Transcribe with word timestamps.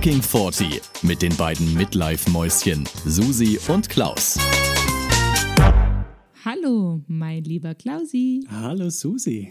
Fucking 0.00 0.22
40 0.22 0.80
mit 1.02 1.20
den 1.20 1.36
beiden 1.36 1.74
Midlife-Mäuschen 1.74 2.88
Susi 3.04 3.58
und 3.68 3.90
Klaus. 3.90 4.38
Hallo, 6.42 7.02
mein 7.06 7.44
lieber 7.44 7.74
Klausi. 7.74 8.42
Hallo 8.48 8.88
Susi. 8.88 9.50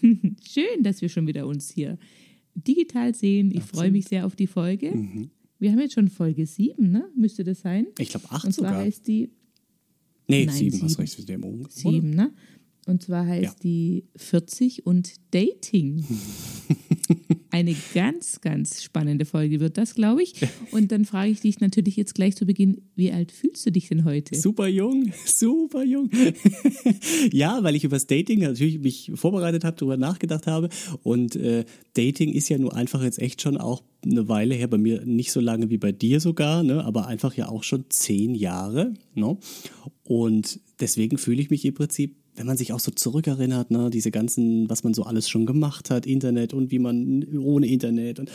Schön, 0.48 0.84
dass 0.84 1.02
wir 1.02 1.08
schon 1.08 1.26
wieder 1.26 1.48
uns 1.48 1.68
hier 1.68 1.98
digital 2.54 3.12
sehen. 3.12 3.50
Ich 3.50 3.64
freue 3.64 3.90
mich 3.90 4.04
sehr 4.06 4.24
auf 4.24 4.36
die 4.36 4.46
Folge. 4.46 4.92
Mhm. 4.94 5.30
Wir 5.58 5.72
haben 5.72 5.80
jetzt 5.80 5.94
schon 5.94 6.06
Folge 6.06 6.46
7, 6.46 6.88
ne? 6.88 7.10
Müsste 7.16 7.42
das 7.42 7.58
sein? 7.62 7.88
Ich 7.98 8.10
glaube 8.10 8.26
acht 8.30 8.44
Und 8.44 8.52
zwar 8.52 8.68
sogar. 8.68 8.84
heißt 8.84 9.04
die 9.08 9.32
nee, 10.28 10.46
Nein, 10.46 10.54
sieben, 10.54 10.80
hast 10.80 10.90
sieben. 10.90 11.00
recht, 11.00 11.28
der 11.28 11.34
im 11.34 11.42
Umgang. 11.44 11.70
7, 11.72 12.08
ne? 12.10 12.32
Und 12.86 13.02
zwar 13.02 13.26
heißt 13.26 13.42
Ja. 13.42 13.54
die 13.64 14.04
40 14.14 14.86
und 14.86 15.14
Dating. 15.32 16.04
Eine 17.50 17.74
ganz, 17.94 18.40
ganz 18.40 18.82
spannende 18.82 19.24
Folge 19.24 19.60
wird 19.60 19.78
das, 19.78 19.94
glaube 19.94 20.22
ich. 20.22 20.34
Und 20.70 20.92
dann 20.92 21.04
frage 21.04 21.30
ich 21.30 21.40
dich 21.40 21.60
natürlich 21.60 21.96
jetzt 21.96 22.14
gleich 22.14 22.36
zu 22.36 22.46
Beginn, 22.46 22.82
wie 22.94 23.12
alt 23.12 23.32
fühlst 23.32 23.66
du 23.66 23.72
dich 23.72 23.88
denn 23.88 24.04
heute? 24.04 24.36
Super 24.36 24.68
jung, 24.68 25.12
super 25.26 25.82
jung. 25.82 26.10
ja, 27.32 27.62
weil 27.62 27.74
ich 27.74 27.84
über 27.84 27.96
das 27.96 28.06
Dating 28.06 28.40
natürlich 28.40 28.78
mich 28.78 29.12
vorbereitet 29.14 29.64
habe, 29.64 29.76
darüber 29.76 29.96
nachgedacht 29.96 30.46
habe. 30.46 30.68
Und 31.02 31.36
äh, 31.36 31.64
Dating 31.94 32.32
ist 32.32 32.48
ja 32.48 32.58
nur 32.58 32.74
einfach 32.74 33.02
jetzt 33.02 33.18
echt 33.18 33.42
schon 33.42 33.56
auch 33.56 33.82
eine 34.04 34.28
Weile 34.28 34.54
her, 34.54 34.68
bei 34.68 34.78
mir 34.78 35.04
nicht 35.04 35.32
so 35.32 35.40
lange 35.40 35.70
wie 35.70 35.78
bei 35.78 35.92
dir 35.92 36.20
sogar, 36.20 36.62
ne? 36.62 36.84
aber 36.84 37.06
einfach 37.06 37.34
ja 37.34 37.48
auch 37.48 37.64
schon 37.64 37.84
zehn 37.88 38.34
Jahre. 38.34 38.94
Ne? 39.14 39.36
Und 40.04 40.60
deswegen 40.80 41.18
fühle 41.18 41.42
ich 41.42 41.50
mich 41.50 41.64
im 41.64 41.74
Prinzip, 41.74 42.16
wenn 42.38 42.46
man 42.46 42.56
sich 42.56 42.72
auch 42.72 42.80
so 42.80 42.90
zurückerinnert, 42.90 43.70
ne, 43.70 43.90
diese 43.90 44.10
ganzen, 44.10 44.68
was 44.70 44.84
man 44.84 44.94
so 44.94 45.02
alles 45.02 45.28
schon 45.28 45.44
gemacht 45.44 45.90
hat, 45.90 46.06
Internet 46.06 46.54
und 46.54 46.70
wie 46.70 46.78
man 46.78 47.24
ohne 47.38 47.66
Internet 47.66 48.18
und 48.20 48.30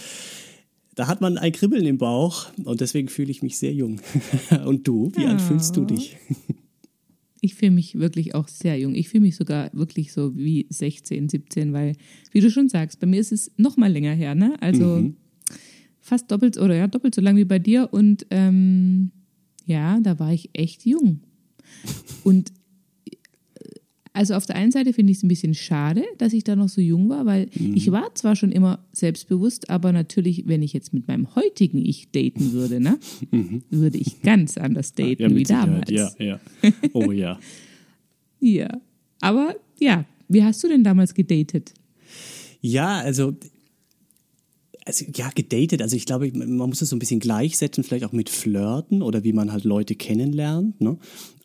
da 0.96 1.08
hat 1.08 1.22
man 1.22 1.40
ein 1.40 1.52
Kribbeln 1.52 1.86
im 1.88 1.98
Bauch 1.98 2.52
und 2.64 2.80
deswegen 2.80 3.08
fühle 3.08 3.32
ich 3.32 3.42
mich 3.42 3.58
sehr 3.58 3.74
jung. 3.74 4.00
Und 4.68 4.88
du, 4.88 5.12
wie 5.16 5.26
alt 5.26 5.42
fühlst 5.42 5.76
du 5.76 5.86
dich? 5.86 6.18
Ich 7.42 7.56
fühle 7.56 7.72
mich 7.72 7.96
wirklich 7.98 8.36
auch 8.36 8.48
sehr 8.48 8.78
jung. 8.80 8.94
Ich 8.94 9.10
fühle 9.10 9.24
mich 9.24 9.36
sogar 9.36 9.72
wirklich 9.74 10.14
so 10.14 10.38
wie 10.38 10.68
16, 10.70 11.30
17, 11.30 11.74
weil, 11.74 11.96
wie 12.32 12.42
du 12.42 12.52
schon 12.52 12.70
sagst, 12.70 13.00
bei 13.00 13.08
mir 13.08 13.20
ist 13.20 13.32
es 13.32 13.52
noch 13.58 13.76
mal 13.76 13.92
länger 13.92 14.14
her, 14.14 14.36
ne? 14.36 14.56
Also 14.62 14.86
Mhm. 15.00 15.16
fast 16.00 16.32
doppelt 16.32 16.58
oder 16.60 16.76
ja, 16.76 16.88
doppelt 16.88 17.16
so 17.16 17.22
lang 17.22 17.38
wie 17.38 17.46
bei 17.46 17.58
dir. 17.58 17.90
Und 17.92 18.28
ähm, 18.30 19.12
ja, 19.66 20.00
da 20.00 20.20
war 20.20 20.32
ich 20.32 20.52
echt 20.54 20.86
jung. 20.86 21.22
Und 22.24 22.52
also 24.14 24.36
auf 24.36 24.46
der 24.46 24.56
einen 24.56 24.72
Seite 24.72 24.94
finde 24.94 25.12
ich 25.12 25.18
es 25.18 25.24
ein 25.24 25.28
bisschen 25.28 25.54
schade, 25.56 26.04
dass 26.20 26.34
ich 26.34 26.44
da 26.44 26.56
noch 26.56 26.70
so 26.70 26.82
jung 26.82 27.10
war, 27.10 27.26
weil 27.26 27.50
Mhm. 27.58 27.76
ich 27.76 27.92
war 27.92 28.14
zwar 28.16 28.36
schon 28.36 28.52
immer 28.52 28.80
selbstbewusst, 28.92 29.70
aber 29.72 29.92
natürlich, 29.92 30.44
wenn 30.48 30.62
ich 30.62 30.72
jetzt 30.74 30.94
mit 30.94 31.08
meinem 31.08 31.34
heutigen 31.36 31.84
Ich 31.84 32.12
daten 32.12 32.52
würde, 32.54 32.80
ne, 32.80 33.00
würde 33.72 33.98
ich 33.98 34.22
ganz 34.22 34.58
anders 34.58 34.94
daten 34.94 35.18
wie 35.20 35.28
Mhm. 35.28 35.34
mit 35.34 35.48
Sicherheit. 35.48 35.90
damals. 35.92 36.16
Ja, 36.20 36.26
ja. 36.26 36.40
Oh 36.94 37.12
ja. 37.12 37.40
Ja. 38.40 38.68
Aber 39.22 39.56
ja, 39.80 40.06
wie 40.28 40.44
hast 40.44 40.62
du 40.64 40.68
denn 40.68 40.84
damals 40.84 41.14
gedatet? 41.14 41.74
Ja, 42.60 42.98
also, 43.00 43.34
also 44.86 45.06
ja, 45.16 45.30
gedatet. 45.34 45.82
Also 45.82 45.96
ich 45.96 46.06
glaube, 46.06 46.30
man 46.36 46.52
muss 46.70 46.82
es 46.82 46.90
so 46.90 46.96
ein 46.96 47.00
bisschen 47.00 47.22
gleichsetzen, 47.22 47.84
vielleicht 47.86 48.04
auch 48.06 48.12
mit 48.12 48.30
Flirten 48.30 49.02
oder 49.02 49.24
wie 49.24 49.32
man 49.34 49.52
halt 49.54 49.64
Leute 49.64 49.96
kennenlernt. 49.96 50.82
Ne? 50.82 50.98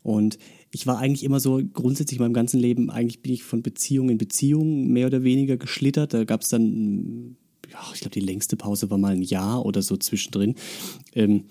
Und 0.03 0.39
ich 0.71 0.87
war 0.87 0.99
eigentlich 0.99 1.25
immer 1.25 1.41
so 1.41 1.61
grundsätzlich 1.73 2.19
in 2.19 2.25
meinem 2.25 2.35
ganzen 2.35 2.61
Leben, 2.61 2.91
eigentlich 2.91 3.21
bin 3.23 3.33
ich 3.33 3.43
von 3.43 3.63
Beziehung 3.63 4.11
in 4.11 4.19
Beziehung 4.19 4.89
mehr 4.89 5.07
oder 5.07 5.23
weniger 5.23 5.57
geschlittert. 5.57 6.13
Da 6.15 6.25
gab 6.25 6.43
es 6.43 6.49
dann, 6.49 7.37
ja, 7.73 7.79
ich 7.95 8.01
glaube, 8.01 8.13
die 8.15 8.21
längste 8.21 8.57
Pause 8.57 8.91
war 8.91 8.99
mal 8.99 9.13
ein 9.15 9.23
Jahr 9.23 9.65
oder 9.65 9.83
so 9.83 9.97
zwischendrin. 9.97 10.55
Ähm, 11.15 11.45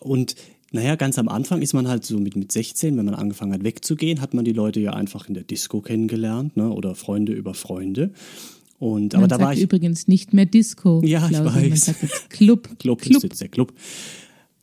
und 0.00 0.34
naja, 0.72 0.96
ganz 0.96 1.18
am 1.18 1.28
Anfang 1.28 1.62
ist 1.62 1.72
man 1.72 1.86
halt 1.86 2.04
so 2.04 2.18
mit, 2.18 2.34
mit 2.34 2.50
16, 2.50 2.96
wenn 2.96 3.04
man 3.04 3.14
angefangen 3.14 3.52
hat 3.52 3.62
wegzugehen, 3.62 4.20
hat 4.20 4.34
man 4.34 4.44
die 4.44 4.52
Leute 4.52 4.80
ja 4.80 4.92
einfach 4.92 5.28
in 5.28 5.34
der 5.34 5.44
Disco 5.44 5.80
kennengelernt, 5.80 6.56
ne? 6.56 6.68
oder 6.70 6.96
Freunde 6.96 7.32
über 7.32 7.54
Freunde. 7.54 8.10
Und, 8.80 9.14
aber 9.14 9.22
Man 9.22 9.28
da 9.28 9.36
sagt 9.36 9.46
war 9.46 9.54
ich. 9.54 9.60
übrigens 9.62 10.08
nicht 10.08 10.32
mehr 10.32 10.46
Disco. 10.46 11.00
Ja, 11.04 11.24
ich 11.30 11.38
Klausi, 11.38 11.60
Man 11.60 11.70
weiß. 11.70 11.84
sagt 11.84 12.30
Club. 12.30 12.78
Club, 12.80 13.00
Club. 13.00 13.16
ist 13.18 13.22
jetzt 13.22 13.40
der 13.40 13.48
Club. 13.48 13.72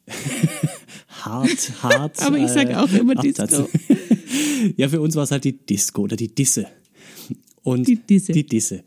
hart, 1.07 1.83
hart. 1.83 2.21
Aber 2.21 2.37
ich 2.37 2.49
sage 2.49 2.79
auch 2.79 2.91
immer 2.91 3.15
Disco. 3.15 3.43
Absatz. 3.43 3.69
ja, 4.77 4.89
für 4.89 5.01
uns 5.01 5.15
war 5.15 5.23
es 5.23 5.31
halt 5.31 5.43
die 5.43 5.57
Disco 5.57 6.03
oder 6.03 6.15
die 6.15 6.33
Disse. 6.33 6.67
Und 7.63 7.87
Die 7.87 7.95
Disse. 7.95 8.31
Die 8.31 8.45
Disse. 8.45 8.83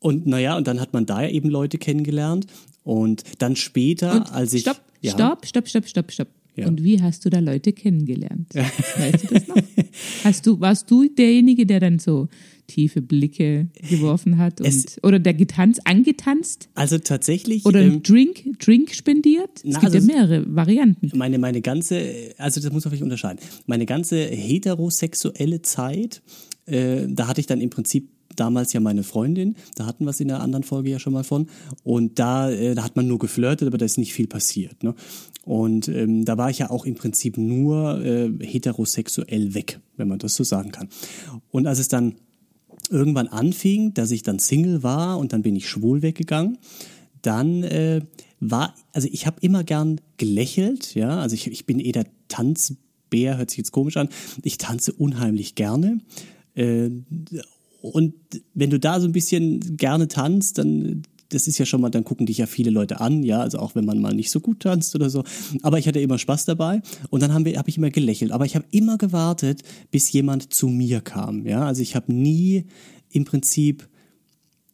Und 0.00 0.26
naja, 0.26 0.56
und 0.56 0.66
dann 0.66 0.80
hat 0.80 0.92
man 0.92 1.06
da 1.06 1.22
ja 1.22 1.28
eben 1.28 1.48
Leute 1.48 1.78
kennengelernt. 1.78 2.46
Und 2.82 3.22
dann 3.38 3.54
später, 3.54 4.16
Und 4.16 4.32
als 4.32 4.52
ich. 4.52 4.62
stopp, 4.62 4.80
ja, 5.00 5.12
stopp, 5.12 5.46
stopp, 5.46 5.68
stopp, 5.68 5.88
stopp, 5.88 6.10
stopp. 6.10 6.28
Ja. 6.56 6.68
Und 6.68 6.82
wie 6.84 7.00
hast 7.00 7.24
du 7.24 7.30
da 7.30 7.38
Leute 7.38 7.72
kennengelernt? 7.72 8.54
Weißt 8.54 9.24
du 9.30 9.34
das 9.34 9.48
noch? 9.48 9.56
Hast 10.24 10.46
du, 10.46 10.60
warst 10.60 10.90
du 10.90 11.08
derjenige, 11.08 11.64
der 11.66 11.80
dann 11.80 11.98
so 11.98 12.28
tiefe 12.66 13.02
Blicke 13.02 13.68
geworfen 13.90 14.38
hat 14.38 14.60
und, 14.60 14.66
Es- 14.66 15.02
oder 15.02 15.18
der 15.18 15.34
getanzt, 15.34 15.80
angetanzt? 15.86 16.68
Also 16.74 16.98
tatsächlich. 16.98 17.64
Oder 17.66 17.80
ähm, 17.82 18.02
Drink, 18.02 18.58
Drink 18.58 18.94
spendiert? 18.94 19.50
Es 19.58 19.62
Na, 19.64 19.80
gibt 19.80 19.94
also 19.94 19.98
ja 20.08 20.14
mehrere 20.14 20.54
Varianten. 20.54 21.10
meine, 21.16 21.38
meine 21.38 21.60
ganze, 21.62 22.00
also 22.38 22.60
das 22.60 22.70
muss 22.72 22.84
man 22.84 22.90
vielleicht 22.90 23.02
unterscheiden, 23.02 23.40
meine 23.66 23.86
ganze 23.86 24.16
heterosexuelle 24.26 25.62
Zeit, 25.62 26.22
äh, 26.66 27.06
da 27.08 27.28
hatte 27.28 27.40
ich 27.40 27.46
dann 27.46 27.60
im 27.60 27.70
Prinzip 27.70 28.08
damals 28.36 28.72
ja 28.72 28.80
meine 28.80 29.02
Freundin, 29.02 29.56
da 29.76 29.84
hatten 29.84 30.04
wir 30.06 30.10
es 30.10 30.20
in 30.20 30.28
der 30.28 30.40
anderen 30.40 30.62
Folge 30.62 30.90
ja 30.90 30.98
schon 30.98 31.12
mal 31.12 31.24
von, 31.24 31.48
und 31.82 32.18
da, 32.18 32.50
äh, 32.50 32.74
da 32.74 32.82
hat 32.84 32.96
man 32.96 33.06
nur 33.06 33.18
geflirtet, 33.18 33.68
aber 33.68 33.76
da 33.76 33.84
ist 33.84 33.98
nicht 33.98 34.14
viel 34.14 34.26
passiert. 34.26 34.82
Ne? 34.82 34.94
Und 35.44 35.88
ähm, 35.88 36.24
da 36.24 36.38
war 36.38 36.50
ich 36.50 36.58
ja 36.58 36.70
auch 36.70 36.84
im 36.84 36.94
Prinzip 36.94 37.36
nur 37.36 38.04
äh, 38.04 38.30
heterosexuell 38.40 39.54
weg, 39.54 39.80
wenn 39.96 40.08
man 40.08 40.18
das 40.18 40.36
so 40.36 40.44
sagen 40.44 40.70
kann. 40.70 40.88
Und 41.50 41.66
als 41.66 41.78
es 41.78 41.88
dann 41.88 42.14
irgendwann 42.90 43.28
anfing, 43.28 43.94
dass 43.94 44.10
ich 44.10 44.22
dann 44.22 44.38
Single 44.38 44.82
war 44.82 45.18
und 45.18 45.32
dann 45.32 45.42
bin 45.42 45.56
ich 45.56 45.68
schwul 45.68 46.02
weggegangen, 46.02 46.58
dann 47.22 47.62
äh, 47.62 48.02
war, 48.40 48.74
also 48.92 49.08
ich 49.10 49.26
habe 49.26 49.38
immer 49.40 49.64
gern 49.64 50.00
gelächelt, 50.16 50.94
ja, 50.94 51.20
also 51.20 51.34
ich, 51.34 51.46
ich 51.46 51.66
bin 51.66 51.80
eh 51.80 51.92
der 51.92 52.06
Tanzbär, 52.28 53.38
hört 53.38 53.50
sich 53.50 53.58
jetzt 53.58 53.72
komisch 53.72 53.96
an, 53.96 54.08
ich 54.42 54.58
tanze 54.58 54.92
unheimlich 54.92 55.54
gerne. 55.54 56.00
Äh, 56.54 56.90
und 57.80 58.14
wenn 58.54 58.70
du 58.70 58.78
da 58.78 59.00
so 59.00 59.08
ein 59.08 59.12
bisschen 59.12 59.76
gerne 59.76 60.06
tanzt, 60.06 60.58
dann 60.58 61.02
das 61.34 61.46
ist 61.46 61.58
ja 61.58 61.66
schon 61.66 61.80
mal, 61.80 61.90
dann 61.90 62.04
gucken 62.04 62.26
dich 62.26 62.38
ja 62.38 62.46
viele 62.46 62.70
Leute 62.70 63.00
an, 63.00 63.22
ja, 63.22 63.40
also 63.40 63.58
auch 63.58 63.74
wenn 63.74 63.84
man 63.84 64.00
mal 64.00 64.14
nicht 64.14 64.30
so 64.30 64.40
gut 64.40 64.60
tanzt 64.60 64.94
oder 64.94 65.10
so. 65.10 65.24
Aber 65.62 65.78
ich 65.78 65.88
hatte 65.88 66.00
immer 66.00 66.18
Spaß 66.18 66.44
dabei 66.44 66.82
und 67.10 67.22
dann 67.22 67.32
habe 67.32 67.50
ich 67.66 67.76
immer 67.76 67.90
gelächelt. 67.90 68.32
Aber 68.32 68.44
ich 68.44 68.54
habe 68.54 68.64
immer 68.70 68.98
gewartet, 68.98 69.62
bis 69.90 70.12
jemand 70.12 70.52
zu 70.52 70.68
mir 70.68 71.00
kam, 71.00 71.46
ja. 71.46 71.66
Also 71.66 71.82
ich 71.82 71.96
habe 71.96 72.12
nie 72.12 72.64
im 73.10 73.24
Prinzip 73.24 73.88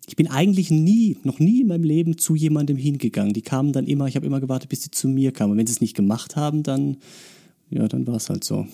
ich 0.08 0.16
bin 0.16 0.26
eigentlich 0.26 0.70
nie, 0.70 1.18
noch 1.22 1.38
nie 1.38 1.60
in 1.60 1.66
meinem 1.66 1.84
Leben 1.84 2.16
zu 2.16 2.34
jemandem 2.34 2.78
hingegangen. 2.78 3.34
Die 3.34 3.42
kamen 3.42 3.72
dann 3.74 3.86
immer, 3.86 4.06
ich 4.06 4.16
habe 4.16 4.24
immer 4.24 4.40
gewartet, 4.40 4.70
bis 4.70 4.82
sie 4.82 4.90
zu 4.90 5.06
mir 5.06 5.32
kamen. 5.32 5.52
Und 5.52 5.58
wenn 5.58 5.66
sie 5.66 5.74
es 5.74 5.82
nicht 5.82 5.94
gemacht 5.94 6.34
haben, 6.34 6.62
dann, 6.62 6.96
ja, 7.70 7.86
dann 7.88 8.06
war 8.06 8.16
es 8.16 8.28
halt 8.30 8.44
so. 8.44 8.66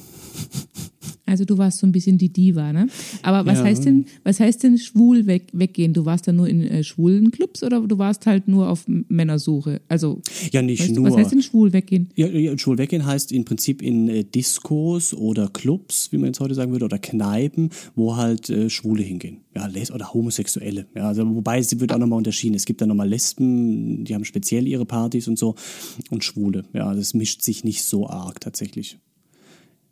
Also 1.27 1.47
du 1.47 1.56
warst 1.56 1.78
so 1.78 1.87
ein 1.87 1.93
bisschen 1.93 2.19
die 2.19 2.28
Diva, 2.28 2.72
ne? 2.72 2.87
Aber 3.22 3.47
was 3.47 3.59
Ja. 3.59 3.65
heißt 3.65 3.87
denn, 3.87 4.05
was 4.25 4.41
heißt 4.41 4.62
denn 4.62 4.77
schwul 4.78 5.27
weg, 5.27 5.47
weggehen? 5.53 5.94
Du 5.94 6.05
warst 6.05 6.28
da 6.28 6.32
nur 6.32 6.47
in 6.49 6.62
äh, 6.62 6.84
schwulen 6.84 7.31
Clubs 7.31 7.62
oder 7.62 7.81
du 7.81 7.97
warst 7.99 8.27
halt 8.27 8.47
nur 8.47 8.69
auf 8.69 8.84
Männersuche? 8.87 9.81
Also 9.88 10.21
Ja, 10.53 10.60
nicht 10.60 10.82
weißt 10.82 10.93
nur. 10.94 11.06
was 11.10 11.16
heißt 11.16 11.32
denn 11.32 11.43
schwul 11.43 11.72
weggehen? 11.72 12.10
Ja, 12.15 12.27
ja, 12.28 12.56
schwul 12.59 12.77
weggehen 12.78 13.06
heißt 13.06 13.32
im 13.32 13.44
Prinzip 13.47 13.81
in 13.81 14.09
äh, 14.09 14.25
Diskos 14.25 15.15
oder 15.15 15.49
Clubs, 15.49 16.12
wie 16.12 16.19
man 16.19 16.26
jetzt 16.26 16.41
heute 16.41 16.55
sagen 16.55 16.72
würde, 16.72 16.84
oder 16.84 16.99
Kneipen, 16.99 17.71
wo 17.94 18.16
halt 18.16 18.50
äh, 18.50 18.69
Schwule 18.69 19.03
hingehen. 19.03 19.38
Ja, 19.56 19.66
Les 19.66 19.91
oder 19.91 20.12
Homosexuelle. 20.12 20.87
Ja, 20.94 21.09
also 21.09 21.26
wobei 21.34 21.59
es 21.59 21.81
wird 21.81 21.93
auch 21.93 21.99
nochmal 21.99 22.19
unterschieden. 22.19 22.55
Es 22.55 22.66
gibt 22.66 22.81
da 22.82 22.87
nochmal 22.87 23.09
Lesben, 23.09 24.05
die 24.05 24.14
haben 24.14 24.25
speziell 24.26 24.69
ihre 24.69 24.85
Partys 24.85 25.26
und 25.26 25.38
so. 25.38 25.55
Und 26.11 26.23
Schwule. 26.23 26.64
Ja, 26.75 26.93
das 26.94 27.14
mischt 27.14 27.40
sich 27.43 27.64
nicht 27.64 27.82
so 27.85 28.08
arg 28.08 28.40
tatsächlich. 28.40 28.83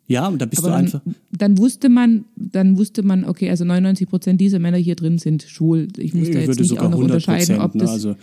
Ja, 0.07 0.27
und 0.27 0.41
da 0.41 0.45
bist 0.45 0.59
Aber 0.61 0.69
du 0.69 0.73
dann, 0.75 0.85
einfach. 0.85 1.01
dann 1.31 1.57
wusste 1.57 1.87
man, 1.89 2.25
dann 2.35 2.77
wusste 2.77 3.03
man, 3.03 3.23
okay, 3.25 3.49
also 3.49 3.63
99 3.63 4.09
Prozent 4.09 4.41
dieser 4.41 4.59
Männer 4.59 4.77
hier 4.77 4.95
drin 4.95 5.17
sind 5.17 5.43
schwul. 5.43 5.87
Ich 5.97 6.13
muss 6.13 6.25
da 6.25 6.31
Ich 6.31 6.35
jetzt 6.39 6.47
würde 6.47 6.61
nicht 6.61 6.69
sogar 6.69 6.85
auch 6.87 6.89
noch 6.91 6.97
100 6.99 7.15
unterscheiden, 7.27 7.61
ob 7.61 7.73
ne? 7.75 7.81
das. 7.81 7.89
Also 7.91 8.09
Ja, 8.09 8.15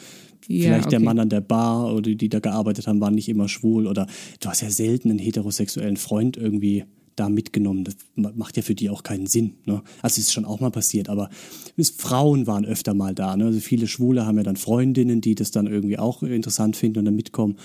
vielleicht 0.47 0.93
der 0.93 0.99
okay. 0.99 1.05
Mann 1.07 1.19
an 1.19 1.29
der 1.31 1.41
Bar 1.41 1.93
oder 1.93 2.03
die, 2.03 2.17
die 2.17 2.29
da 2.29 2.39
gearbeitet 2.41 2.87
haben, 2.87 3.01
waren 3.01 3.15
nicht 3.15 3.29
immer 3.31 3.49
schwul. 3.49 3.87
Oder 3.87 4.07
du 4.41 4.49
hast 4.51 4.61
ja 4.61 4.71
selten 4.71 5.09
einen 5.11 5.19
heterosexuellen 5.19 5.97
Freund 5.97 6.37
irgendwie 6.37 6.85
da 7.17 7.29
mitgenommen. 7.31 7.85
Das 7.85 7.97
ma- 8.15 8.33
macht 8.37 8.57
ja 8.59 8.63
für 8.63 8.75
die 8.75 8.91
auch 8.91 9.03
keinen 9.03 9.27
Sinn. 9.27 9.55
Ne? 9.65 9.83
Also 10.03 10.21
ist 10.21 10.33
schon 10.35 10.45
auch 10.45 10.61
mal 10.61 10.71
passiert, 10.71 11.09
aber 11.09 11.31
es, 11.79 11.89
Frauen 11.91 12.47
waren 12.47 12.65
öfter 12.67 12.93
mal 12.95 13.15
da. 13.15 13.37
Ne? 13.39 13.47
Also 13.47 13.61
viele 13.61 13.87
Schwule 13.87 14.27
haben 14.27 14.37
ja 14.37 14.43
dann 14.45 14.57
Freundinnen, 14.57 15.21
die 15.23 15.35
das 15.35 15.51
dann 15.51 15.67
irgendwie 15.67 15.99
auch 15.99 16.23
interessant 16.23 16.77
finden 16.77 16.99
und 17.01 17.05
dann 17.07 17.17
mitkommen. 17.17 17.57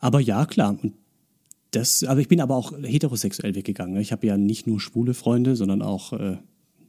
Aber 0.00 0.20
ja, 0.20 0.46
klar. 0.46 0.76
Und 0.82 0.92
das, 1.76 2.04
aber 2.04 2.20
ich 2.20 2.28
bin 2.28 2.40
aber 2.40 2.56
auch 2.56 2.72
heterosexuell 2.82 3.54
weggegangen. 3.54 3.94
ne? 3.94 4.00
Ich 4.00 4.12
habe 4.12 4.26
ja 4.26 4.36
nicht 4.36 4.66
nur 4.66 4.80
schwule 4.80 5.14
Freunde, 5.14 5.56
sondern 5.56 5.82
auch 5.82 6.12
äh, 6.12 6.38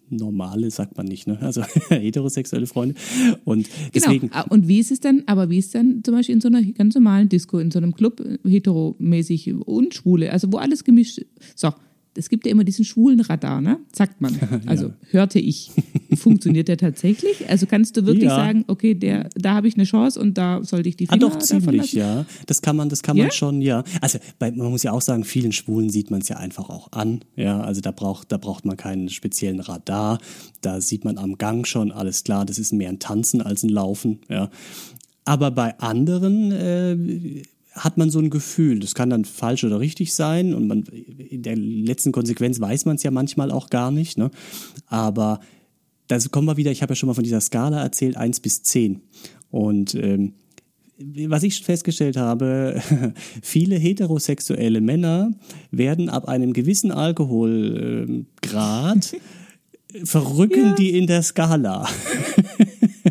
normale 0.09 0.71
sagt 0.71 0.97
man 0.97 1.05
nicht, 1.05 1.27
ne? 1.27 1.37
Also 1.41 1.61
heterosexuelle 1.89 2.67
Freunde. 2.67 2.95
Und 3.43 3.69
deswegen. 3.93 4.29
Genau. 4.29 4.45
Und 4.49 4.67
wie 4.67 4.79
ist 4.79 4.91
es 4.91 4.99
dann, 4.99 5.23
aber 5.25 5.49
wie 5.49 5.57
ist 5.57 5.67
es 5.67 5.71
dann 5.73 6.01
zum 6.03 6.15
Beispiel 6.15 6.35
in 6.35 6.41
so 6.41 6.47
einer 6.47 6.63
ganz 6.63 6.95
normalen 6.95 7.29
Disco, 7.29 7.59
in 7.59 7.71
so 7.71 7.79
einem 7.79 7.93
Club, 7.93 8.23
heteromäßig 8.45 9.53
und 9.53 9.93
Schwule, 9.93 10.31
also 10.31 10.51
wo 10.51 10.57
alles 10.57 10.83
gemischt. 10.83 11.25
So, 11.55 11.73
es 12.17 12.29
gibt 12.29 12.45
ja 12.45 12.51
immer 12.51 12.63
diesen 12.63 12.83
schwulen 12.85 13.19
Radar, 13.21 13.61
ne? 13.61 13.79
Sagt 13.93 14.19
man. 14.21 14.33
Also 14.65 14.87
Ja. 14.87 14.93
hörte 15.11 15.39
ich. 15.39 15.71
Funktioniert 16.15 16.67
der 16.67 16.77
tatsächlich? 16.77 17.49
Also 17.49 17.65
kannst 17.67 17.95
du 17.97 18.05
wirklich 18.05 18.25
Ja. 18.25 18.35
sagen, 18.35 18.65
okay, 18.67 18.95
der, 18.95 19.29
da 19.35 19.53
habe 19.53 19.67
ich 19.67 19.75
eine 19.75 19.83
Chance 19.83 20.19
und 20.19 20.37
da 20.37 20.63
sollte 20.63 20.89
ich 20.89 20.95
die 20.97 21.07
Ah, 21.09 21.13
Finger 21.13 21.29
doch, 21.29 21.35
davon 21.35 21.61
ziemlich, 21.61 21.93
ja. 21.93 22.25
Das 22.47 22.61
kann 22.61 22.75
man, 22.75 22.89
das 22.89 23.03
kann 23.03 23.17
man 23.17 23.31
schon, 23.31 23.61
ja. 23.61 23.83
Also 24.01 24.17
bei, 24.39 24.51
man 24.51 24.71
muss 24.71 24.83
ja 24.83 24.91
auch 24.91 25.01
sagen, 25.01 25.23
vielen 25.23 25.51
Schwulen 25.51 25.89
sieht 25.89 26.11
man 26.11 26.21
es 26.21 26.27
ja 26.29 26.37
einfach 26.37 26.69
auch 26.69 26.91
an. 26.91 27.21
Ja, 27.35 27.61
also 27.61 27.81
da 27.81 27.91
braucht, 27.91 28.31
da 28.31 28.37
braucht 28.37 28.65
man 28.65 28.77
keinen 28.77 29.09
speziellen 29.09 29.59
Radar. 29.59 30.19
Da 30.61 30.81
sieht 30.81 31.05
man 31.05 31.17
am 31.17 31.37
Gang 31.37 31.67
schon, 31.67 31.91
alles 31.91 32.23
klar, 32.23 32.45
das 32.45 32.57
ist 32.59 32.73
mehr 32.73 32.89
ein 32.89 32.99
Tanzen 32.99 33.41
als 33.41 33.63
ein 33.63 33.69
Laufen, 33.69 34.19
ja. 34.29 34.49
Aber 35.25 35.51
bei 35.51 35.77
anderen 35.79 36.51
äh, 36.53 37.43
hat 37.77 37.97
man 37.97 38.09
so 38.09 38.19
ein 38.19 38.29
Gefühl, 38.29 38.79
das 38.79 38.93
kann 38.95 39.09
dann 39.09 39.23
falsch 39.25 39.63
oder 39.63 39.79
richtig 39.79 40.13
sein 40.13 40.53
und 40.53 40.67
man 40.67 40.83
in 40.83 41.43
der 41.43 41.55
letzten 41.55 42.11
Konsequenz 42.11 42.59
weiß 42.59 42.83
man 42.85 42.95
es 42.97 43.03
ja 43.03 43.11
manchmal 43.11 43.51
auch 43.51 43.69
gar 43.69 43.91
nicht, 43.91 44.17
ne? 44.17 44.31
Aber 44.87 45.39
da 46.07 46.17
kommen 46.31 46.47
wir 46.47 46.57
wieder, 46.57 46.71
ich 46.71 46.81
habe 46.81 46.91
ja 46.91 46.95
schon 46.95 47.07
mal 47.07 47.13
von 47.13 47.23
dieser 47.23 47.41
Skala 47.41 47.81
erzählt, 47.81 48.17
1 48.17 48.39
bis 48.39 48.63
10. 48.63 49.01
Und 49.51 49.93
ähm, 49.95 50.33
was 51.27 51.43
ich 51.43 51.61
festgestellt 51.63 52.17
habe, 52.17 52.81
viele 53.41 53.77
heterosexuelle 53.77 54.81
Männer 54.81 55.31
werden 55.71 56.09
ab 56.09 56.27
einem 56.27 56.53
gewissen 56.53 56.91
Alkoholgrad 56.91 59.15
verrücken 60.03 60.65
Ja. 60.65 60.73
die 60.75 60.97
in 60.97 61.07
der 61.07 61.23
Skala. 61.23 61.87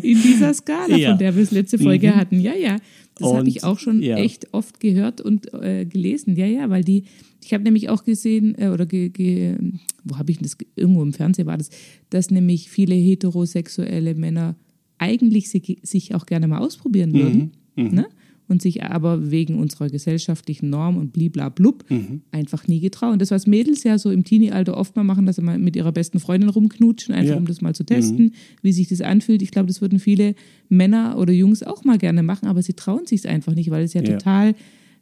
In 0.01 0.21
dieser 0.21 0.53
Skala, 0.53 0.95
Ja. 0.95 1.09
von 1.11 1.17
der 1.19 1.35
wir 1.35 1.43
es 1.43 1.51
letzte 1.51 1.77
Folge 1.79 2.07
Mhm. 2.09 2.15
hatten. 2.15 2.39
Ja, 2.39 2.53
ja. 2.55 2.77
Das 3.19 3.29
habe 3.33 3.47
ich 3.49 3.63
auch 3.63 3.79
schon 3.79 4.01
ja. 4.01 4.17
echt 4.17 4.53
oft 4.53 4.79
gehört 4.79 5.21
und 5.21 5.53
äh, 5.53 5.85
gelesen. 5.85 6.35
Ja, 6.35 6.45
ja, 6.45 6.69
weil 6.69 6.83
die, 6.83 7.03
ich 7.43 7.53
habe 7.53 7.63
nämlich 7.63 7.89
auch 7.89 8.03
gesehen, 8.03 8.55
äh, 8.57 8.69
oder 8.69 8.85
ge, 8.85 9.09
ge, 9.09 9.55
wo 10.03 10.17
habe 10.17 10.31
ich 10.31 10.37
das, 10.39 10.57
ge- 10.57 10.67
irgendwo 10.75 11.01
im 11.03 11.13
Fernsehen 11.13 11.47
war 11.47 11.57
das, 11.57 11.69
dass 12.09 12.31
nämlich 12.31 12.69
viele 12.69 12.95
heterosexuelle 12.95 14.15
Männer 14.15 14.55
eigentlich 14.97 15.49
sich, 15.49 15.77
sich 15.83 16.15
auch 16.15 16.25
gerne 16.25 16.47
mal 16.47 16.59
ausprobieren 16.59 17.13
würden. 17.13 17.51
Ne? 17.93 18.07
Und 18.49 18.61
sich 18.61 18.81
aber 18.81 19.29
wegen 19.29 19.59
unserer 19.59 19.89
gesellschaftlichen 19.89 20.69
Norm 20.69 20.95
und 20.95 21.11
bliblablub 21.11 21.83
einfach 22.31 22.65
nie 22.67 22.79
getrauen. 22.79 23.19
Das, 23.19 23.29
was 23.29 23.45
Mädels 23.45 23.83
ja 23.83 23.97
so 23.97 24.09
im 24.09 24.23
Teenie-Alter 24.23 24.77
oft 24.77 24.95
mal 24.95 25.03
machen, 25.03 25.25
dass 25.25 25.35
sie 25.35 25.41
mal 25.41 25.59
mit 25.59 25.75
ihrer 25.75 25.91
besten 25.91 26.19
Freundin 26.21 26.49
rumknutschen, 26.49 27.13
einfach 27.13 27.31
Ja. 27.33 27.37
um 27.37 27.45
das 27.45 27.59
mal 27.59 27.75
zu 27.75 27.83
testen, 27.83 28.31
wie 28.61 28.71
sich 28.71 28.87
das 28.87 29.01
anfühlt. 29.01 29.41
Ich 29.41 29.51
glaube, 29.51 29.67
das 29.67 29.81
würden 29.81 29.99
viele 29.99 30.33
Männer 30.69 31.17
oder 31.17 31.33
Jungs 31.33 31.61
auch 31.61 31.83
mal 31.83 31.97
gerne 31.97 32.23
machen, 32.23 32.47
aber 32.47 32.61
sie 32.61 32.73
trauen 32.73 33.05
sich 33.05 33.19
es 33.21 33.25
einfach 33.25 33.53
nicht, 33.53 33.69
weil 33.69 33.83
es 33.83 33.93
ja, 33.93 34.01
Ja. 34.01 34.13
total 34.17 34.55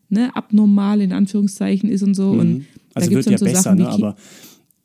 ne, 0.10 0.36
abnormal 0.36 1.02
in 1.02 1.14
Anführungszeichen 1.14 1.88
ist 1.90 2.02
und 2.02 2.16
so. 2.16 2.32
Und 2.32 2.66
Also 2.96 3.10
da 3.10 3.16
wird 3.16 3.26
ja 3.30 3.38
so 3.38 3.46
besser, 3.46 3.62
Sachen 3.62 3.78
ne? 3.80 3.90
aber 3.90 4.16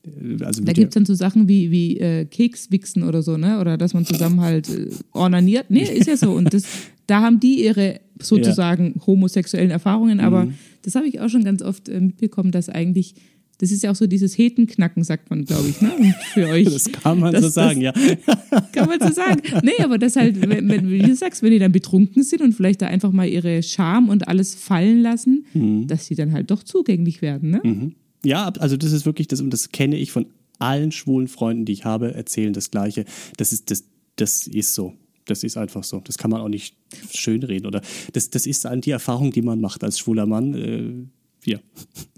äh, 0.04 0.44
also 0.44 0.62
da 0.64 0.72
gibt 0.72 0.88
es 0.88 0.94
dann 0.94 1.06
so 1.06 1.14
Sachen 1.14 1.48
wie, 1.48 1.70
wie 1.70 1.98
äh, 1.98 2.24
Kekswichsen 2.26 3.02
oder 3.04 3.22
so, 3.22 3.36
ne? 3.36 3.58
Oder 3.60 3.78
dass 3.78 3.94
man 3.94 4.04
zusammen 4.04 4.40
halt 4.42 4.68
äh, 4.68 4.90
ornaniert. 5.12 5.70
Nee, 5.70 5.82
ist 5.84 6.06
ja 6.08 6.16
so. 6.16 6.32
Und 6.32 6.52
das, 6.54 6.64
da 7.06 7.20
haben 7.22 7.40
die 7.40 7.64
ihre 7.64 8.00
sozusagen 8.22 9.00
homosexuellen 9.06 9.70
Erfahrungen, 9.70 10.20
aber 10.20 10.46
Mhm. 10.46 10.54
das 10.82 10.94
habe 10.94 11.06
ich 11.08 11.20
auch 11.20 11.28
schon 11.28 11.44
ganz 11.44 11.62
oft 11.62 11.88
äh, 11.88 12.00
mitbekommen, 12.00 12.50
dass 12.52 12.68
eigentlich, 12.68 13.14
das 13.58 13.70
ist 13.72 13.82
ja 13.82 13.90
auch 13.90 13.94
so 13.96 14.06
dieses 14.06 14.38
Hetenknacken, 14.38 15.04
sagt 15.04 15.28
man, 15.30 15.44
glaube 15.44 15.68
ich, 15.68 15.80
ne? 15.80 15.90
Für 16.32 16.48
euch. 16.50 16.64
das 16.64 16.90
kann 16.90 17.20
man 17.20 17.32
das- 17.32 17.42
so 17.42 17.48
sagen, 17.48 17.80
ja. 17.80 17.92
Kann 18.72 18.88
man 18.88 18.98
so 19.00 19.12
sagen. 19.14 19.40
Nee, 19.62 19.82
aber 19.82 19.96
das 19.98 20.16
halt, 20.16 20.40
wenn, 20.48 20.68
wenn, 20.68 20.90
wie 20.90 20.98
du 21.02 21.14
sagst, 21.14 21.42
wenn 21.42 21.50
die 21.52 21.58
dann 21.58 21.70
betrunken 21.72 22.22
sind 22.22 22.40
und 22.42 22.52
vielleicht 22.52 22.82
da 22.82 22.86
einfach 22.86 23.12
mal 23.12 23.28
ihre 23.28 23.62
Scham 23.62 24.08
und 24.08 24.26
alles 24.28 24.54
fallen 24.54 25.02
lassen, 25.02 25.44
Mhm. 25.54 25.86
dass 25.86 26.06
sie 26.06 26.14
dann 26.14 26.32
halt 26.32 26.50
doch 26.50 26.62
zugänglich 26.62 27.22
werden, 27.22 27.50
ne? 27.50 27.92
Ja, 28.24 28.46
ab- 28.46 28.58
also 28.60 28.76
das 28.76 28.92
ist 28.92 29.06
wirklich 29.06 29.28
das, 29.28 29.40
und 29.40 29.50
das 29.50 29.70
kenne 29.72 29.96
ich 29.96 30.10
von 30.12 30.26
allen 30.58 30.92
schwulen 30.92 31.26
Freunden, 31.28 31.64
die 31.64 31.72
ich 31.72 31.84
habe, 31.84 32.12
erzählen 32.14 32.52
das 32.52 32.70
Gleiche. 32.70 33.04
Das 33.38 33.52
ist, 33.52 33.70
das, 33.70 33.84
das 34.16 34.46
ist 34.46 34.74
so. 34.74 34.92
Das 35.26 35.44
ist 35.44 35.56
einfach 35.56 35.84
so. 35.84 36.00
Das 36.04 36.18
kann 36.18 36.30
man 36.30 36.40
auch 36.40 36.48
nicht 36.48 36.76
schönreden. 37.12 37.66
Oder 37.66 37.82
das, 38.12 38.30
das 38.30 38.46
ist 38.46 38.66
die 38.84 38.90
Erfahrung, 38.90 39.30
die 39.32 39.42
man 39.42 39.60
macht 39.60 39.84
als 39.84 39.98
schwuler 39.98 40.26
Mann. 40.26 40.54
Äh, 40.54 41.50
ja. 41.50 41.58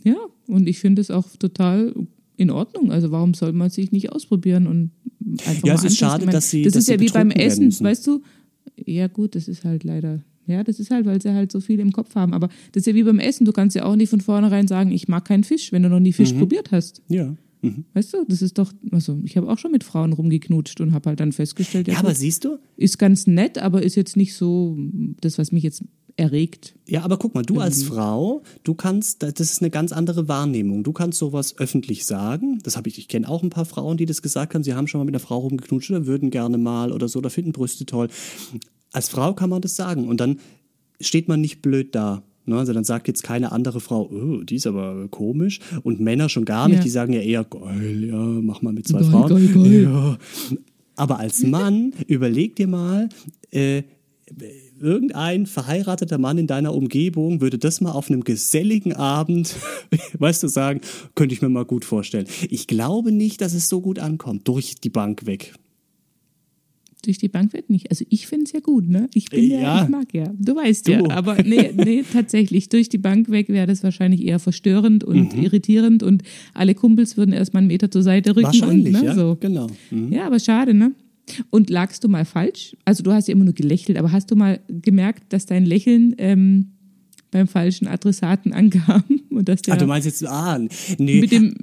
Ja, 0.04 0.16
und 0.49 0.69
ich 0.69 0.78
finde 0.78 1.00
es 1.02 1.10
auch 1.10 1.26
total 1.38 1.94
in 2.37 2.50
Ordnung. 2.50 2.90
Also 2.93 3.10
warum 3.10 3.34
soll 3.34 3.52
man 3.52 3.70
sich 3.70 3.93
nicht 3.93 4.10
ausprobieren 4.12 4.66
und 4.66 4.90
einfach 5.46 5.64
Ja, 5.66 5.75
es 5.75 5.84
ist 5.84 5.99
schade, 5.99 6.26
dass 6.26 6.50
sie- 6.50 6.62
Das 6.62 6.72
dass 6.75 6.82
ist 6.84 6.88
ja 6.88 6.99
sie 6.99 7.04
wie 7.06 7.10
beim 7.12 7.31
Essen, 7.31 7.66
müssen. 7.66 7.84
weißt 7.84 8.06
du? 8.06 8.22
Ja 8.84 9.06
gut, 9.08 9.34
das 9.34 9.49
ist 9.49 9.64
halt 9.64 9.84
leider. 9.84 10.20
Ja, 10.46 10.64
das 10.64 10.81
ist 10.81 10.90
halt, 10.90 11.06
weil 11.06 11.22
sie 11.22 11.32
halt 11.32 11.52
so 11.52 11.60
viel 11.60 11.78
im 11.78 11.93
Kopf 11.93 12.14
haben. 12.16 12.32
Aber 12.34 12.49
das 12.72 12.81
ist 12.82 12.87
ja 12.87 12.94
wie 12.94 13.04
beim 13.04 13.20
Essen. 13.20 13.44
Du 13.44 13.52
kannst 13.52 13.76
ja 13.76 13.84
auch 13.84 13.94
nicht 13.94 14.10
von 14.10 14.20
vornherein 14.20 14.66
sagen, 14.66 14.90
ich 14.90 15.06
mag 15.06 15.25
keinen 15.25 15.44
Fisch, 15.44 15.70
wenn 15.70 15.82
du 15.84 15.88
noch 15.88 16.00
nie 16.00 16.08
Mhm. 16.10 16.14
Fisch 16.14 16.32
probiert 16.32 16.72
hast. 16.72 17.02
Ja. 17.08 17.37
Mhm. 17.62 17.85
Weißt 17.94 18.12
du, 18.12 18.25
das 18.29 18.43
ist 18.43 18.59
doch, 18.59 18.73
also 18.91 19.20
ich 19.25 19.37
habe 19.37 19.49
auch 19.49 19.59
schon 19.59 19.70
mit 19.73 19.85
Frauen 19.85 20.12
rumgeknutscht 20.12 20.81
und 20.81 20.93
habe 20.93 21.09
halt 21.11 21.20
dann 21.20 21.32
festgestellt, 21.32 21.87
ja, 21.88 21.94
Ja, 21.94 22.00
aber 22.00 22.09
gut, 22.09 22.19
siehst 22.19 22.44
du? 22.44 22.59
ist 22.76 22.99
ganz 22.99 23.26
nett, 23.26 23.59
aber 23.59 23.82
ist 23.82 23.94
jetzt 23.94 24.17
nicht 24.17 24.35
so 24.35 24.76
das, 25.20 25.38
was 25.38 25.53
mich 25.53 25.62
jetzt 25.62 25.82
erregt. 26.17 26.75
Ja, 26.87 27.03
aber 27.05 27.17
guck 27.17 27.35
mal, 27.35 27.43
du 27.43 27.59
als 27.61 27.85
Frau, 27.85 28.43
du 28.64 28.75
kannst, 28.75 29.23
das 29.23 29.41
ist 29.41 29.62
eine 29.62 29.70
ganz 29.70 29.93
andere 29.93 30.29
Wahrnehmung. 30.29 30.85
Du 30.85 30.93
kannst 30.93 31.19
sowas 31.19 31.56
öffentlich 31.59 32.05
sagen. 32.05 32.59
Das 32.64 32.76
habe 32.76 32.88
ich, 32.91 32.99
ich 32.99 33.09
kenne 33.09 33.29
auch 33.29 33.43
ein 33.43 33.49
paar 33.49 33.64
Frauen, 33.64 33.97
die 33.97 34.05
das 34.05 34.20
gesagt 34.20 34.55
haben. 34.55 34.62
Sie 34.62 34.75
haben 34.75 34.88
schon 34.88 34.99
mal 35.00 35.06
mit 35.06 35.14
einer 35.14 35.20
Frau 35.20 35.38
rumgeknutscht 35.38 35.91
oder 35.91 36.06
würden 36.06 36.31
gerne 36.31 36.59
mal 36.59 36.93
oder 36.93 37.09
so 37.09 37.19
oder 37.20 37.31
finden 37.31 37.53
Brüste 37.53 37.87
toll. 37.87 38.09
Als 38.93 39.09
Frau 39.09 39.32
kann 39.32 39.49
man 39.49 39.62
das 39.62 39.75
sagen 39.76 40.06
und 40.09 40.20
dann 40.20 40.38
steht 41.00 41.29
man 41.29 41.41
nicht 41.41 41.62
blöd 41.62 41.94
da. 41.94 42.23
Ne? 42.47 42.56
Also 42.59 42.73
dann 42.73 42.85
sagt 42.85 43.09
jetzt 43.09 43.23
keine 43.23 43.53
andere 43.53 43.81
Frau, 43.81 44.11
oh, 44.11 44.43
die 44.43 44.56
ist 44.56 44.67
aber 44.67 45.09
komisch. 45.09 45.61
Und 45.83 46.00
Männer 46.00 46.29
schon 46.29 46.44
gar 46.44 46.69
nicht, 46.69 46.79
Ja. 46.79 46.83
die 46.83 46.91
sagen 46.91 47.12
ja 47.12 47.21
eher, 47.21 47.44
geil, 47.44 48.05
ja, 48.05 48.17
mach 48.17 48.62
mal 48.62 48.73
mit 48.73 48.89
zwei 48.89 49.00
Geil, 49.00 49.11
Frauen. 49.11 49.29
geil, 49.29 49.49
geil. 49.55 49.83
Ja. 49.85 50.19
Aber 50.97 51.19
als 51.19 51.43
Mann, 51.43 51.93
überleg 52.06 52.56
dir 52.56 52.67
mal, 52.67 53.09
äh, 53.50 53.83
irgendein 54.81 55.47
verheirateter 55.47 56.19
Mann 56.19 56.39
in 56.39 56.47
deiner 56.47 56.75
Umgebung 56.75 57.41
würde 57.41 57.59
das 57.59 57.81
mal 57.81 57.93
auf 57.93 58.11
einem 58.11 58.25
geselligen 58.25 58.93
Abend, 58.95 59.55
weißt 60.19 60.43
du, 60.43 60.49
sagen, 60.49 60.81
könnte 61.15 61.35
ich 61.35 61.43
mir 61.43 61.49
mal 61.49 61.65
gut 61.65 61.85
vorstellen. 61.85 62.27
Ich 62.50 62.67
glaube 62.67 63.12
nicht, 63.12 63.41
dass 63.41 63.53
es 63.55 63.69
so 63.69 63.81
gut 63.81 63.99
ankommt, 63.99 64.49
durch 64.49 64.77
die 64.77 64.91
Bank 64.91 65.27
weg. 65.27 65.55
Durch 67.04 67.19
die 67.19 67.28
Bank 67.28 67.52
wird 67.52 67.69
nicht. 67.69 67.90
Also 67.90 68.04
ich 68.10 68.26
finde 68.28 68.44
es 68.44 68.52
ja 68.52 68.60
gut, 68.60 68.88
ne? 68.88 69.08
Ich 69.14 69.28
bin 69.28 69.50
ja, 69.50 69.60
Ja. 69.60 69.82
ich 69.82 69.88
mag 69.88 70.14
ja. 70.14 70.32
Du 70.38 70.54
weißt 70.54 70.87
Du. 70.87 70.93
ja. 70.93 71.10
Aber 71.10 71.43
nee, 71.43 71.73
nee, 71.76 72.04
tatsächlich, 72.12 72.68
durch 72.68 72.88
die 72.88 72.99
Bank 72.99 73.28
weg 73.30 73.49
wäre 73.49 73.66
das 73.66 73.82
wahrscheinlich 73.82 74.23
eher 74.25 74.38
verstörend 74.38 75.02
und 75.02 75.35
Mhm. 75.37 75.42
irritierend 75.42 76.02
und 76.04 76.23
alle 76.54 76.75
Kumpels 76.76 77.16
würden 77.16 77.32
erstmal 77.32 77.62
einen 77.62 77.68
Meter 77.68 77.90
zur 77.90 78.02
Seite 78.04 78.30
rücken. 78.37 78.47
Wahrscheinlich, 78.47 78.94
und, 78.94 79.00
ne, 79.02 79.06
ja, 79.06 79.14
So. 79.16 79.37
genau. 79.40 79.66
Mhm. 79.90 80.12
Ja, 80.12 80.26
aber 80.26 80.38
schade, 80.38 80.75
ne? 80.75 80.92
Und 81.50 81.71
lagst 81.71 82.04
du 82.04 82.09
mal 82.09 82.25
falsch? 82.25 82.76
Also 82.85 83.02
du 83.02 83.12
hast 83.12 83.26
ja 83.28 83.32
immer 83.32 83.44
nur 83.44 83.54
gelächelt, 83.54 83.99
aber 83.99 84.12
hast 84.12 84.30
du 84.30 84.37
mal 84.37 84.61
gemerkt, 84.68 85.32
dass 85.32 85.47
dein 85.47 85.64
Lächeln 85.64 86.14
ähm, 86.18 86.66
beim 87.30 87.47
falschen 87.49 87.87
Adressaten 87.88 88.52
ankam 88.52 89.02
und 89.30 89.49
dass 89.49 89.62
der 89.62 89.75
Ah, 89.75 89.76
du 89.76 89.87
meinst 89.87 90.06
jetzt, 90.06 90.25
ah, 90.26 90.61
nee, 90.99 91.21
mit 91.21 91.32
dem, 91.32 91.54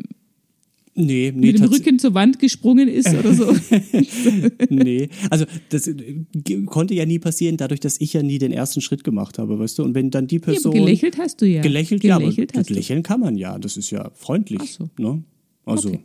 nee, 0.99 1.31
nee, 1.35 1.51
mit 1.51 1.59
dem 1.59 1.65
Rücken 1.65 1.97
zur 1.99 2.13
Wand 2.13 2.39
gesprungen 2.39 2.87
ist 2.87 3.07
oder 3.13 3.33
so? 3.33 3.51
nee. 4.69 5.09
Also 5.29 5.45
das 5.69 5.87
äh, 5.87 6.23
konnte 6.65 6.93
ja 6.93 7.05
nie 7.05 7.19
passieren, 7.19 7.57
dadurch, 7.57 7.79
dass 7.79 7.99
ich 7.99 8.13
ja 8.13 8.21
nie 8.23 8.37
den 8.37 8.51
ersten 8.51 8.81
Schritt 8.81 9.03
gemacht 9.03 9.39
habe, 9.39 9.57
weißt 9.59 9.79
du? 9.79 9.83
Und 9.83 9.95
wenn 9.95 10.11
dann 10.11 10.27
die 10.27 10.35
Ja, 10.35 10.41
aber 10.43 10.51
Person 10.53 10.73
gelächelt 10.73 11.17
hast 11.17 11.41
du 11.41 11.47
ja. 11.47 11.61
Gelächelt, 11.61 12.03
ja, 12.03 12.15
aber 12.15 12.25
Gelächelt 12.25 12.53
hast 12.55 12.69
du. 12.69 12.73
lächeln 12.73 13.03
kann 13.03 13.19
man 13.19 13.35
ja. 13.35 13.57
Das 13.57 13.77
ist 13.77 13.89
ja 13.91 14.11
freundlich. 14.13 14.59
Ach 14.61 14.67
so. 14.67 14.89
Ne? 14.97 15.23
Also, 15.65 15.89
Okay. 15.89 15.99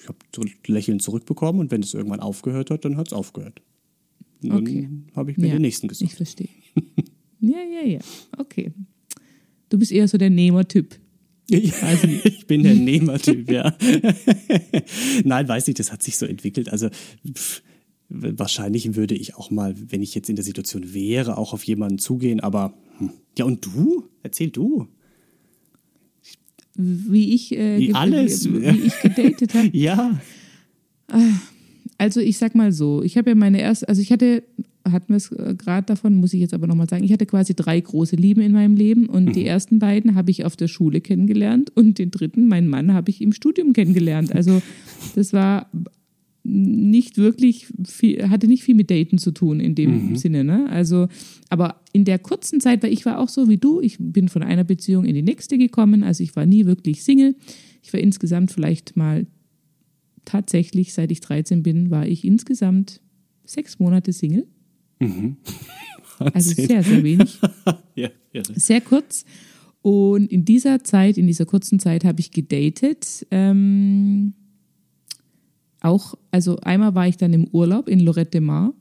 ich 0.00 0.08
habe 0.08 0.18
Lächeln 0.66 1.00
zurückbekommen 1.00 1.60
und 1.60 1.70
wenn 1.70 1.82
es 1.82 1.94
irgendwann 1.94 2.20
aufgehört 2.20 2.70
hat, 2.70 2.84
dann 2.84 2.96
hat 2.96 3.08
es 3.08 3.12
aufgehört. 3.12 3.60
Und 4.42 4.50
dann 4.50 4.60
Okay. 4.62 4.88
habe 5.16 5.30
ich 5.32 5.36
mir 5.38 5.48
Ja, 5.48 5.52
den 5.54 5.62
nächsten 5.62 5.86
Ich 5.86 5.90
gesucht. 5.98 6.12
verstehe. 6.12 6.48
ja, 7.40 7.58
ja, 7.82 7.86
ja. 7.88 7.98
Okay. 8.38 8.72
Du 9.68 9.78
bist 9.78 9.92
eher 9.92 10.08
so 10.08 10.18
der 10.18 10.30
Nehmertyp. 10.30 10.98
Also, 11.82 12.06
ich 12.06 12.46
bin 12.46 12.62
der 12.62 12.74
Nehmertyp, 12.76 13.50
ja. 13.50 13.76
Nein, 15.24 15.48
weiß 15.48 15.66
nicht, 15.66 15.78
das 15.78 15.92
hat 15.92 16.02
sich 16.02 16.16
so 16.16 16.26
entwickelt. 16.26 16.70
Also 16.70 16.88
pff, 17.32 17.62
wahrscheinlich 18.08 18.94
würde 18.96 19.14
ich 19.14 19.36
auch 19.36 19.50
mal, 19.50 19.74
wenn 19.76 20.02
ich 20.02 20.14
jetzt 20.14 20.28
in 20.28 20.36
der 20.36 20.44
Situation 20.44 20.94
wäre, 20.94 21.38
auch 21.38 21.52
auf 21.52 21.64
jemanden 21.64 21.98
zugehen, 21.98 22.40
aber 22.40 22.74
hm. 22.98 23.10
ja, 23.38 23.44
und 23.44 23.64
du? 23.66 24.04
Erzähl 24.22 24.50
du. 24.50 24.88
Wie 26.74 27.34
ich, 27.34 27.56
äh, 27.56 27.78
Wie 27.78 27.94
alles. 27.94 28.48
Wie, 28.48 28.62
wie 28.62 28.86
ich 28.86 29.00
gedatet 29.00 29.54
habe. 29.54 29.70
Ja. 29.72 30.20
Also 31.98 32.20
ich 32.20 32.38
sag 32.38 32.54
mal 32.54 32.70
so, 32.70 33.02
ich 33.02 33.18
habe 33.18 33.30
ja 33.30 33.34
meine 33.34 33.60
erste, 33.60 33.88
also 33.88 34.00
ich 34.00 34.12
hatte, 34.12 34.44
hatten 34.88 35.08
wir 35.10 35.16
es 35.16 35.30
äh, 35.32 35.54
gerade 35.56 35.86
davon, 35.86 36.14
muss 36.14 36.32
ich 36.32 36.40
jetzt 36.40 36.54
aber 36.54 36.66
nochmal 36.66 36.88
sagen, 36.88 37.04
ich 37.04 37.12
hatte 37.12 37.26
quasi 37.26 37.54
drei 37.54 37.80
große 37.80 38.16
Lieben 38.16 38.40
in 38.40 38.52
meinem 38.52 38.76
Leben 38.76 39.06
und 39.06 39.26
Mhm. 39.26 39.32
die 39.32 39.44
ersten 39.46 39.78
beiden 39.78 40.14
habe 40.14 40.30
ich 40.30 40.44
auf 40.44 40.56
der 40.56 40.68
Schule 40.68 41.00
kennengelernt 41.00 41.70
und 41.76 41.98
den 41.98 42.10
dritten, 42.10 42.46
meinen 42.46 42.68
Mann, 42.68 42.92
habe 42.94 43.10
ich 43.10 43.20
im 43.20 43.32
Studium 43.32 43.72
kennengelernt. 43.72 44.34
Also 44.34 44.62
das 45.14 45.32
war 45.32 45.70
nicht 46.42 47.18
wirklich 47.18 47.66
viel, 47.86 48.30
hatte 48.30 48.46
nicht 48.46 48.62
viel 48.64 48.74
mit 48.74 48.90
Daten 48.90 49.18
zu 49.18 49.30
tun 49.30 49.60
in 49.60 49.74
dem 49.74 50.16
Sinne, 50.16 50.42
ne? 50.42 50.70
Also, 50.70 51.08
aber 51.50 51.82
in 51.92 52.06
der 52.06 52.18
kurzen 52.18 52.60
Zeit, 52.60 52.82
weil 52.82 52.92
ich 52.94 53.04
war 53.04 53.18
auch 53.18 53.28
so 53.28 53.48
wie 53.50 53.58
du, 53.58 53.80
ich 53.82 53.98
bin 53.98 54.28
von 54.28 54.42
einer 54.42 54.64
Beziehung 54.64 55.04
in 55.04 55.14
die 55.14 55.22
nächste 55.22 55.58
gekommen, 55.58 56.02
also 56.02 56.22
ich 56.24 56.34
war 56.36 56.46
nie 56.46 56.64
wirklich 56.64 57.02
Single. 57.04 57.36
Ich 57.82 57.92
war 57.92 58.00
insgesamt 58.00 58.50
vielleicht 58.52 58.96
mal 58.96 59.26
tatsächlich, 60.24 60.92
seit 60.94 61.12
ich 61.12 61.20
13 61.20 61.62
bin, 61.62 61.90
war 61.90 62.06
ich 62.06 62.24
insgesamt 62.24 63.00
sechs 63.44 63.78
Monate 63.78 64.12
Single. 64.12 64.46
Also 66.34 66.52
sehr, 66.52 66.82
sehr 66.82 67.02
wenig. 67.02 67.38
ja, 67.94 68.10
ja. 68.34 68.42
sehr 68.54 68.82
kurz. 68.82 69.24
Und 69.82 70.30
in 70.30 70.44
dieser 70.44 70.84
Zeit, 70.84 71.16
in 71.16 71.26
dieser 71.26 71.46
kurzen 71.46 71.78
Zeit 71.78 72.04
habe 72.04 72.20
ich 72.20 72.30
gedatet. 72.30 73.26
Ähm, 73.30 74.34
auch, 75.80 76.14
also 76.30 76.58
einmal 76.58 76.94
war 76.94 77.08
ich 77.08 77.16
dann 77.16 77.32
im 77.32 77.48
Urlaub 77.52 77.88
in 77.88 78.00
Lorette 78.00 78.32
de 78.32 78.40
Mar. 78.42 78.74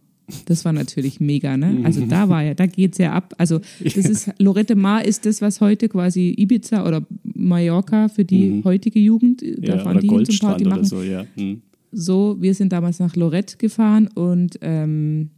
Das 0.45 0.63
war 0.65 0.73
natürlich 0.73 1.19
mega, 1.19 1.57
ne? 1.57 1.79
Also 1.83 2.05
da 2.05 2.29
war 2.29 2.43
ja, 2.43 2.53
da 2.53 2.67
geht's 2.67 2.99
ja 2.99 3.13
ab. 3.13 3.33
Also 3.37 3.61
das 3.83 3.95
ist, 3.95 4.31
Lorette 4.37 4.75
Mar 4.75 5.03
ist 5.03 5.25
das, 5.25 5.41
was 5.41 5.59
heute 5.59 5.89
quasi 5.89 6.35
Ibiza 6.37 6.85
oder 6.85 7.03
Mallorca 7.23 8.09
für 8.09 8.25
die 8.25 8.61
heutige 8.63 8.99
Jugend, 8.99 9.41
da 9.41 9.75
ja, 9.75 9.79
fahren 9.79 10.01
die 10.01 10.07
hin 10.07 10.09
zum 10.09 10.17
Goldstrand 10.17 10.51
Party 10.51 10.65
machen 10.65 10.85
so, 10.85 11.01
ja. 11.01 11.25
Hm. 11.35 11.61
so, 11.91 12.37
wir 12.39 12.53
sind 12.53 12.73
damals 12.73 12.99
nach 12.99 13.15
Lorette 13.15 13.57
gefahren 13.57 14.07
und 14.13 14.59
ähm, 14.61 15.31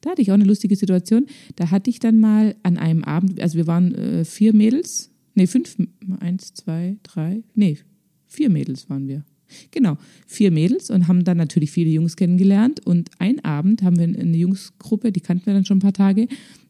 da 0.00 0.10
hatte 0.10 0.22
ich 0.22 0.30
auch 0.30 0.34
eine 0.34 0.44
lustige 0.44 0.76
Situation. 0.76 1.26
Da 1.56 1.70
hatte 1.70 1.90
ich 1.90 1.98
dann 1.98 2.18
mal 2.18 2.54
an 2.62 2.78
einem 2.78 3.04
Abend, 3.04 3.40
also 3.40 3.56
wir 3.56 3.66
waren 3.66 3.94
äh, 3.94 4.24
vier 4.24 4.54
Mädels, 4.54 5.10
nee, 5.34 5.46
fünf, 5.46 5.76
eins, 6.20 6.54
zwei, 6.54 6.96
drei, 7.02 7.42
nee, 7.54 7.78
vier 8.26 8.50
Mädels 8.50 8.88
waren 8.90 9.08
wir. 9.08 9.24
Genau, 9.70 9.96
vier 10.26 10.50
Mädels 10.50 10.90
und 10.90 11.06
haben 11.06 11.22
dann 11.24 11.36
natürlich 11.36 11.70
viele 11.70 11.90
Jungs 11.90 12.16
kennengelernt. 12.16 12.84
Und 12.84 13.10
einen 13.18 13.44
Abend 13.44 13.82
haben 13.82 13.96
wir 13.96 14.04
eine 14.04 14.36
Jungsgruppe, 14.36 15.12
die 15.12 15.20
kannten 15.20 15.46
wir 15.46 15.54
dann 15.54 15.64
schon 15.64 15.78
ein 15.78 15.82
paar 15.82 15.92
Tage, 15.92 16.26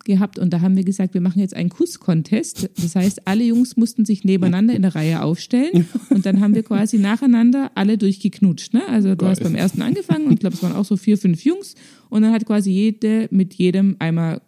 gehabt. 0.06 0.38
Und 0.38 0.52
da 0.54 0.62
haben 0.62 0.74
wir 0.76 0.84
gesagt, 0.84 1.12
wir 1.12 1.20
machen 1.20 1.40
jetzt 1.40 1.54
einen 1.54 1.68
Kuss-Contest. 1.68 2.70
Das 2.82 2.96
heißt, 2.96 3.26
alle 3.28 3.44
Jungs 3.44 3.76
mussten 3.76 4.06
sich 4.06 4.24
nebeneinander 4.24 4.74
in 4.74 4.80
der 4.82 4.94
Reihe 4.94 5.22
aufstellen. 5.22 5.86
Und 6.08 6.24
dann 6.24 6.40
haben 6.40 6.54
wir 6.54 6.62
quasi 6.62 6.98
nacheinander 6.98 7.70
alle 7.74 7.98
durchgeknutscht. 7.98 8.72
Ne? 8.72 8.82
Also 8.88 9.14
du 9.14 9.26
hast 9.26 9.42
beim 9.42 9.54
ersten 9.54 9.82
angefangen 9.82 10.26
und 10.26 10.32
ich 10.34 10.40
glaube, 10.40 10.56
es 10.56 10.62
waren 10.62 10.72
auch 10.72 10.84
so 10.86 10.96
vier, 10.96 11.18
fünf 11.18 11.44
Jungs. 11.44 11.74
Und 12.08 12.22
dann 12.22 12.32
hat 12.32 12.46
quasi 12.46 12.70
jede 12.70 13.28
mit 13.30 13.52
jedem 13.54 13.96
einmal 13.98 14.40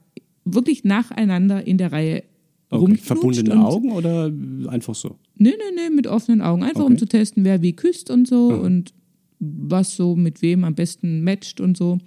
wirklich 0.46 0.84
nacheinander 0.84 1.66
in 1.66 1.76
der 1.76 1.92
Reihe 1.92 2.22
Okay. 2.70 2.96
Verbundene 2.96 3.52
und- 3.52 3.58
Augen 3.60 3.92
oder 3.92 4.30
einfach 4.68 4.94
so? 4.94 5.16
Nee, 5.36 5.50
nee, 5.50 5.74
nee, 5.88 5.94
mit 5.94 6.06
offenen 6.06 6.42
Augen. 6.42 6.62
Einfach 6.62 6.84
um 6.84 6.92
Okay. 6.92 6.98
zu 6.98 7.06
testen, 7.06 7.44
wer 7.44 7.62
wie 7.62 7.72
küsst 7.72 8.10
und 8.10 8.28
so 8.28 8.48
und 8.48 8.92
was 9.40 9.96
so 9.96 10.16
mit 10.16 10.42
wem 10.42 10.64
am 10.64 10.74
besten 10.74 11.22
matcht 11.24 11.60
und 11.60 11.76
so. 11.78 11.98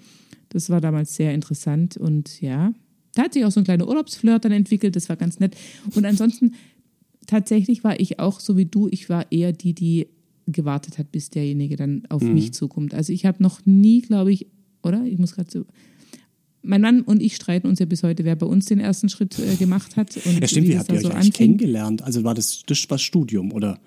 Das 0.50 0.70
war 0.70 0.79
damals 0.81 1.15
sehr 1.15 1.34
interessant 1.34 1.98
und 1.98 2.41
ja, 2.41 2.74
da 3.15 3.24
hat 3.24 3.34
sich 3.34 3.44
auch 3.46 3.51
so 3.51 3.60
ein 3.60 3.63
kleiner 3.65 3.88
Urlaubsflirt 3.88 4.46
dann 4.46 4.51
entwickelt. 4.51 4.96
Das 4.96 5.10
war 5.10 5.15
ganz 5.15 5.39
nett. 5.39 5.56
Und 5.96 6.06
ansonsten, 6.06 6.53
tatsächlich 7.27 7.84
war 7.84 8.00
ich 8.00 8.20
auch 8.20 8.39
so 8.39 8.58
wie 8.58 8.65
du, 8.65 8.88
ich 8.89 9.10
war 9.10 9.32
eher 9.32 9.51
die, 9.53 9.74
die 9.74 10.08
gewartet 10.48 10.98
hat, 10.98 11.12
bis 11.12 11.30
derjenige 11.30 11.75
dann 11.75 12.03
auf 12.10 12.22
mich 12.22 12.53
zukommt. 12.53 12.94
Also 12.94 13.13
ich 13.13 13.25
habe 13.25 13.41
noch 13.41 13.65
nie, 13.65 14.01
glaube 14.01 14.32
ich, 14.32 14.48
oder? 14.84 15.03
Ich 15.06 15.18
muss 15.18 15.36
gerade 15.36 15.50
so. 15.51 15.65
Mein 16.63 16.82
Mann 16.82 17.01
und 17.01 17.22
ich 17.24 17.36
streiten 17.36 17.68
uns 17.68 17.80
ja 17.80 17.86
bis 17.86 18.03
heute, 18.03 18.24
wer 18.24 18.36
bei 18.36 18.46
uns 18.46 18.65
den 18.65 18.80
ersten 18.80 19.10
Schritt 19.10 19.38
äh, 19.39 19.56
gemacht 19.56 19.96
hat. 19.98 20.15
Und 20.25 20.39
Ja, 20.41 20.48
stimmt, 20.48 20.68
wie 20.68 20.77
habt 20.77 20.89
ihr 20.91 20.96
euch 20.96 21.01
so 21.01 21.10
eigentlich 21.10 21.34
kennengelernt? 21.34 22.03
Also 22.03 22.24
war 22.24 22.36
das, 22.36 22.63
das 22.68 22.88
war 22.89 23.00
Studium 23.00 23.51
oder 23.51 23.80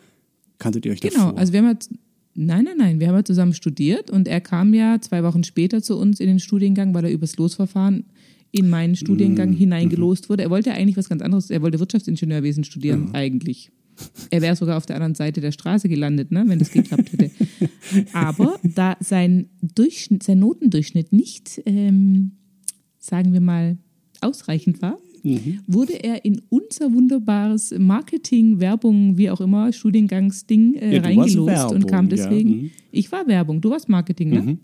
kanntet 0.58 0.84
ihr 0.84 0.92
euch 0.92 1.00
Genau, 1.00 1.26
davor? 1.26 1.38
also 1.38 1.52
wir 1.52 1.60
haben 1.60 1.66
ja, 1.68 1.98
nein, 2.34 2.64
nein, 2.64 2.76
nein, 2.78 3.00
wir 3.00 3.08
haben 3.08 3.14
ja 3.14 3.24
zusammen 3.24 3.54
studiert 3.54 4.10
und 4.10 4.26
er 4.26 4.40
kam 4.40 4.74
ja 4.74 5.00
zwei 5.00 5.22
Wochen 5.22 5.44
später 5.44 5.82
zu 5.82 5.96
uns 5.96 6.18
in 6.18 6.26
den 6.26 6.40
Studiengang, 6.40 6.94
weil 6.94 7.04
er 7.04 7.12
übers 7.12 7.36
Losverfahren 7.36 8.06
in 8.54 8.70
meinen 8.70 8.94
Studiengang 8.96 9.50
Mm, 9.50 9.56
hineingelost 9.56 10.28
wurde. 10.30 10.42
Er 10.44 10.50
wollte 10.50 10.72
eigentlich 10.72 10.96
was 10.96 11.08
ganz 11.08 11.22
anderes, 11.22 11.50
er 11.50 11.60
wollte 11.62 11.80
Wirtschaftsingenieurwesen 11.80 12.64
studieren, 12.64 13.06
Mm. 13.10 13.14
eigentlich. 13.14 13.70
Er 14.30 14.42
wäre 14.42 14.56
sogar 14.56 14.76
auf 14.76 14.86
der 14.86 14.96
anderen 14.96 15.14
Seite 15.14 15.40
der 15.40 15.52
Straße 15.52 15.88
gelandet, 15.88 16.30
ne, 16.32 16.44
wenn 16.46 16.58
das 16.58 16.70
geklappt 16.72 17.12
hätte. 17.12 17.30
Aber 18.12 18.58
da 18.62 18.96
sein, 19.00 19.46
Durchschnitt, 19.74 20.22
sein 20.24 20.38
Notendurchschnitt 20.40 21.12
nicht, 21.12 21.60
ähm, 21.66 22.32
sagen 22.98 23.32
wir 23.32 23.40
mal, 23.40 23.78
ausreichend 24.20 24.82
war, 24.82 24.98
Mhm. 25.22 25.60
wurde 25.66 25.94
er 26.04 26.24
in 26.24 26.42
unser 26.50 26.92
wunderbares 26.92 27.74
Marketing, 27.78 28.60
Werbung, 28.60 29.16
wie 29.16 29.30
auch 29.30 29.40
immer, 29.40 29.72
Studiengangsding 29.72 30.74
äh, 30.74 30.96
Ja, 30.96 31.00
reingelost 31.02 31.46
Werbung, 31.48 31.76
und 31.76 31.86
kam 31.86 32.04
ja, 32.06 32.16
deswegen. 32.16 32.50
mhm. 32.50 32.70
Ich 32.90 33.10
war 33.10 33.26
Werbung, 33.26 33.60
du 33.60 33.70
warst 33.70 33.88
Marketing, 33.88 34.30
ne? 34.30 34.58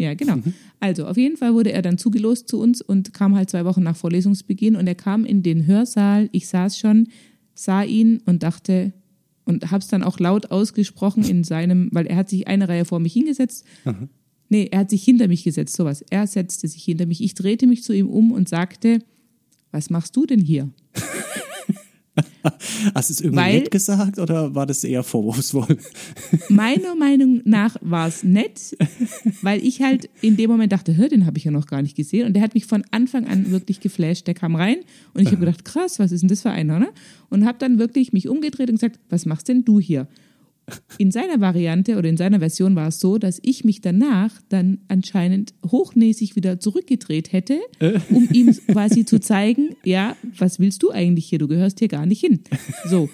Mhm, 0.00 0.04
ja. 0.04 0.14
Genau. 0.14 0.38
Also 0.80 1.06
auf 1.06 1.16
jeden 1.16 1.36
Fall 1.36 1.54
wurde 1.54 1.72
er 1.72 1.82
dann 1.82 1.98
zugelost 1.98 2.48
zu 2.48 2.58
uns 2.58 2.80
und 2.80 3.12
kam 3.12 3.36
halt 3.36 3.50
zwei 3.50 3.64
Wochen 3.64 3.82
nach 3.82 3.96
Vorlesungsbeginn 3.96 4.76
und 4.76 4.86
er 4.86 4.94
kam 4.94 5.24
in 5.24 5.42
den 5.42 5.66
Hörsaal. 5.66 6.28
Ich 6.32 6.48
saß 6.48 6.78
schon, 6.78 7.08
sah 7.54 7.82
ihn 7.82 8.20
und 8.26 8.42
dachte 8.42 8.92
und 9.44 9.70
hab's 9.70 9.88
dann 9.88 10.02
auch 10.02 10.18
laut 10.18 10.50
ausgesprochen 10.50 11.24
in 11.24 11.44
seinem, 11.44 11.88
weil 11.92 12.06
er 12.06 12.16
hat 12.16 12.28
sich 12.28 12.48
eine 12.48 12.68
Reihe 12.68 12.84
vor 12.84 13.00
mich 13.00 13.12
hingesetzt. 13.12 13.66
Nee, 14.48 14.68
er 14.70 14.80
hat 14.80 14.90
sich 14.90 15.04
hinter 15.04 15.28
mich 15.28 15.44
gesetzt, 15.44 15.76
sowas. 15.76 16.04
Er 16.10 16.26
setzte 16.26 16.66
sich 16.66 16.82
hinter 16.82 17.06
mich. 17.06 17.22
Ich 17.22 17.34
drehte 17.34 17.66
mich 17.66 17.82
zu 17.84 17.92
ihm 17.92 18.08
um 18.08 18.32
und 18.32 18.48
sagte, 18.48 19.00
was 19.70 19.90
machst 19.90 20.16
du 20.16 20.26
denn 20.26 20.40
hier? 20.40 20.68
Hast 22.94 23.10
du 23.10 23.12
es 23.14 23.20
irgendwie 23.20 23.36
Weil- 23.36 23.58
nett 23.60 23.70
gesagt 23.70 24.18
oder 24.18 24.54
war 24.54 24.66
das 24.66 24.84
eher 24.84 25.02
vorwurfsvoll? 25.02 25.78
Meiner 26.48 26.94
Meinung 26.94 27.40
nach 27.44 27.76
war 27.80 28.08
es 28.08 28.22
nett, 28.24 28.76
weil 29.42 29.64
ich 29.64 29.80
halt 29.82 30.08
in 30.20 30.36
dem 30.36 30.50
Moment 30.50 30.72
dachte, 30.72 30.96
hör, 30.96 31.08
den 31.08 31.26
habe 31.26 31.38
ich 31.38 31.44
ja 31.44 31.50
noch 31.50 31.66
gar 31.66 31.82
nicht 31.82 31.96
gesehen. 31.96 32.26
Und 32.26 32.34
der 32.34 32.42
hat 32.42 32.54
mich 32.54 32.66
von 32.66 32.84
Anfang 32.90 33.26
an 33.26 33.50
wirklich 33.50 33.80
geflasht. 33.80 34.26
Der 34.26 34.34
kam 34.34 34.56
rein 34.56 34.78
und 35.14 35.22
ich 35.22 35.28
habe 35.28 35.38
gedacht, 35.38 35.64
krass, 35.64 35.98
was 35.98 36.12
ist 36.12 36.22
denn 36.22 36.28
das 36.28 36.42
für 36.42 36.50
einer? 36.50 36.78
Ne? 36.78 36.88
Und 37.28 37.46
habe 37.46 37.58
dann 37.58 37.78
wirklich 37.78 38.12
mich 38.12 38.28
umgedreht 38.28 38.68
und 38.70 38.76
gesagt, 38.76 38.98
was 39.08 39.26
machst 39.26 39.48
denn 39.48 39.64
du 39.64 39.80
hier? 39.80 40.08
In 40.98 41.10
seiner 41.10 41.40
Variante 41.40 41.96
oder 41.98 42.08
in 42.08 42.16
seiner 42.16 42.38
Version 42.40 42.74
war 42.76 42.88
es 42.88 43.00
so, 43.00 43.18
dass 43.18 43.38
ich 43.42 43.64
mich 43.64 43.80
danach 43.80 44.40
dann 44.48 44.78
anscheinend 44.88 45.54
hochnäsig 45.66 46.36
wieder 46.36 46.60
zurückgedreht 46.60 47.32
hätte, 47.32 47.58
um 48.10 48.28
ihm 48.32 48.54
quasi 48.68 49.04
zu 49.04 49.20
zeigen, 49.20 49.76
ja, 49.84 50.16
was 50.38 50.58
willst 50.58 50.82
du 50.82 50.90
eigentlich 50.90 51.26
hier? 51.26 51.38
Du 51.38 51.48
gehörst 51.48 51.78
hier 51.78 51.88
gar 51.88 52.06
nicht 52.06 52.20
hin. 52.20 52.40
So. 52.88 53.08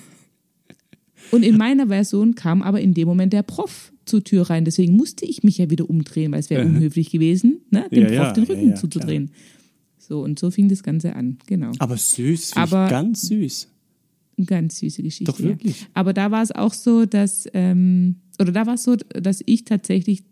Und 1.33 1.43
in 1.45 1.57
meiner 1.57 1.89
Version 1.89 2.35
kam 2.35 2.63
aber 2.63 2.81
in 2.81 2.95
dem 2.95 3.09
Moment 3.09 3.33
der 3.33 3.43
Prof 3.43 3.93
zur 4.05 4.23
Tür 4.23 4.49
rein. 4.49 4.65
Deswegen 4.65 4.97
musste 4.97 5.25
ich 5.25 5.43
mich 5.43 5.59
ja 5.59 5.71
wieder 5.71 5.91
umdrehen, 5.91 6.31
weil 6.33 6.41
es 6.41 6.51
wäre 6.51 6.65
unhöflich 6.65 7.11
gewesen, 7.11 7.61
ne, 7.71 7.87
dem 7.91 8.05
Ja, 8.05 8.07
Prof 8.09 8.17
ja, 8.19 8.33
den 8.33 8.45
Rücken 8.45 8.69
ja, 8.71 8.75
zuzudrehen. 8.77 9.31
So, 9.99 10.23
und 10.23 10.39
so 10.39 10.53
fing 10.53 10.69
das 10.69 10.85
Ganze 10.85 11.17
an, 11.17 11.39
genau. 11.47 11.73
Aber 11.81 11.97
süß, 11.97 12.53
Aber- 12.57 12.85
ich 12.85 12.91
ganz 12.91 13.23
süß. 13.23 13.69
Eine 14.37 14.47
ganz 14.47 14.79
süße 14.79 15.03
Geschichte. 15.03 15.33
Doch, 15.33 15.41
wirklich? 15.41 15.81
Ja. 15.81 15.87
Aber 15.95 16.13
da 16.13 16.31
war 16.31 16.43
es 16.43 16.53
auch 16.53 16.75
so, 16.75 17.07
dass, 17.07 17.47
ähm, 17.55 18.17
oder 18.39 18.53
da 18.53 18.67
war 18.67 18.75
es 18.75 18.83
so, 18.85 18.97
dass 18.97 19.43
ich 19.47 19.65
tatsächlich 19.65 20.25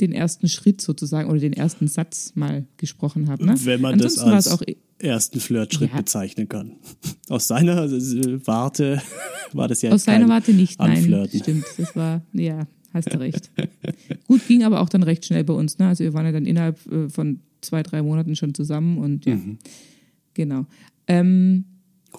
den 0.00 0.12
ersten 0.12 0.48
Schritt 0.48 0.80
sozusagen 0.80 1.28
oder 1.30 1.38
den 1.38 1.52
ersten 1.52 1.86
Satz 1.86 2.32
mal 2.34 2.66
gesprochen 2.78 3.28
habe. 3.28 3.44
Ne? 3.44 3.54
Wenn 3.64 3.80
man 3.80 3.94
Ansonsten 3.94 4.30
das 4.30 4.48
als 4.48 4.60
auch 4.60 4.62
ersten 4.98 5.38
Flirtschritt 5.40 5.90
Ja. 5.92 5.98
bezeichnen 5.98 6.48
kann. 6.48 6.72
Aus 7.28 7.46
seiner 7.48 7.84
äh, 7.84 8.46
Warte 8.46 9.02
war 9.52 9.68
das 9.68 9.82
ja 9.82 9.90
Aus 9.92 10.04
seiner 10.04 10.28
Warte 10.28 10.54
nicht, 10.54 10.78
nein. 10.78 10.96
Anflirten. 10.96 11.40
Stimmt, 11.40 11.64
das 11.76 11.94
war, 11.94 12.22
ja, 12.32 12.66
hast 12.94 13.12
du 13.12 13.18
recht. 13.20 13.50
Gut, 14.28 14.46
ging 14.48 14.64
aber 14.64 14.80
auch 14.80 14.88
dann 14.88 15.02
recht 15.02 15.24
schnell 15.26 15.44
bei 15.44 15.52
uns. 15.54 15.78
Ne? 15.78 15.88
Also 15.88 16.04
wir 16.04 16.14
waren 16.14 16.24
ja 16.24 16.32
dann 16.32 16.46
innerhalb 16.46 16.78
äh, 16.90 17.08
von 17.08 17.40
zwei, 17.60 17.82
drei 17.82 18.02
Monaten 18.02 18.34
schon 18.34 18.54
zusammen 18.54 18.98
und 18.98 19.26
ja, 19.26 19.34
Mhm. 19.36 19.58
genau. 20.34 20.66
Ähm, 21.06 21.64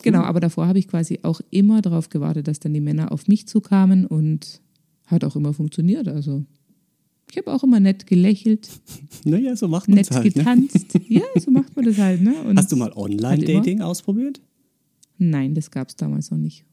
Genau, 0.01 0.21
aber 0.21 0.39
davor 0.39 0.67
habe 0.67 0.79
ich 0.79 0.87
quasi 0.87 1.19
auch 1.23 1.41
immer 1.49 1.81
darauf 1.81 2.09
gewartet, 2.09 2.47
dass 2.47 2.59
dann 2.59 2.73
die 2.73 2.81
Männer 2.81 3.11
auf 3.11 3.27
mich 3.27 3.47
zukamen 3.47 4.05
und 4.05 4.61
hat 5.05 5.23
auch 5.23 5.35
immer 5.35 5.53
funktioniert. 5.53 6.07
Also 6.07 6.43
ich 7.29 7.37
habe 7.37 7.51
auch 7.53 7.63
immer 7.63 7.79
nett 7.79 8.07
gelächelt, 8.07 8.69
Naja, 9.25 9.55
so 9.55 9.67
macht 9.67 9.87
man 9.87 9.97
nett 9.97 10.09
es 10.09 10.15
halt. 10.15 10.35
Ne? 10.35 10.43
getanzt. 10.43 10.99
Ja, 11.07 11.21
so 11.39 11.51
macht 11.51 11.75
man 11.75 11.85
das 11.85 11.97
halt. 11.97 12.21
Ne? 12.21 12.33
Und 12.43 12.57
Hast 12.57 12.71
du 12.71 12.75
mal 12.75 12.91
Online-Dating 12.93 13.81
ausprobiert? 13.81 14.41
Nein, 15.17 15.53
das 15.53 15.71
gab 15.71 15.89
es 15.89 15.95
damals 15.95 16.31
noch 16.31 16.37
nicht. 16.37 16.65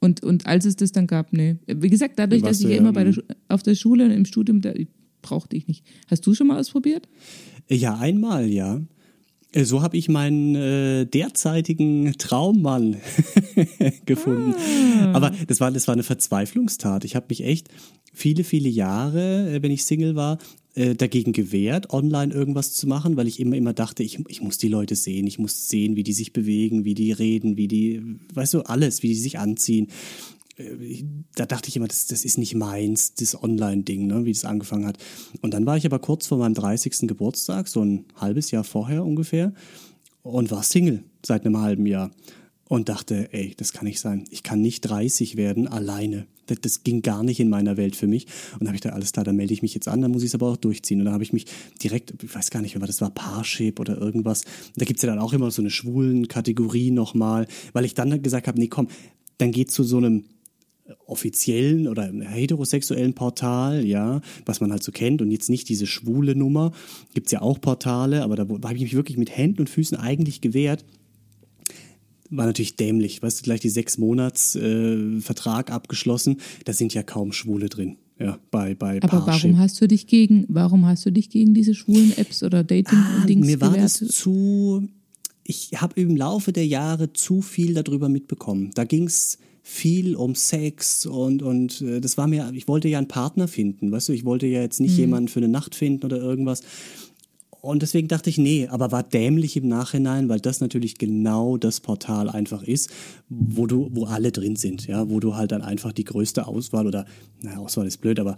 Und, 0.00 0.22
und 0.22 0.46
als 0.46 0.64
es 0.64 0.76
das 0.76 0.92
dann 0.92 1.06
gab, 1.06 1.32
nee. 1.32 1.56
Wie 1.66 1.88
gesagt, 1.88 2.18
dadurch, 2.18 2.42
dass 2.42 2.60
ich 2.60 2.68
ja 2.68 2.76
immer 2.76 2.92
bei 2.92 3.04
der, 3.04 3.14
auf 3.48 3.62
der 3.62 3.74
Schule 3.74 4.04
und 4.04 4.10
im 4.10 4.24
Studium, 4.24 4.60
da 4.60 4.72
brauchte 5.22 5.56
ich 5.56 5.66
nicht. 5.66 5.84
Hast 6.08 6.26
du 6.26 6.34
schon 6.34 6.46
mal 6.46 6.58
ausprobiert? 6.58 7.08
Ja, 7.68 7.96
einmal, 7.96 8.46
ja. 8.48 8.82
Äh, 9.54 9.64
So 9.64 9.82
habe 9.82 9.96
ich 9.96 10.08
meinen 10.08 10.54
äh, 10.54 11.06
derzeitigen 11.06 12.14
Traummann 12.18 12.96
gefunden. 14.06 14.54
Ah. 15.00 15.12
Aber 15.14 15.32
das 15.46 15.60
war, 15.60 15.70
das 15.70 15.86
war 15.86 15.94
eine 15.94 16.02
Verzweiflungstat. 16.02 17.04
Ich 17.04 17.16
habe 17.16 17.26
mich 17.28 17.44
echt 17.44 17.68
viele, 18.12 18.44
viele 18.44 18.68
Jahre, 18.68 19.50
äh, 19.50 19.62
wenn 19.62 19.70
ich 19.70 19.84
Single 19.84 20.16
war, 20.16 20.38
äh, 20.74 20.94
dagegen 20.94 21.32
gewehrt, 21.32 21.90
online 21.90 22.34
irgendwas 22.34 22.74
zu 22.74 22.88
machen, 22.88 23.16
weil 23.16 23.28
ich 23.28 23.38
immer, 23.38 23.56
immer 23.56 23.72
dachte, 23.72 24.02
ich, 24.02 24.18
ich 24.28 24.40
muss 24.40 24.58
die 24.58 24.68
Leute 24.68 24.96
sehen, 24.96 25.26
ich 25.26 25.38
muss 25.38 25.68
sehen, 25.68 25.94
wie 25.94 26.02
die 26.02 26.12
sich 26.12 26.32
bewegen, 26.32 26.84
wie 26.84 26.94
die 26.94 27.12
reden, 27.12 27.56
wie 27.56 27.68
die, 27.68 28.02
weißt 28.34 28.54
du, 28.54 28.62
alles, 28.62 29.02
wie 29.02 29.08
die 29.08 29.14
sich 29.14 29.38
anziehen. 29.38 29.88
Da 31.34 31.46
dachte 31.46 31.68
ich 31.68 31.76
immer, 31.76 31.88
das, 31.88 32.06
das 32.06 32.24
ist 32.24 32.38
nicht 32.38 32.54
meins, 32.54 33.14
das 33.14 33.40
Online-Ding, 33.42 34.06
ne, 34.06 34.24
wie 34.24 34.32
das 34.32 34.44
angefangen 34.44 34.86
hat. 34.86 34.98
Und 35.40 35.52
dann 35.52 35.66
war 35.66 35.76
ich 35.76 35.86
aber 35.86 35.98
kurz 35.98 36.26
vor 36.26 36.38
meinem 36.38 36.54
30. 36.54 37.08
Geburtstag, 37.08 37.66
so 37.68 37.82
ein 37.84 38.04
halbes 38.16 38.50
Jahr 38.50 38.64
vorher 38.64 39.04
ungefähr, 39.04 39.52
und 40.22 40.50
war 40.50 40.62
Single 40.62 41.04
seit 41.24 41.44
einem 41.44 41.60
halben 41.60 41.86
Jahr. 41.86 42.10
Und 42.66 42.88
dachte, 42.88 43.28
ey, 43.32 43.54
das 43.56 43.72
kann 43.72 43.84
nicht 43.84 44.00
sein. 44.00 44.24
Ich 44.30 44.42
kann 44.42 44.62
nicht 44.62 44.80
30 44.80 45.36
werden 45.36 45.68
alleine. 45.68 46.26
Das, 46.46 46.60
das 46.62 46.82
ging 46.82 47.02
gar 47.02 47.22
nicht 47.22 47.38
in 47.38 47.50
meiner 47.50 47.76
Welt 47.76 47.94
für 47.94 48.06
mich. 48.06 48.26
Und 48.58 48.66
habe 48.66 48.74
ich 48.74 48.80
da 48.80 48.90
alles 48.90 49.12
klar, 49.12 49.24
dann 49.24 49.36
melde 49.36 49.52
ich 49.52 49.60
mich 49.60 49.74
jetzt 49.74 49.86
an, 49.86 50.00
dann 50.00 50.10
muss 50.10 50.22
ich 50.22 50.28
es 50.28 50.34
aber 50.34 50.48
auch 50.48 50.56
durchziehen. 50.56 50.98
Und 50.98 51.04
dann 51.04 51.14
habe 51.14 51.22
ich 51.24 51.34
mich 51.34 51.44
direkt, 51.82 52.14
ich 52.22 52.34
weiß 52.34 52.50
gar 52.50 52.62
nicht, 52.62 52.80
was 52.80 52.86
das 52.86 53.00
war, 53.02 53.10
Parship 53.10 53.80
oder 53.80 53.98
irgendwas. 53.98 54.44
Da 54.76 54.86
gibt 54.86 54.98
es 54.98 55.02
ja 55.02 55.10
dann 55.10 55.18
auch 55.18 55.34
immer 55.34 55.50
so 55.50 55.60
eine 55.60 55.70
schwulen 55.70 56.26
Kategorie 56.26 56.90
nochmal, 56.90 57.46
weil 57.74 57.84
ich 57.84 57.94
dann 57.94 58.22
gesagt 58.22 58.48
habe, 58.48 58.58
nee, 58.58 58.68
komm, 58.68 58.88
dann 59.36 59.52
geht 59.52 59.70
zu 59.70 59.82
so 59.82 59.98
einem 59.98 60.24
offiziellen 61.06 61.88
oder 61.88 62.12
heterosexuellen 62.12 63.14
Portal, 63.14 63.84
ja, 63.84 64.20
was 64.44 64.60
man 64.60 64.70
halt 64.70 64.82
so 64.82 64.92
kennt 64.92 65.22
und 65.22 65.30
jetzt 65.30 65.48
nicht 65.48 65.68
diese 65.68 65.86
schwule 65.86 66.34
Nummer. 66.34 66.72
Gibt's 67.14 67.32
ja 67.32 67.40
auch 67.40 67.60
Portale, 67.60 68.22
aber 68.22 68.36
da 68.36 68.44
habe 68.44 68.74
ich 68.74 68.82
mich 68.82 68.94
wirklich 68.94 69.16
mit 69.16 69.34
Händen 69.34 69.60
und 69.60 69.70
Füßen 69.70 69.96
eigentlich 69.96 70.40
gewehrt. 70.40 70.84
War 72.30 72.46
natürlich 72.46 72.76
dämlich, 72.76 73.22
weißt 73.22 73.40
du, 73.40 73.42
gleich 73.44 73.60
die 73.60 73.70
sechs 73.70 73.96
Monats 73.98 74.56
äh, 74.56 75.20
Vertrag 75.20 75.70
abgeschlossen, 75.70 76.38
da 76.64 76.72
sind 76.72 76.92
ja 76.92 77.02
kaum 77.02 77.32
Schwule 77.32 77.68
drin. 77.68 77.96
Ja, 78.18 78.38
bei, 78.50 78.74
bei 78.74 78.98
Aber 79.02 79.20
Parship. 79.20 79.44
warum 79.44 79.58
hast 79.58 79.80
du 79.80 79.88
dich 79.88 80.06
gegen, 80.06 80.46
warum 80.48 80.86
hast 80.86 81.04
du 81.04 81.10
dich 81.10 81.30
gegen 81.30 81.52
diese 81.52 81.74
schwulen 81.74 82.16
Apps 82.16 82.42
oder 82.42 82.62
Dating-Dings 82.62 83.46
ah, 83.46 83.50
Mir 83.50 83.60
war 83.60 83.70
gewehrt? 83.70 83.84
das 83.84 83.98
zu, 84.08 84.88
ich 85.42 85.70
habe 85.74 86.00
im 86.00 86.16
Laufe 86.16 86.52
der 86.52 86.66
Jahre 86.66 87.12
zu 87.12 87.42
viel 87.42 87.74
darüber 87.74 88.08
mitbekommen. 88.08 88.70
Da 88.74 88.84
ging's 88.84 89.38
viel 89.66 90.14
um 90.14 90.34
Sex 90.34 91.06
und, 91.06 91.42
und 91.42 91.80
äh, 91.80 91.98
das 91.98 92.18
war 92.18 92.28
mir, 92.28 92.52
ich 92.52 92.68
wollte 92.68 92.86
ja 92.86 92.98
einen 92.98 93.08
Partner 93.08 93.48
finden, 93.48 93.90
weißt 93.90 94.10
du, 94.10 94.12
ich 94.12 94.26
wollte 94.26 94.46
ja 94.46 94.60
jetzt 94.60 94.78
nicht 94.78 94.92
mhm. 94.92 95.00
jemanden 95.00 95.28
für 95.28 95.40
eine 95.40 95.48
Nacht 95.48 95.74
finden 95.74 96.04
oder 96.04 96.18
irgendwas. 96.18 96.60
Und 97.62 97.80
deswegen 97.80 98.08
dachte 98.08 98.28
ich, 98.28 98.36
nee, 98.36 98.68
aber 98.68 98.92
war 98.92 99.02
dämlich 99.02 99.56
im 99.56 99.66
Nachhinein, 99.66 100.28
weil 100.28 100.38
das 100.38 100.60
natürlich 100.60 100.98
genau 100.98 101.56
das 101.56 101.80
Portal 101.80 102.28
einfach 102.28 102.62
ist, 102.62 102.90
wo 103.30 103.66
du, 103.66 103.88
wo 103.90 104.04
alle 104.04 104.32
drin 104.32 104.54
sind, 104.56 104.86
ja, 104.86 105.08
wo 105.08 105.18
du 105.18 105.34
halt 105.34 105.50
dann 105.50 105.62
einfach 105.62 105.92
die 105.92 106.04
größte 106.04 106.46
Auswahl 106.46 106.86
oder, 106.86 107.06
naja, 107.40 107.56
Auswahl 107.56 107.86
ist 107.86 108.02
blöd, 108.02 108.20
aber 108.20 108.36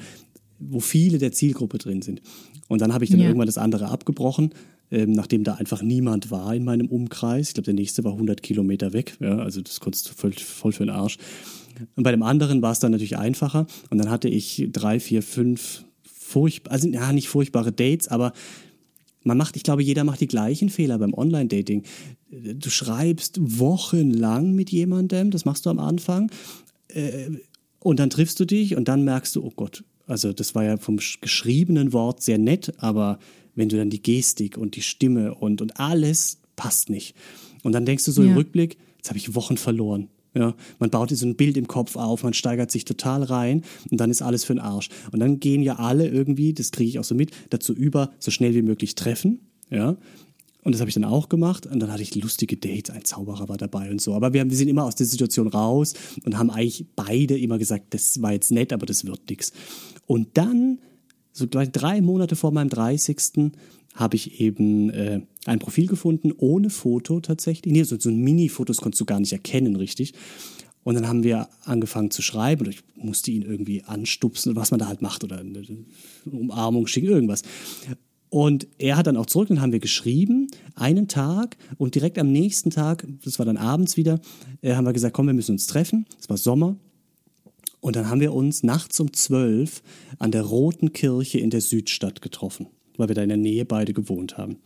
wo 0.61 0.78
viele 0.78 1.18
der 1.18 1.33
Zielgruppe 1.33 1.78
drin 1.78 2.02
sind. 2.02 2.23
Und 2.68 2.80
dann 2.80 2.95
habe 2.95 3.02
ich 3.02 3.11
dann 3.11 3.18
ja. 3.18 3.26
irgendwann 3.26 3.47
das 3.47 3.59
andere 3.59 3.88
abgebrochen, 3.88 4.50
ähm, 4.90 5.12
nachdem 5.12 5.45
da 5.45 5.55
einfach 5.55 5.83
niemand 5.83 6.31
war 6.31 6.55
in 6.55 6.64
meinem 6.64 6.88
Umkreis. 6.88 7.49
Ich 7.49 7.55
glaube, 7.55 7.66
der 7.66 7.75
nächste 7.75 8.05
war 8.05 8.12
100 8.12 8.43
Kilometer 8.43 8.93
weg. 8.93 9.16
Ja, 9.21 9.38
also 9.38 9.61
das 9.61 9.81
konntest 9.81 10.09
du 10.09 10.14
voll, 10.14 10.33
voll 10.33 10.73
für 10.73 10.85
den 10.85 10.95
Arsch. 10.95 11.19
Und 11.95 12.05
bei 12.05 12.11
dem 12.11 12.23
anderen 12.23 12.62
war 12.62 12.73
es 12.73 12.78
dann 12.78 12.93
natürlich 12.93 13.19
einfacher. 13.19 13.66
Und 13.90 13.99
dann 13.99 14.11
hatte 14.11 14.28
ich 14.28 14.69
drei, 14.73 15.00
vier, 15.00 15.23
fünf 15.23 15.85
furchtbar, 16.02 16.73
also 16.73 16.88
ja, 16.88 17.12
nicht 17.12 17.28
furchtbare 17.28 17.73
Dates, 17.73 18.09
aber 18.09 18.33
man 19.23 19.37
macht, 19.37 19.57
ich 19.57 19.62
glaube, 19.62 19.83
jeder 19.83 20.05
macht 20.05 20.21
die 20.21 20.28
gleichen 20.28 20.69
Fehler 20.69 20.99
beim 20.99 21.12
Online-Dating. 21.12 21.83
Du 22.31 22.71
schreibst 22.71 23.38
wochenlang 23.40 24.52
mit 24.55 24.71
jemandem, 24.71 25.31
das 25.31 25.45
machst 25.45 25.66
du 25.66 25.71
am 25.71 25.78
Anfang, 25.81 26.31
äh, 26.88 27.31
und 27.81 28.00
dann 28.00 28.11
triffst 28.11 28.40
du 28.40 28.45
dich 28.45 28.76
und 28.76 28.88
dann 28.88 29.05
merkst 29.05 29.37
du, 29.37 29.45
oh 29.45 29.52
Gott, 29.55 29.85
also 30.07 30.33
das 30.33 30.55
war 30.55 30.64
ja 30.64 30.76
vom 30.76 30.97
geschriebenen 30.97 31.93
Wort 31.93 32.23
sehr 32.23 32.38
nett, 32.38 32.73
aber 32.78 33.19
wenn 33.56 33.68
du 33.68 33.76
dann 33.76 33.90
die 33.90 34.02
Gestik 34.02 34.56
und 34.56 34.76
die 34.76 34.82
Stimme 34.82 35.34
und, 35.34 35.60
und 35.60 35.80
alles 35.80 36.38
passt 36.54 36.90
nicht. 36.90 37.16
Und 37.62 37.72
dann 37.72 37.84
denkst 37.84 38.04
du 38.04 38.12
so 38.12 38.22
ja. 38.22 38.30
im 38.30 38.36
Rückblick, 38.36 38.78
jetzt 38.98 39.08
habe 39.08 39.18
ich 39.18 39.34
Wochen 39.34 39.56
verloren. 39.56 40.08
Ja, 40.34 40.54
man 40.78 40.90
baut 40.90 41.10
so 41.10 41.26
ein 41.26 41.34
Bild 41.34 41.56
im 41.56 41.66
Kopf 41.66 41.96
auf, 41.96 42.22
man 42.22 42.34
steigert 42.34 42.70
sich 42.70 42.84
total 42.84 43.22
rein 43.22 43.62
und 43.90 43.98
dann 43.98 44.10
ist 44.10 44.20
alles 44.20 44.44
für 44.44 44.52
den 44.52 44.60
Arsch. 44.60 44.90
Und 45.10 45.20
dann 45.20 45.40
gehen 45.40 45.62
ja 45.62 45.76
alle 45.76 46.06
irgendwie, 46.08 46.52
das 46.52 46.72
kriege 46.72 46.90
ich 46.90 46.98
auch 46.98 47.04
so 47.04 47.14
mit, 47.14 47.30
dazu 47.48 47.72
über, 47.72 48.12
so 48.18 48.30
schnell 48.30 48.54
wie 48.54 48.60
möglich 48.60 48.94
treffen. 48.96 49.40
Ja, 49.70 49.96
und 50.66 50.72
das 50.72 50.80
habe 50.80 50.88
ich 50.88 50.94
dann 50.94 51.04
auch 51.04 51.28
gemacht. 51.28 51.64
Und 51.66 51.78
dann 51.78 51.92
hatte 51.92 52.02
ich 52.02 52.16
lustige 52.16 52.56
Dates. 52.56 52.92
Ein 52.92 53.04
Zauberer 53.04 53.48
war 53.48 53.56
dabei 53.56 53.88
und 53.88 54.00
so. 54.00 54.14
Aber 54.14 54.32
wir, 54.32 54.40
haben, 54.40 54.50
wir 54.50 54.56
sind 54.56 54.66
immer 54.66 54.82
aus 54.82 54.96
der 54.96 55.06
Situation 55.06 55.46
raus 55.46 55.94
und 56.24 56.37
haben 56.37 56.50
eigentlich 56.50 56.85
beide 56.96 57.38
immer 57.38 57.57
gesagt, 57.57 57.94
das 57.94 58.20
war 58.20 58.33
jetzt 58.33 58.50
nett, 58.50 58.72
aber 58.72 58.85
das 58.85 59.07
wird 59.07 59.31
nichts. 59.31 59.52
Und 60.07 60.37
dann 60.37 60.81
so 61.37 61.46
gleich 61.46 61.70
drei 61.70 62.01
Monate 62.01 62.35
vor 62.35 62.51
meinem 62.51 62.70
30. 62.70 63.53
habe 63.94 64.16
ich 64.16 64.40
eben 64.40 64.90
äh, 64.90 65.20
ein 65.44 65.59
Profil 65.59 65.87
gefunden, 65.87 66.33
ohne 66.37 66.70
Foto 66.70 67.20
tatsächlich. 67.20 67.72
Nee, 67.72 67.83
so, 67.83 67.99
so 67.99 68.09
ein 68.09 68.20
Mini-Fotos 68.20 68.79
konntest 68.79 69.01
du 69.01 69.05
gar 69.05 69.20
nicht 69.20 69.33
erkennen, 69.33 69.77
richtig. 69.77 70.14
Und 70.83 70.94
dann 70.94 71.09
haben 71.09 71.25
wir 71.25 71.49
angefangen 71.64 72.11
zu 72.11 72.22
schreiben 72.22 72.66
und 72.66 72.72
ich 72.72 72.83
musste 72.94 73.31
ihn 73.33 73.42
irgendwie 73.42 73.83
anstupsen, 73.85 74.57
was 74.57 74.70
man 74.70 74.81
da 74.81 74.87
halt 74.87 75.03
macht 75.03 75.25
oder 75.25 75.40
eine 75.40 75.62
Umarmung 76.25 76.87
schicken, 76.87 77.09
irgendwas. 77.09 77.42
Und 78.29 78.66
er 78.79 78.96
hat 78.96 79.07
dann 79.07 79.16
auch 79.16 79.27
zurück, 79.27 79.49
dann 79.49 79.61
haben 79.61 79.72
wir 79.72 79.81
geschrieben, 79.81 80.49
einen 80.75 81.09
Tag 81.09 81.57
und 81.77 81.94
direkt 81.94 82.18
am 82.18 82.33
nächsten 82.33 82.70
Tag, 82.70 83.07
das 83.25 83.38
war 83.38 83.46
dann 83.46 83.57
abends 83.57 83.96
wieder, 83.96 84.20
äh, 84.62 84.75
haben 84.75 84.87
wir 84.87 84.92
gesagt, 84.92 85.14
komm, 85.14 85.27
wir 85.27 85.35
müssen 85.35 85.53
uns 85.53 85.66
treffen. 85.66 86.07
Es 86.18 86.29
war 86.29 86.37
Sommer, 86.37 86.77
und 87.87 87.94
dann 87.94 88.11
haben 88.11 88.20
wir 88.20 88.33
uns 88.33 88.64
nachts 88.64 88.99
um 88.99 89.12
zwölf 89.12 89.81
an 90.18 90.33
der 90.33 90.42
Roten 90.42 90.92
Kirche 90.92 91.38
in 91.38 91.51
der 91.51 91.61
Südstadt 91.61 92.20
getroffen, 92.20 92.66
weil 92.96 93.07
wir 93.07 93.14
da 93.14 93.22
in 93.22 93.29
der 93.29 93.38
Nähe 93.38 93.64
beide 93.64 93.92
gewohnt 93.92 94.37
haben. 94.37 94.57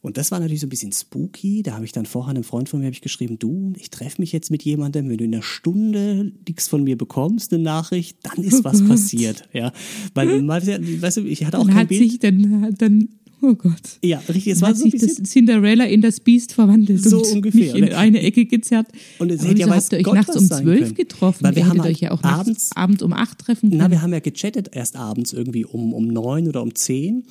Und 0.00 0.16
das 0.16 0.30
war 0.30 0.38
natürlich 0.38 0.60
so 0.60 0.68
ein 0.68 0.70
bisschen 0.70 0.92
spooky. 0.92 1.64
Da 1.64 1.72
habe 1.72 1.84
ich 1.84 1.90
dann 1.90 2.06
vorher 2.06 2.30
einem 2.30 2.44
Freund 2.44 2.68
von 2.68 2.78
mir 2.78 2.88
ich 2.88 3.00
geschrieben, 3.00 3.36
du, 3.40 3.72
ich 3.76 3.90
treffe 3.90 4.22
mich 4.22 4.30
jetzt 4.30 4.52
mit 4.52 4.62
jemandem, 4.62 5.08
wenn 5.08 5.18
du 5.18 5.24
in 5.24 5.34
einer 5.34 5.42
Stunde 5.42 6.30
nichts 6.46 6.68
von 6.68 6.84
mir 6.84 6.96
bekommst, 6.96 7.52
eine 7.52 7.64
Nachricht, 7.64 8.18
dann 8.22 8.44
ist 8.44 8.62
was 8.62 8.80
passiert. 8.88 9.42
Ja, 9.52 9.72
weil, 10.14 10.46
weißt 10.46 11.16
du, 11.16 11.22
ich 11.22 11.44
hatte 11.44 11.58
auch 11.58 11.64
dann 11.64 11.74
kein 11.74 11.82
hat 11.82 11.88
Bild. 11.88 12.10
Sich 12.12 12.20
dann, 12.20 12.76
dann 12.78 13.08
Oh 13.44 13.56
Gott. 13.56 13.98
Ja, 14.02 14.18
richtig. 14.28 14.52
Es 14.52 14.62
war 14.62 14.72
so 14.72 14.88
sich 14.88 15.00
das 15.00 15.14
Cinderella 15.24 15.84
in 15.84 16.00
das 16.00 16.20
Biest 16.20 16.52
verwandelt 16.52 17.02
so 17.02 17.18
und 17.18 17.32
ungefähr. 17.32 17.74
mich 17.74 17.74
in 17.74 17.92
eine 17.92 18.22
Ecke 18.22 18.46
gezerrt. 18.46 18.86
Und 19.18 19.32
es 19.32 19.42
hätte 19.42 19.60
ja 19.60 19.68
habt 19.68 19.92
ihr 19.92 19.98
euch 19.98 20.14
nachts 20.14 20.36
um 20.36 20.46
zwölf 20.46 20.94
getroffen? 20.94 21.42
Weil 21.42 21.56
wir 21.56 21.68
haben 21.68 21.80
euch 21.80 21.98
ja 21.98 22.12
auch 22.12 22.22
abends, 22.22 22.70
abends 22.76 23.02
um 23.02 23.12
acht 23.12 23.40
treffen 23.40 23.70
können. 23.70 23.80
Na, 23.80 23.90
wir 23.90 24.00
haben 24.00 24.12
ja 24.12 24.20
gechattet 24.20 24.70
erst 24.72 24.94
abends 24.94 25.32
irgendwie 25.32 25.64
um, 25.64 25.92
um 25.92 26.06
neun 26.06 26.46
oder 26.46 26.62
um 26.62 26.74
zehn. 26.76 27.24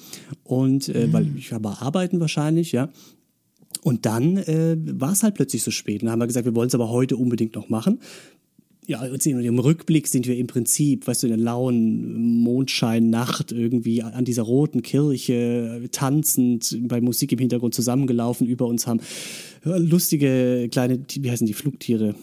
Und 0.44 0.90
äh, 0.90 1.08
mhm. 1.08 1.14
weil 1.14 1.38
ich 1.38 1.52
war 1.52 1.82
arbeiten 1.82 2.20
wahrscheinlich, 2.20 2.74
ja. 2.74 2.90
Und 3.84 4.06
dann 4.06 4.36
äh, 4.36 4.76
war 4.78 5.14
es 5.14 5.24
halt 5.24 5.36
plötzlich 5.36 5.64
so 5.64 5.72
spät. 5.72 6.02
Und 6.02 6.08
dann 6.08 6.14
haben 6.14 6.20
wir 6.20 6.28
gesagt, 6.28 6.46
wir 6.46 6.56
wollen 6.56 6.68
es 6.68 6.76
aber 6.76 6.90
heute 6.90 7.16
unbedingt 7.16 7.56
noch 7.56 7.70
machen 7.70 8.00
ja, 8.88 9.04
im 9.04 9.60
Rückblick 9.60 10.08
sind 10.08 10.28
wir 10.28 10.38
im 10.38 10.48
Prinzip, 10.48 11.08
weißt 11.08 11.24
du, 11.24 11.28
in 11.28 11.34
der 11.34 11.44
lauen 11.44 12.42
Mondscheinnacht 12.42 13.52
irgendwie 13.52 14.02
an 14.02 14.26
dieser 14.26 14.44
roten 14.44 14.82
Kirche 14.82 15.88
tanzend 15.92 16.78
bei 16.88 17.00
Musik 17.00 17.32
im 17.32 17.40
Hintergrund 17.40 17.76
zusammengelaufen. 17.76 18.48
Über 18.48 18.66
uns 18.66 18.88
haben 18.88 19.00
lustige 19.64 20.68
kleine, 20.72 21.00
wie 21.14 21.32
heißen 21.32 21.46
die 21.46 21.54
Flugtiere? 21.54 22.16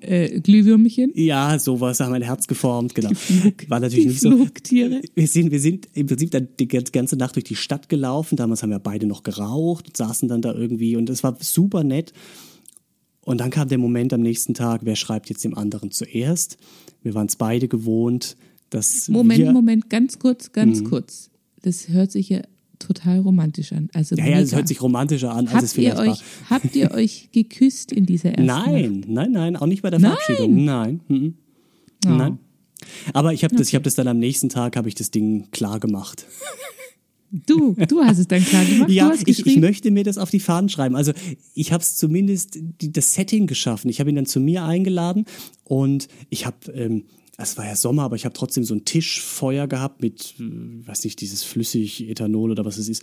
Äh, 0.00 0.40
Glühwürmchen? 0.40 1.12
Ja, 1.14 1.58
sowas 1.58 2.00
haben 2.00 2.10
mein 2.10 2.22
Herz 2.22 2.46
geformt, 2.46 2.94
genau. 2.94 3.10
War 3.68 3.80
natürlich 3.80 4.06
nicht 4.06 4.20
Flugtiere. 4.20 5.02
so. 5.02 5.12
Wir 5.14 5.26
sind, 5.26 5.52
wir 5.52 5.60
sind 5.60 5.88
im 5.94 6.06
Prinzip 6.06 6.30
dann 6.30 6.48
die 6.58 6.68
ganze 6.68 7.16
Nacht 7.16 7.36
durch 7.36 7.44
die 7.44 7.56
Stadt 7.56 7.88
gelaufen. 7.88 8.36
Damals 8.36 8.62
haben 8.62 8.70
wir 8.70 8.78
beide 8.78 9.06
noch 9.06 9.22
geraucht, 9.22 9.96
saßen 9.96 10.28
dann 10.28 10.42
da 10.42 10.54
irgendwie 10.54 10.96
und 10.96 11.10
es 11.10 11.22
war 11.22 11.36
super 11.40 11.84
nett. 11.84 12.12
Und 13.30 13.38
dann 13.38 13.50
kam 13.50 13.68
der 13.68 13.78
Moment 13.78 14.12
am 14.12 14.22
nächsten 14.22 14.54
Tag, 14.54 14.80
wer 14.82 14.96
schreibt 14.96 15.28
jetzt 15.28 15.44
dem 15.44 15.56
anderen 15.56 15.92
zuerst? 15.92 16.56
Wir 17.04 17.14
waren 17.14 17.28
es 17.28 17.36
beide 17.36 17.68
gewohnt, 17.68 18.36
dass. 18.70 19.08
Moment, 19.08 19.38
wir, 19.38 19.52
Moment, 19.52 19.88
ganz 19.88 20.18
kurz, 20.18 20.50
ganz 20.50 20.80
mh. 20.80 20.88
kurz. 20.88 21.30
Das 21.62 21.88
hört 21.90 22.10
sich 22.10 22.28
ja 22.28 22.40
total 22.80 23.20
romantisch 23.20 23.72
an. 23.72 23.88
Also 23.92 24.16
ja, 24.16 24.26
ja, 24.26 24.40
es 24.40 24.52
hört 24.52 24.66
sich 24.66 24.82
romantischer 24.82 25.30
an, 25.30 25.46
als 25.46 25.54
habt 25.54 25.62
es 25.62 25.72
vielleicht 25.74 25.94
ihr 25.94 26.00
euch, 26.00 26.08
war. 26.08 26.18
Habt 26.50 26.74
ihr 26.74 26.90
euch 26.90 27.28
geküsst 27.30 27.92
in 27.92 28.04
dieser 28.04 28.30
ersten 28.30 28.46
Nein, 28.46 28.94
Nacht? 28.94 29.08
nein, 29.08 29.30
nein, 29.30 29.56
auch 29.56 29.66
nicht 29.66 29.82
bei 29.82 29.90
der 29.90 30.00
Verabschiedung. 30.00 30.64
Nein. 30.64 31.00
Nein. 31.06 31.34
Oh. 32.06 32.08
nein. 32.08 32.38
Aber 33.12 33.32
ich 33.32 33.44
habe 33.44 33.54
okay. 33.54 33.60
das, 33.60 33.68
ich 33.68 33.76
habe 33.76 33.84
das 33.84 33.94
dann 33.94 34.08
am 34.08 34.18
nächsten 34.18 34.48
Tag 34.48 34.74
habe 34.74 34.88
ich 34.88 34.96
das 34.96 35.12
Ding 35.12 35.52
klar 35.52 35.78
gemacht. 35.78 36.26
Du, 37.30 37.74
du 37.74 38.00
hast 38.02 38.18
es 38.18 38.26
dann 38.26 38.44
klar 38.44 38.64
gemacht. 38.64 38.90
ja, 38.90 39.12
ich, 39.24 39.46
ich, 39.46 39.56
möchte 39.56 39.90
mir 39.90 40.02
das 40.02 40.18
auf 40.18 40.30
die 40.30 40.40
Fahnen 40.40 40.68
schreiben. 40.68 40.96
Also 40.96 41.12
ich 41.54 41.72
habe 41.72 41.82
es 41.82 41.96
zumindest 41.96 42.58
die, 42.60 42.92
das 42.92 43.14
Setting 43.14 43.46
geschaffen. 43.46 43.88
Ich 43.88 44.00
habe 44.00 44.10
ihn 44.10 44.16
dann 44.16 44.26
zu 44.26 44.40
mir 44.40 44.64
eingeladen 44.64 45.26
und 45.64 46.08
ich 46.28 46.44
habe, 46.44 46.72
ähm, 46.72 47.04
es 47.38 47.56
war 47.56 47.66
ja 47.66 47.76
Sommer, 47.76 48.02
aber 48.02 48.16
ich 48.16 48.24
habe 48.24 48.32
trotzdem 48.32 48.64
so 48.64 48.74
ein 48.74 48.84
Tischfeuer 48.84 49.68
gehabt 49.68 50.02
mit, 50.02 50.34
äh, 50.40 50.86
weiß 50.86 51.04
nicht, 51.04 51.20
dieses 51.20 51.44
flüssig 51.44 52.08
Ethanol 52.08 52.50
oder 52.50 52.64
was 52.64 52.78
es 52.78 52.88
ist. 52.88 53.02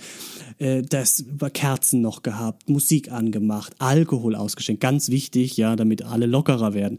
Äh, 0.57 0.81
das 0.81 1.25
war 1.31 1.49
Kerzen 1.49 2.01
noch 2.01 2.21
gehabt, 2.21 2.69
Musik 2.69 3.11
angemacht, 3.11 3.75
Alkohol 3.79 4.35
ausgeschenkt, 4.35 4.81
ganz 4.81 5.09
wichtig, 5.09 5.55
ja, 5.55 5.75
damit 5.75 6.03
alle 6.03 6.25
lockerer 6.25 6.73
werden. 6.73 6.97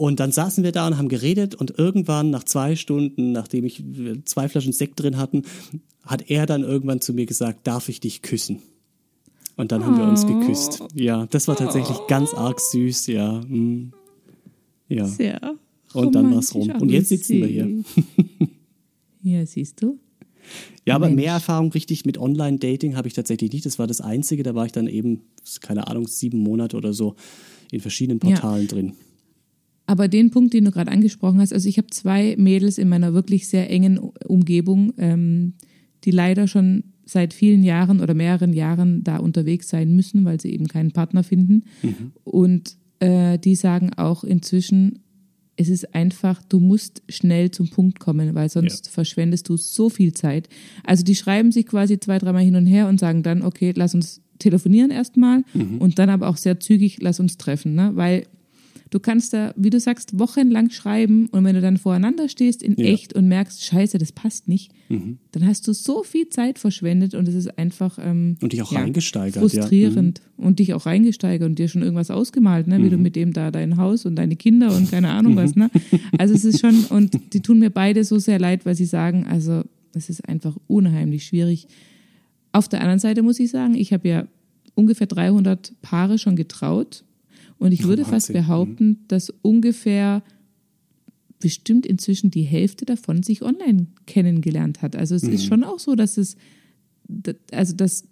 Und 0.00 0.18
dann 0.18 0.32
saßen 0.32 0.64
wir 0.64 0.72
da 0.72 0.86
und 0.86 0.96
haben 0.96 1.10
geredet 1.10 1.54
und 1.54 1.78
irgendwann 1.78 2.30
nach 2.30 2.44
zwei 2.44 2.74
Stunden, 2.74 3.32
nachdem 3.32 3.66
ich 3.66 3.80
äh, 3.80 4.24
zwei 4.24 4.48
Flaschen 4.48 4.72
Sekt 4.72 4.98
drin 4.98 5.18
hatten, 5.18 5.42
hat 6.06 6.30
er 6.30 6.46
dann 6.46 6.62
irgendwann 6.62 7.02
zu 7.02 7.12
mir 7.12 7.26
gesagt, 7.26 7.66
darf 7.66 7.90
ich 7.90 8.00
dich 8.00 8.22
küssen? 8.22 8.62
Und 9.58 9.72
dann 9.72 9.84
haben 9.84 9.98
wir 9.98 10.04
uns 10.04 10.26
geküsst. 10.26 10.82
Ja, 10.94 11.26
das 11.26 11.48
war 11.48 11.56
tatsächlich 11.56 11.98
ganz 12.08 12.32
arg 12.32 12.60
süß, 12.60 13.08
ja. 13.08 13.42
Hm. 13.42 13.92
Ja. 14.88 15.04
Sehr. 15.04 15.56
Und 15.92 16.14
dann 16.14 16.34
war's 16.34 16.54
rum. 16.54 16.62
romantisch, 16.62 16.82
Und 16.82 16.92
jetzt 16.92 17.08
sitzen 17.10 17.36
wir 17.36 17.46
hier. 17.46 17.84
ja, 19.22 19.44
siehst 19.44 19.82
du? 19.82 19.98
Ja, 20.86 20.94
aber 20.94 21.08
Mensch. 21.08 21.16
mehr 21.16 21.32
Erfahrung 21.34 21.72
richtig 21.72 22.06
mit 22.06 22.16
Online-Dating 22.16 22.96
habe 22.96 23.06
ich 23.06 23.12
tatsächlich 23.12 23.52
nicht. 23.52 23.66
Das 23.66 23.78
war 23.78 23.86
das 23.86 24.00
Einzige. 24.00 24.44
Da 24.44 24.54
war 24.54 24.64
ich 24.64 24.72
dann 24.72 24.86
eben, 24.86 25.20
keine 25.60 25.88
Ahnung, 25.88 26.08
sieben 26.08 26.38
Monate 26.38 26.78
oder 26.78 26.94
so 26.94 27.16
in 27.70 27.80
verschiedenen 27.80 28.18
Portalen 28.18 28.66
drin. 28.66 28.94
Aber 29.90 30.06
den 30.06 30.30
Punkt, 30.30 30.54
den 30.54 30.66
du 30.66 30.70
gerade 30.70 30.92
angesprochen 30.92 31.40
hast, 31.40 31.52
also 31.52 31.68
ich 31.68 31.76
habe 31.76 31.88
zwei 31.88 32.36
Mädels 32.38 32.78
in 32.78 32.88
meiner 32.88 33.12
wirklich 33.12 33.48
sehr 33.48 33.68
engen 33.68 33.98
Umgebung, 33.98 34.92
ähm, 34.98 35.54
die 36.04 36.12
leider 36.12 36.46
schon 36.46 36.84
seit 37.04 37.34
vielen 37.34 37.64
Jahren 37.64 37.98
oder 37.98 38.14
mehreren 38.14 38.52
Jahren 38.52 39.02
da 39.02 39.16
unterwegs 39.16 39.68
sein 39.68 39.96
müssen, 39.96 40.24
weil 40.24 40.40
sie 40.40 40.52
eben 40.52 40.68
keinen 40.68 40.92
Partner 40.92 41.24
finden. 41.24 41.64
Und 42.22 42.76
äh, 43.00 43.36
die 43.40 43.56
sagen 43.56 43.90
auch 43.96 44.22
inzwischen, 44.22 45.00
es 45.56 45.68
ist 45.68 45.92
einfach, 45.92 46.40
du 46.44 46.60
musst 46.60 47.02
schnell 47.08 47.50
zum 47.50 47.68
Punkt 47.68 47.98
kommen, 47.98 48.32
weil 48.36 48.48
sonst 48.48 48.88
verschwendest 48.90 49.48
du 49.48 49.56
so 49.56 49.90
viel 49.90 50.12
Zeit. 50.12 50.48
Also 50.84 51.02
die 51.02 51.16
schreiben 51.16 51.50
sich 51.50 51.66
quasi 51.66 51.98
zwei, 51.98 52.18
dreimal 52.18 52.44
hin 52.44 52.54
und 52.54 52.66
her 52.66 52.86
und 52.86 53.00
sagen 53.00 53.24
dann, 53.24 53.42
okay, 53.42 53.72
lass 53.74 53.96
uns 53.96 54.20
telefonieren 54.38 54.92
erstmal 54.92 55.42
und 55.80 55.98
dann 55.98 56.10
aber 56.10 56.28
auch 56.28 56.36
sehr 56.36 56.60
zügig, 56.60 56.98
lass 57.00 57.18
uns 57.18 57.38
treffen, 57.38 57.74
ne? 57.74 57.90
weil 57.94 58.26
du 58.90 58.98
kannst 59.00 59.32
da, 59.32 59.54
wie 59.56 59.70
du 59.70 59.78
sagst, 59.78 60.18
wochenlang 60.18 60.70
schreiben 60.70 61.26
und 61.26 61.44
wenn 61.44 61.54
du 61.54 61.60
dann 61.60 61.76
voreinander 61.76 62.28
stehst 62.28 62.62
in 62.62 62.74
Ja. 62.76 62.86
echt 62.86 63.14
und 63.14 63.28
merkst, 63.28 63.64
scheiße, 63.64 63.98
das 63.98 64.12
passt 64.12 64.48
nicht, 64.48 64.72
dann 64.88 65.46
hast 65.46 65.68
du 65.68 65.72
so 65.72 66.02
viel 66.02 66.28
Zeit 66.28 66.58
verschwendet 66.58 67.14
und 67.14 67.28
es 67.28 67.34
ist 67.36 67.56
einfach 67.58 67.98
ähm, 68.02 68.36
Und 68.42 68.52
dich 68.52 68.60
auch 68.62 68.72
ja, 68.72 68.80
reingesteigert. 68.80 69.40
frustrierend 69.40 70.20
und 70.36 70.58
dich 70.58 70.74
auch 70.74 70.86
reingesteigert 70.86 71.48
und 71.48 71.58
dir 71.60 71.68
schon 71.68 71.82
irgendwas 71.82 72.10
ausgemalt, 72.10 72.66
ne? 72.66 72.78
wie 72.78 72.86
Mhm. 72.86 72.90
du 72.90 72.96
mit 72.98 73.14
dem 73.14 73.32
da 73.32 73.52
dein 73.52 73.76
Haus 73.76 74.04
und 74.06 74.16
deine 74.16 74.34
Kinder 74.34 74.74
und 74.76 74.90
keine 74.90 75.10
Ahnung 75.10 75.36
was. 75.36 75.54
Ne? 75.54 75.70
Also 76.18 76.34
es 76.34 76.44
ist 76.44 76.58
schon, 76.60 76.84
und 76.86 77.12
die 77.32 77.40
tun 77.40 77.60
mir 77.60 77.70
beide 77.70 78.02
so 78.02 78.18
sehr 78.18 78.40
leid, 78.40 78.66
weil 78.66 78.74
sie 78.74 78.84
sagen, 78.86 79.26
also 79.28 79.62
es 79.94 80.10
ist 80.10 80.28
einfach 80.28 80.56
unheimlich 80.66 81.24
schwierig. 81.26 81.68
Auf 82.52 82.68
der 82.68 82.80
anderen 82.80 82.98
Seite 82.98 83.22
muss 83.22 83.38
ich 83.38 83.50
sagen, 83.50 83.74
ich 83.76 83.92
habe 83.92 84.08
ja 84.08 84.26
ungefähr 84.74 85.06
300 85.06 85.72
Paare 85.82 86.18
schon 86.18 86.34
getraut 86.34 87.04
und 87.60 87.70
ich 87.72 87.84
würde 87.84 88.04
fast. 88.04 88.30
Mhm. 88.30 88.32
behaupten, 88.34 88.98
dass 89.08 89.30
ungefähr 89.42 90.22
bestimmt 91.38 91.86
inzwischen 91.86 92.30
die 92.30 92.42
Hälfte 92.42 92.84
davon 92.84 93.22
sich 93.22 93.42
online 93.42 93.86
kennengelernt 94.06 94.82
hat. 94.82 94.94
Also 94.96 95.14
es 95.14 95.22
Mhm. 95.22 95.32
ist 95.32 95.44
schon 95.46 95.64
auch 95.64 95.78
so, 95.78 95.94
dass 95.94 96.18
es, 96.18 96.36
also 97.52 97.74
das, 97.74 98.04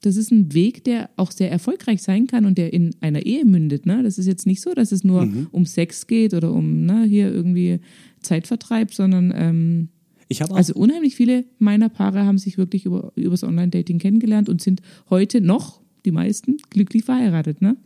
das 0.00 0.16
ist 0.16 0.30
ein 0.32 0.52
Weg, 0.54 0.84
der 0.84 1.10
auch 1.16 1.30
sehr 1.32 1.50
erfolgreich 1.50 2.02
sein 2.02 2.26
kann 2.26 2.44
und 2.46 2.56
der 2.58 2.72
in 2.72 2.90
einer 3.00 3.26
Ehe 3.26 3.44
mündet. 3.44 3.84
Ne? 3.86 4.02
Das 4.02 4.16
ist 4.18 4.26
jetzt 4.26 4.46
nicht 4.46 4.60
so, 4.62 4.72
dass 4.72 4.90
es 4.90 5.04
nur 5.04 5.26
Mhm. 5.26 5.48
um 5.52 5.66
Sex 5.66 6.06
geht 6.06 6.32
oder 6.32 6.52
um 6.52 6.86
ne, 6.86 7.04
hier 7.04 7.30
irgendwie 7.32 7.80
Zeitvertreib, 8.22 8.94
sondern 8.94 9.32
ähm, 9.36 9.88
Ich 10.28 10.40
habe 10.40 10.52
auch 10.52 10.56
also 10.56 10.74
unheimlich 10.74 11.14
viele 11.14 11.44
meiner 11.58 11.88
Paare 11.90 12.24
haben 12.24 12.38
sich 12.38 12.56
wirklich 12.56 12.86
über 12.86 13.12
übers 13.16 13.44
Online-Dating 13.44 13.98
kennengelernt 13.98 14.48
und 14.48 14.62
sind 14.62 14.80
heute 15.10 15.40
noch, 15.42 15.82
die 16.06 16.10
meisten, 16.10 16.56
glücklich 16.70 17.04
verheiratet. 17.04 17.60
Ne? 17.60 17.76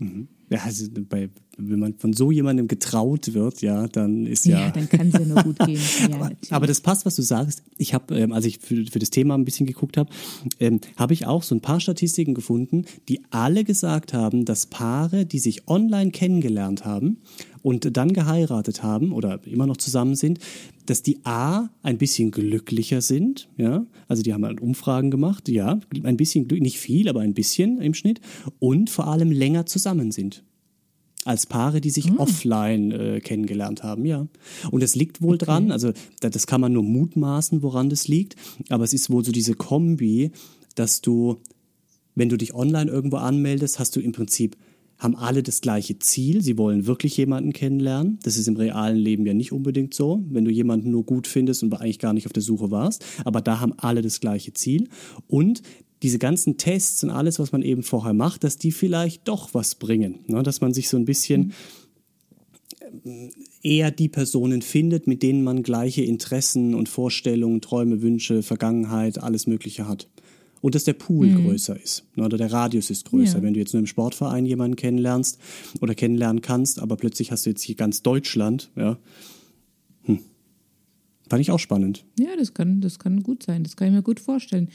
Ja, 0.49 0.61
also 0.65 0.87
bei, 1.09 1.29
wenn 1.57 1.81
man 1.81 1.95
von 1.95 2.13
so 2.13 2.31
jemandem 2.31 2.69
getraut 2.69 3.35
wird, 3.35 3.63
ja, 3.63 3.89
dann 3.89 4.27
ist 4.27 4.45
Ja, 4.45 4.61
ja. 4.61 4.71
dann 4.71 4.89
kann 4.89 5.09
es 5.09 5.15
ja 5.15 5.21
nur 5.27 5.43
gut 5.43 5.59
gehen. 5.61 5.81
Ja, 6.09 6.15
aber, 6.17 6.31
aber 6.51 6.67
das 6.67 6.81
passt, 6.81 7.05
was 7.05 7.17
du 7.17 7.23
sagst. 7.23 7.63
Ich 7.79 7.95
habe, 7.95 8.17
ähm, 8.17 8.33
als 8.33 8.45
ich 8.45 8.59
für, 8.59 8.85
für 8.87 8.99
das 8.99 9.11
Thema 9.11 9.35
ein 9.35 9.45
bisschen 9.45 9.67
geguckt 9.67 9.97
habe, 9.97 10.11
ähm, 10.61 10.81
habe 10.97 11.15
ich 11.15 11.27
auch 11.27 11.43
so 11.43 11.55
ein 11.55 11.61
paar 11.61 11.81
Statistiken 11.81 12.35
gefunden, 12.35 12.85
die 13.09 13.23
alle 13.31 13.65
gesagt 13.65 14.13
haben, 14.13 14.45
dass 14.45 14.67
Paare, 14.67 15.27
die 15.27 15.39
sich 15.39 15.67
online 15.67 16.11
kennengelernt 16.11 16.85
haben 16.85 17.19
und 17.67 17.97
dann 17.97 18.13
geheiratet 18.13 18.85
haben 18.85 19.11
oder 19.11 19.41
immer 19.45 19.67
noch 19.67 19.77
zusammen 19.77 20.15
sind, 20.15 20.39
dass 20.87 21.03
die 21.03 21.19
A 21.25 21.69
ein 21.83 21.99
bisschen 21.99 22.31
glücklicher 22.31 23.01
sind, 23.01 23.49
ja, 23.57 23.85
also 24.07 24.23
die 24.23 24.33
haben 24.33 24.45
halt 24.45 24.61
Umfragen 24.61 25.11
gemacht, 25.11 25.49
ja, 25.49 25.81
ein 26.05 26.17
bisschen 26.17 26.47
nicht 26.47 26.79
viel, 26.79 27.09
aber 27.09 27.23
ein 27.23 27.35
bisschen 27.35 27.81
im 27.81 27.93
Schnitt 27.93 28.21
und 28.61 28.89
vor 28.89 29.09
allem 29.09 29.33
länger 29.33 29.67
zusammen 29.67 30.13
sind. 30.13 30.45
Als 31.25 31.47
Paare, 31.47 31.81
die 31.81 31.91
sich 31.91 32.17
offline 32.21 32.93
äh, 32.93 33.19
kennengelernt 33.21 33.83
haben, 33.83 34.07
ja. 34.07 34.29
Und 34.71 34.85
es 34.85 34.95
liegt 34.95 35.21
wohl 35.21 35.37
dran, 35.37 35.73
also 35.73 35.93
da, 36.21 36.31
das 36.31 36.47
kann 36.47 36.61
man 36.61 36.73
nur 36.73 36.85
mutmaßen, 36.85 37.65
woran 37.65 37.91
das 37.91 38.07
liegt, 38.07 38.37
aber 38.69 38.85
es 38.85 38.93
ist 38.93 39.11
wohl 39.11 39.25
so 39.25 39.33
diese 39.33 39.55
Kombi, 39.55 40.31
dass 40.77 41.01
du, 41.01 41.39
wenn 42.15 42.29
du 42.29 42.37
dich 42.37 42.55
online 42.55 42.89
irgendwo 42.89 43.17
anmeldest, 43.17 43.81
hast 43.81 43.97
du 43.97 44.01
im 44.01 44.13
Prinzip, 44.13 44.57
haben 44.99 45.17
alle 45.17 45.43
das 45.43 45.61
gleiche 45.61 45.99
Ziel, 45.99 46.43
sie 46.43 46.57
wollen 46.57 46.87
wirklich 46.87 47.17
jemanden 47.17 47.53
kennenlernen. 47.53 48.19
Das 48.23 48.37
ist 48.37 48.49
im 48.49 48.57
realen 48.57 48.97
Leben 48.97 49.27
ja 49.27 49.35
nicht 49.35 49.53
unbedingt 49.53 49.95
so, 49.95 50.25
wenn 50.31 50.45
du 50.45 50.51
jemanden 50.51 50.91
nur 50.91 51.05
gut 51.05 51.27
findest 51.27 51.63
und 51.63 51.75
eigentlich 51.75 51.99
gar 51.99 52.13
nicht 52.13 52.27
auf 52.27 52.33
der 52.33 52.43
Suche 52.43 52.71
warst, 52.71 53.05
aber 53.25 53.41
da 53.41 53.61
haben 53.61 53.75
alle 53.77 54.03
das 54.03 54.21
gleiche 54.21 54.53
Ziel. 54.55 54.89
Und 55.27 55.63
diese 56.03 56.19
ganzen 56.19 56.57
Tests 56.57 57.03
und 57.05 57.11
alles, 57.11 57.39
was 57.39 57.53
man 57.53 57.63
eben 57.63 57.83
vorher 57.83 58.13
macht, 58.13 58.45
dass 58.45 58.59
die 58.59 58.73
vielleicht 58.73 59.27
doch 59.29 59.55
was 59.55 59.75
bringen. 59.75 60.21
Ne? 60.27 60.43
Dass 60.43 60.61
man 60.61 60.75
sich 60.75 60.89
so 60.89 60.97
ein 60.97 61.05
bisschen 61.05 61.53
ähm, 63.05 63.31
eher 63.63 63.91
die 63.91 64.09
Personen 64.09 64.63
findet, 64.63 65.07
mit 65.07 65.23
denen 65.23 65.43
man 65.43 65.63
gleiche 65.63 66.03
Interessen 66.03 66.75
und 66.75 66.89
Vorstellungen, 66.89 67.61
Träume, 67.61 68.03
Wünsche, 68.03 68.43
Vergangenheit, 68.43 69.23
alles 69.23 69.47
Mögliche 69.47 69.89
hat. 69.89 70.09
Und 70.63 70.75
dass 70.75 70.85
der 70.85 70.95
Pool 70.95 71.29
größer 71.33 71.81
ist 71.81 72.05
ne? 72.17 72.25
oder 72.25 72.39
der 72.39 72.51
Radius 72.51 72.91
ist 72.91 73.05
größer. 73.05 73.39
Ja. 73.39 73.43
Wenn 73.43 73.55
du 73.55 73.61
jetzt 73.61 73.73
nur 73.73 73.81
im 73.81 73.87
Sportverein 73.87 74.47
jemanden 74.47 74.77
kennenlernst 74.77 75.39
oder 75.81 75.95
kennenlernen 75.95 76.41
kannst, 76.43 76.79
aber 76.81 76.97
plötzlich 76.97 77.31
hast 77.31 77.47
du 77.47 77.51
jetzt 77.51 77.63
hier 77.63 77.75
ganz 77.77 78.03
Deutschland, 78.03 78.71
ja. 78.75 78.99
Hm. 80.05 80.21
Fand 81.29 81.41
ich 81.41 81.51
auch 81.51 81.59
spannend. 81.59 82.05
Ja, 82.19 82.35
das 82.39 82.55
kann, 82.55 82.81
das 82.81 82.99
kann 82.99 83.23
gut 83.23 83.43
sein. 83.43 83.63
Das 83.65 83.77
kann 83.77 83.89
ich 83.89 83.95
mir 83.95 84.03
gut 84.03 84.19
vorstellen. 84.21 84.69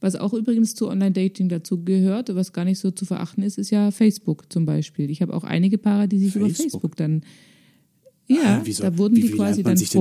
Was 0.00 0.16
auch 0.16 0.34
übrigens 0.34 0.74
zu 0.74 0.88
Online-Dating 0.88 1.48
dazu 1.48 1.84
gehört, 1.84 2.34
was 2.34 2.52
gar 2.52 2.64
nicht 2.64 2.80
so 2.80 2.90
zu 2.90 3.04
verachten 3.04 3.44
ist, 3.44 3.56
ist 3.56 3.70
ja 3.70 3.92
Facebook 3.92 4.52
zum 4.52 4.66
Beispiel. 4.66 5.08
Ich 5.10 5.22
habe 5.22 5.32
auch 5.32 5.44
einige 5.44 5.78
Paare, 5.78 6.08
die 6.08 6.18
sich 6.18 6.34
über 6.34 6.46
Facebook? 6.46 6.62
Facebook 6.62 6.96
dann. 6.96 7.22
Ja, 8.26 8.60
Ah, 8.60 8.62
da 8.80 8.98
wurden 8.98 9.16
Wie- 9.16 9.20
die 9.22 9.30
quasi 9.30 9.62
dann 9.62 9.76
denn 9.76 9.84
über- 9.84 9.92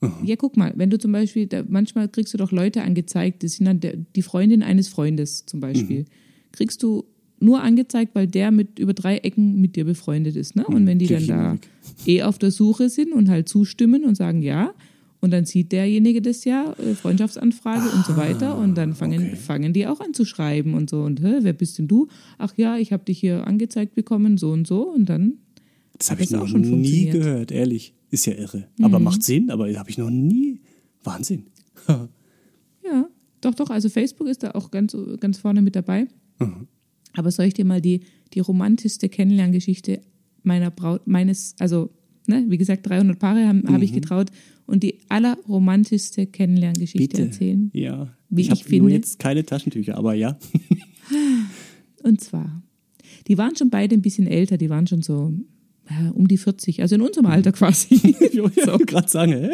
vorgeschlagen. 0.00 0.26
Ja, 0.26 0.36
guck 0.36 0.56
mal, 0.56 0.72
wenn 0.76 0.90
du 0.90 0.98
zum 0.98 1.12
Beispiel, 1.12 1.46
da, 1.46 1.62
manchmal 1.68 2.08
kriegst 2.08 2.34
du 2.34 2.38
doch 2.38 2.52
Leute 2.52 2.82
angezeigt, 2.82 3.42
das 3.42 3.52
sind 3.52 3.66
dann 3.66 3.80
der, 3.80 3.96
die 3.96 4.22
Freundin 4.22 4.62
eines 4.62 4.88
Freundes 4.88 5.46
zum 5.46 5.60
Beispiel. 5.60 6.04
Kriegst 6.52 6.82
du 6.82 7.04
nur 7.40 7.62
angezeigt, 7.62 8.14
weil 8.14 8.26
der 8.26 8.50
mit 8.50 8.78
über 8.78 8.92
drei 8.92 9.18
Ecken 9.18 9.60
mit 9.60 9.76
dir 9.76 9.84
befreundet 9.84 10.36
ist. 10.36 10.56
Ne? 10.56 10.66
Und 10.66 10.86
wenn 10.86 10.98
die 10.98 11.06
dann 11.06 11.26
da 11.26 11.58
eh 12.06 12.22
auf 12.22 12.38
der 12.38 12.50
Suche 12.50 12.90
sind 12.90 13.12
und 13.12 13.30
halt 13.30 13.48
zustimmen 13.48 14.04
und 14.04 14.14
sagen 14.14 14.42
ja, 14.42 14.74
und 15.20 15.32
dann 15.32 15.44
sieht 15.44 15.72
derjenige 15.72 16.22
das 16.22 16.44
ja, 16.44 16.74
äh, 16.78 16.94
Freundschaftsanfrage 16.94 17.90
und 17.90 18.06
so 18.06 18.16
weiter, 18.16 18.56
und 18.56 18.76
dann 18.76 18.94
fangen, 18.94 19.20
okay. 19.20 19.36
fangen 19.36 19.72
die 19.72 19.86
auch 19.86 20.00
an 20.00 20.14
zu 20.14 20.24
schreiben 20.24 20.74
und 20.74 20.88
so. 20.88 21.02
Und 21.02 21.22
hä, 21.22 21.40
wer 21.40 21.52
bist 21.52 21.78
denn 21.78 21.88
du? 21.88 22.08
Ach 22.38 22.54
ja, 22.56 22.78
ich 22.78 22.92
habe 22.92 23.04
dich 23.04 23.20
hier 23.20 23.46
angezeigt 23.46 23.94
bekommen, 23.94 24.38
so 24.38 24.50
und 24.50 24.66
so. 24.66 24.88
Und 24.88 25.08
dann 25.08 25.34
Das 25.98 26.10
habe 26.10 26.22
ich 26.22 26.30
noch 26.30 26.42
auch 26.42 26.48
schon 26.48 26.62
nie? 26.62 27.06
Mhm. 27.06 27.12
gehört, 27.12 27.52
ehrlich. 27.52 27.94
Ist 28.10 28.26
ja 28.26 28.34
irre. 28.34 28.68
Aber 28.82 28.98
macht 28.98 29.22
Sinn, 29.22 29.50
aber 29.50 29.72
habe 29.74 29.90
ich 29.90 29.98
noch 29.98 30.10
nie. 30.10 30.60
Wahnsinn. 31.04 31.46
Ja, 32.82 33.08
doch, 33.42 33.54
doch. 33.54 33.68
Also 33.68 33.90
Facebook 33.90 34.26
ist 34.26 34.42
da 34.42 34.52
auch 34.52 34.70
ganz, 34.70 34.96
ganz 35.20 35.38
vorne 35.38 35.60
mit 35.60 35.76
dabei. 35.76 36.08
Aber 37.12 37.30
soll 37.30 37.44
ich 37.44 37.54
dir 37.54 37.64
mal 37.64 37.80
die, 37.80 38.00
die 38.32 38.40
romantischste 38.40 39.08
Kennenlerngeschichte 39.08 40.00
meiner 40.42 40.70
Braut, 40.70 41.06
meines, 41.06 41.54
also, 41.58 41.90
ne, 42.26 42.46
wie 42.48 42.58
gesagt, 42.58 42.88
300 42.88 43.18
Paare 43.18 43.46
habe 43.46 43.62
hab 43.66 43.82
ich 43.82 43.92
getraut 43.92 44.30
und 44.66 44.82
die 44.82 44.98
allerromantischste 45.08 46.26
Kennenlerngeschichte 46.26 47.08
Bitte. 47.08 47.22
erzählen. 47.22 47.70
Ja. 47.74 48.16
Wie 48.28 48.42
ich 48.42 48.50
habe 48.50 48.60
ich 48.60 48.66
nur 48.66 48.88
finde. 48.88 48.94
jetzt 48.94 49.18
keine 49.18 49.44
Taschentücher, 49.44 49.96
aber 49.98 50.14
ja. 50.14 50.38
Und 52.02 52.20
zwar, 52.20 52.62
die 53.26 53.36
waren 53.36 53.56
schon 53.56 53.68
beide 53.68 53.94
ein 53.94 54.00
bisschen 54.00 54.26
älter, 54.26 54.56
die 54.56 54.70
waren 54.70 54.86
schon 54.86 55.02
so 55.02 55.34
ja, 55.90 56.10
um 56.10 56.28
die 56.28 56.38
40, 56.38 56.82
also 56.82 56.94
in 56.94 57.00
unserem 57.02 57.26
Alter 57.26 57.52
quasi. 57.52 57.94
Ich 58.20 58.38
wollte 58.40 58.84
gerade 58.86 59.08
sagen? 59.08 59.50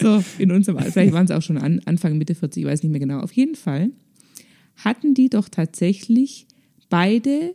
So, 0.00 0.22
in 0.38 0.50
unserem 0.50 0.78
Alter. 0.78 0.92
Vielleicht 0.92 1.12
waren 1.12 1.24
es 1.24 1.30
auch 1.30 1.42
schon 1.42 1.58
an, 1.58 1.80
Anfang, 1.84 2.18
Mitte 2.18 2.34
40, 2.34 2.62
ich 2.64 2.68
weiß 2.68 2.82
nicht 2.82 2.90
mehr 2.90 3.00
genau. 3.00 3.20
Auf 3.20 3.32
jeden 3.32 3.54
Fall 3.54 3.90
hatten 4.76 5.14
die 5.14 5.28
doch 5.30 5.48
tatsächlich 5.48 6.46
beide 6.88 7.54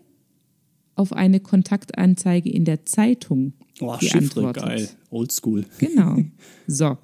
auf 0.96 1.14
eine 1.14 1.40
Kontaktanzeige 1.40 2.50
in 2.50 2.66
der 2.66 2.86
Zeitung 2.86 3.54
Oh, 3.80 3.96
Chiffre, 4.00 4.54
geil. 4.54 4.90
Oldschool. 5.12 5.66
Genau. 5.80 6.18
So. 6.68 6.98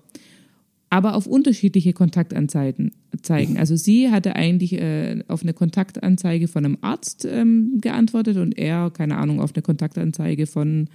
Aber 0.94 1.16
auf 1.16 1.26
unterschiedliche 1.26 1.92
Kontaktanzeigen. 1.92 2.92
Zeigen. 3.24 3.58
Also 3.58 3.76
sie 3.76 4.12
hatte 4.12 4.36
eigentlich 4.36 4.74
äh, 4.74 5.24
auf 5.28 5.42
eine 5.42 5.54
Kontaktanzeige 5.54 6.48
von 6.48 6.66
einem 6.66 6.78
Arzt 6.82 7.26
ähm, 7.26 7.80
geantwortet 7.82 8.38
und 8.38 8.56
er, 8.60 8.92
keine 8.92 9.18
Ahnung, 9.18 9.42
auf 9.42 9.56
eine 9.56 9.64
Kontaktanzeige 9.64 10.46
von, 10.46 10.88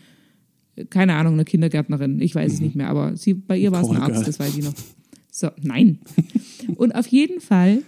keine 0.91 1.15
Ahnung, 1.15 1.35
einer 1.35 1.45
Kindergärtnerin. 1.45 2.21
Ich 2.21 2.33
weiß 2.33 2.53
es 2.53 2.61
nicht 2.61 2.77
mehr, 2.77 2.89
aber 2.89 3.17
sie, 3.17 3.35
bei 3.35 3.59
ihr 3.59 3.73
war 3.73 3.83
es 3.83 3.89
ein. 3.89 3.97
Arzt, 3.97 4.29
das 4.29 4.39
weiß 4.39 4.57
ich 4.57 4.65
noch. 4.65 4.75
So, 5.33 5.49
nein. 5.61 5.99
Und 6.77 6.95
auf 6.95 7.09
jeden 7.09 7.41
Fall 7.41 7.83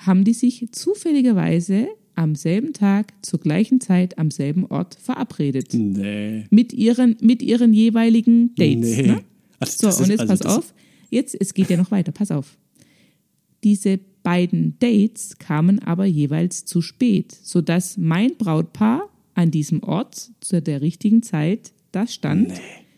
haben 0.00 0.24
die 0.24 0.34
sich 0.34 0.66
zufälligerweise 0.72 1.86
am 2.16 2.34
selben 2.34 2.72
Tag, 2.72 3.12
zur 3.22 3.38
gleichen 3.38 3.80
Zeit, 3.80 4.18
am 4.18 4.32
selben 4.32 4.66
Ort 4.66 4.96
verabredet. 5.00 5.74
Nee. 5.74 6.46
Mit 6.50 6.72
ihren, 6.72 7.16
mit 7.20 7.40
ihren 7.40 7.72
jeweiligen 7.72 8.52
Dates. 8.56 8.96
Nee. 8.96 9.06
Ne? 9.06 9.20
Also 9.60 9.90
So, 9.90 10.02
und 10.02 10.10
jetzt 10.10 10.28
also 10.28 10.44
pass 10.44 10.58
auf. 10.58 10.74
Jetzt, 11.12 11.36
es 11.38 11.52
geht 11.52 11.68
ja 11.68 11.76
noch 11.76 11.90
weiter, 11.90 12.10
pass 12.10 12.30
auf. 12.30 12.56
Diese 13.62 14.00
beiden 14.22 14.78
Dates 14.78 15.36
kamen 15.38 15.78
aber 15.80 16.06
jeweils 16.06 16.64
zu 16.64 16.80
spät, 16.80 17.36
sodass 17.42 17.98
mein 17.98 18.36
Brautpaar 18.38 19.10
an 19.34 19.50
diesem 19.50 19.82
Ort 19.82 20.30
zu 20.40 20.62
der 20.62 20.80
richtigen 20.80 21.22
Zeit 21.22 21.72
da 21.92 22.06
stand, 22.06 22.54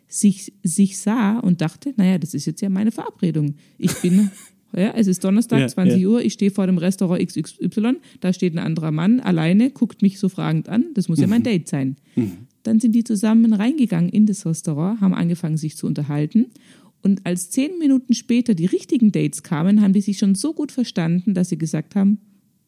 sich, 0.06 0.52
sich 0.62 0.98
sah 0.98 1.40
und 1.40 1.60
dachte, 1.60 1.92
naja, 1.96 2.18
das 2.18 2.34
ist 2.34 2.46
jetzt 2.46 2.60
ja 2.60 2.68
meine 2.68 2.92
Verabredung. 2.92 3.56
Ich 3.78 3.92
bin, 4.00 4.30
ja, 4.72 4.92
es 4.94 5.08
ist 5.08 5.24
Donnerstag, 5.24 5.58
Ja, 5.58 5.66
20 5.66 6.00
ja. 6.00 6.08
Uhr, 6.08 6.22
ich 6.22 6.34
stehe 6.34 6.52
vor 6.52 6.66
dem 6.68 6.78
Restaurant 6.78 7.26
XY, 7.26 7.96
da 8.20 8.32
steht 8.32 8.54
ein 8.54 8.60
anderer 8.60 8.92
Mann 8.92 9.18
alleine, 9.18 9.70
guckt 9.70 10.02
mich 10.02 10.20
so 10.20 10.28
fragend 10.28 10.68
an, 10.68 10.86
das 10.94 11.08
muss 11.08 11.18
ja 11.18 11.26
mein 11.26 11.42
Date 11.42 11.68
sein. 11.68 11.96
Dann 12.62 12.78
sind 12.78 12.92
die 12.92 13.02
zusammen 13.02 13.52
reingegangen 13.52 14.08
in 14.08 14.26
das 14.26 14.46
Restaurant, 14.46 15.00
haben 15.00 15.14
angefangen, 15.14 15.56
sich 15.56 15.76
zu 15.76 15.88
unterhalten. 15.88 16.46
Und 17.04 17.26
als 17.26 17.50
zehn 17.50 17.78
Minuten 17.78 18.14
später 18.14 18.54
die 18.54 18.64
richtigen 18.64 19.12
Dates 19.12 19.42
kamen, 19.42 19.82
haben 19.82 19.92
die 19.92 20.00
sich 20.00 20.16
schon 20.16 20.34
so 20.34 20.54
gut 20.54 20.72
verstanden, 20.72 21.34
dass 21.34 21.50
sie 21.50 21.58
gesagt 21.58 21.94
haben, 21.94 22.18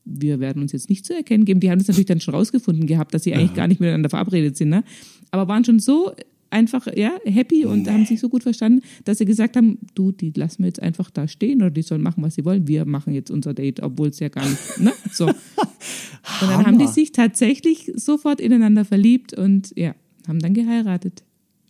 wir 0.04 0.40
werden 0.40 0.60
uns 0.62 0.72
jetzt 0.72 0.90
nicht 0.90 1.06
zu 1.06 1.14
erkennen 1.14 1.46
geben. 1.46 1.58
Die 1.58 1.70
haben 1.70 1.80
es 1.80 1.88
natürlich 1.88 2.06
dann 2.06 2.20
schon 2.20 2.34
rausgefunden 2.34 2.86
gehabt, 2.86 3.14
dass 3.14 3.24
sie 3.24 3.34
eigentlich 3.34 3.54
gar 3.54 3.66
nicht 3.66 3.80
miteinander 3.80 4.10
verabredet 4.10 4.56
sind, 4.56 4.68
ne? 4.68 4.84
aber 5.30 5.48
waren 5.48 5.64
schon 5.64 5.80
so 5.80 6.12
einfach 6.50 6.86
ja 6.94 7.12
happy 7.24 7.64
und 7.64 7.90
haben 7.90 8.04
sich 8.04 8.20
so 8.20 8.28
gut 8.28 8.42
verstanden, 8.42 8.82
dass 9.04 9.18
sie 9.18 9.24
gesagt 9.24 9.56
haben, 9.56 9.78
du, 9.94 10.12
die 10.12 10.32
lassen 10.36 10.62
wir 10.62 10.68
jetzt 10.68 10.80
einfach 10.80 11.10
da 11.10 11.26
stehen 11.26 11.62
oder 11.62 11.70
die 11.70 11.82
sollen 11.82 12.02
machen, 12.02 12.22
was 12.22 12.34
sie 12.34 12.44
wollen. 12.44 12.68
Wir 12.68 12.84
machen 12.84 13.14
jetzt 13.14 13.30
unser 13.30 13.54
Date, 13.54 13.82
obwohl 13.82 14.08
es 14.08 14.20
ja 14.20 14.28
gar 14.28 14.48
nicht, 14.48 14.80
ne? 14.80 14.92
So. 15.12 15.26
Und 16.40 16.50
dann 16.50 16.66
haben 16.66 16.78
die 16.78 16.86
sich 16.86 17.12
tatsächlich 17.12 17.92
sofort 17.94 18.40
ineinander 18.40 18.84
verliebt 18.84 19.32
und 19.32 19.72
ja, 19.76 19.94
haben 20.26 20.40
dann 20.40 20.54
geheiratet. 20.54 21.22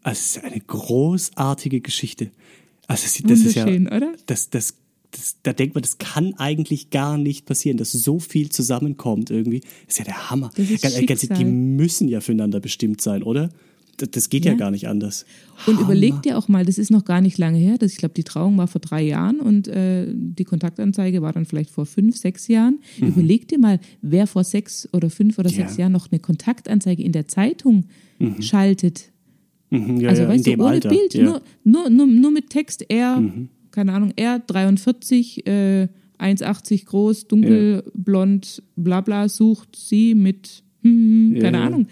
Also 0.02 0.18
es 0.18 0.36
ist 0.36 0.44
eine 0.44 0.60
großartige 0.60 1.80
Geschichte. 1.80 2.30
Also 2.88 3.04
das, 3.04 3.22
das 3.22 3.40
ist 3.40 3.54
ja, 3.56 3.66
oder? 3.66 4.12
das, 4.26 4.50
das, 4.50 4.74
das, 5.10 5.36
da 5.42 5.52
denkt 5.52 5.74
man, 5.74 5.82
das 5.82 5.98
kann 5.98 6.34
eigentlich 6.34 6.90
gar 6.90 7.18
nicht 7.18 7.46
passieren, 7.46 7.78
dass 7.78 7.92
so 7.92 8.18
viel 8.18 8.48
zusammenkommt 8.50 9.30
irgendwie. 9.30 9.60
Das 9.60 9.70
ist 9.94 9.98
ja 9.98 10.04
der 10.04 10.30
Hammer. 10.30 10.50
Das 10.56 10.70
ist 10.70 10.82
Ganz- 10.82 11.06
ganz- 11.06 11.20
die 11.38 11.44
müssen 11.44 12.08
ja 12.08 12.20
füreinander 12.20 12.60
bestimmt 12.60 13.00
sein, 13.00 13.22
oder? 13.22 13.48
Das, 13.98 14.10
das 14.10 14.28
geht 14.28 14.44
ja. 14.44 14.52
Ja. 14.52 14.58
gar 14.58 14.70
nicht 14.70 14.88
anders. 14.88 15.24
Und 15.66 15.76
Hammer. 15.78 15.86
überleg 15.86 16.20
dir 16.22 16.36
auch 16.36 16.48
mal, 16.48 16.66
das 16.66 16.76
ist 16.76 16.90
noch 16.90 17.06
gar 17.06 17.22
nicht 17.22 17.38
lange 17.38 17.58
her. 17.58 17.78
Das, 17.78 17.92
ich 17.92 17.96
glaube, 17.98 18.12
die 18.14 18.24
Trauung 18.24 18.58
war 18.58 18.68
vor 18.68 18.80
drei 18.80 19.02
Jahren 19.02 19.40
und 19.40 19.68
äh, 19.68 20.06
die 20.12 20.44
Kontaktanzeige 20.44 21.22
war 21.22 21.32
dann 21.32 21.46
vielleicht 21.46 21.70
vor 21.70 21.86
fünf, 21.86 22.14
sechs 22.18 22.46
Jahren. 22.46 22.80
Überleg 23.00 23.48
dir 23.48 23.58
mal, 23.58 23.80
wer 24.02 24.26
vor 24.26 24.44
sechs 24.44 24.86
oder 24.92 25.08
fünf 25.08 25.38
oder 25.38 25.48
sechs 25.48 25.72
Mhm. 25.72 25.78
Ja. 25.78 25.82
Jahren 25.84 25.92
noch 25.92 26.12
eine 26.12 26.20
Kontaktanzeige 26.20 27.02
in 27.02 27.12
der 27.12 27.26
Zeitung 27.26 27.86
schaltet. 28.40 29.10
Mhm, 29.70 30.00
ja, 30.00 30.10
Also 30.10 30.22
ja, 30.22 30.28
weißt 30.28 30.46
du, 30.46 30.52
ohne 30.54 30.64
Alter. 30.66 30.88
Bild, 30.90 31.14
ja. 31.14 31.20
Mhm. 31.22 31.26
nur, 31.28 31.42
nur, 31.64 31.90
nur, 31.90 32.06
nur 32.06 32.30
mit 32.30 32.50
Text 32.50 32.84
R, 32.90 33.22
keine 33.72 33.92
Ahnung, 33.92 34.12
R43, 34.12 35.46
äh, 35.46 35.88
1,80 36.18 36.86
groß, 36.86 37.28
dunkel, 37.28 37.84
blond, 37.94 38.62
bla 38.76 39.00
bla, 39.02 39.28
sucht 39.28 39.76
sie 39.76 40.14
mit, 40.14 40.62
hm, 40.82 41.32
hm, 41.34 41.40
keine 41.40 41.58
Ja. 41.58 41.64
Ahnung. 41.66 41.86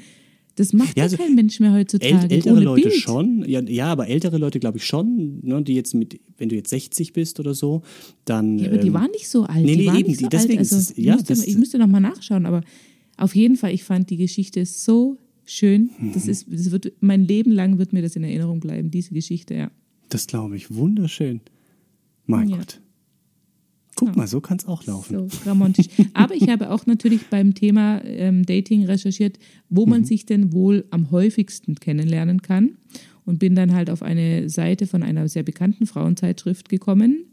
Das 0.57 0.73
macht 0.73 0.97
Ja, 0.97 1.03
also 1.03 1.17
kein 1.17 1.35
Mensch 1.35 1.59
mehr 1.59 1.73
heutzutage. 1.75 2.15
äl 2.27 2.31
ältere 2.33 2.55
ohne 2.55 2.65
Leute 2.65 2.89
Bild. 2.89 2.95
schon, 3.01 3.45
ja, 3.49 3.61
ja, 3.61 3.87
aber 3.87 4.07
ältere 4.07 4.39
Leute 4.39 4.61
glaube 4.61 4.79
ich 4.79 4.85
schon, 4.87 5.41
ne, 5.43 5.61
die 5.65 5.75
jetzt 5.75 5.95
mit, 5.95 6.21
wenn 6.39 6.49
du 6.49 6.55
jetzt 6.55 6.71
60 6.71 7.13
bist 7.13 7.41
oder 7.41 7.55
so, 7.55 7.83
dann. 8.25 8.61
Ja, 8.61 8.69
aber 8.69 8.79
die 8.79 8.87
ähm, 8.87 8.95
waren 8.95 9.11
nicht 9.11 9.29
so 9.29 9.43
alt. 9.43 9.65
nee, 9.65 9.75
die 9.77 9.91
nee, 9.91 9.99
eben, 9.99 10.15
so 10.15 10.21
die- 10.21 10.29
deswegen 10.29 10.53
alt. 10.53 10.59
Also, 10.61 10.77
ist 10.77 10.91
es- 10.91 10.97
ja, 10.97 11.15
ich, 11.15 11.19
müsste, 11.19 11.35
das- 11.35 11.47
ich 11.49 11.59
müsste 11.59 11.79
noch 11.79 11.89
mal 11.89 11.99
nachschauen, 11.99 12.47
aber 12.47 12.61
auf 13.17 13.35
jeden 13.35 13.57
Fall, 13.57 13.75
ich 13.75 13.83
fand 13.83 14.11
die 14.11 14.17
Geschichte 14.17 14.65
so 14.65 15.19
schön. 15.45 15.91
Mhm. 15.99 16.13
Das 16.13 16.27
ist, 16.29 16.47
das 16.53 16.71
wird, 16.71 16.93
mein 17.01 17.27
Leben 17.27 17.51
lang 17.53 17.79
wird 17.79 17.93
mir 17.93 18.03
das 18.03 18.17
in 18.17 18.25
Erinnerung 18.25 18.61
bleiben, 18.61 18.91
diese 18.91 19.13
Geschichte, 19.15 19.55
ja. 19.55 19.71
Das 20.09 20.27
glaube 20.27 20.57
ich, 20.57 20.75
wunderschön. 20.75 21.41
Mein 22.27 22.49
Ja. 22.49 22.57
Gott. 22.59 22.81
Guck 23.97 24.09
Ja. 24.09 24.17
mal, 24.17 24.27
so 24.27 24.41
kann 24.41 24.59
es 24.59 24.67
auch 24.67 24.85
laufen. 24.87 25.29
So 25.31 25.49
romantisch. 25.51 25.87
Aber 26.15 26.35
ich 26.35 26.49
habe 26.49 26.71
auch 26.71 26.85
natürlich 26.87 27.27
beim 27.31 27.55
Thema 27.55 28.03
ähm, 28.05 28.45
Dating 28.45 28.85
recherchiert, 28.87 29.39
wo 29.69 29.85
Mhm. 29.85 29.91
man 29.91 30.05
sich 30.05 30.27
denn 30.27 30.53
wohl 30.53 30.85
am 30.91 31.11
häufigsten 31.11 31.77
kennenlernen 31.77 32.43
kann. 32.43 32.77
Und 33.27 33.39
bin 33.39 33.55
dann 33.55 33.73
halt 33.73 33.89
auf 33.89 34.03
eine 34.03 34.51
Seite 34.51 34.87
von 34.87 35.03
einer 35.03 35.29
sehr 35.29 35.45
bekannten 35.45 35.87
Frauenzeitschrift 35.87 36.69
gekommen. 36.69 37.25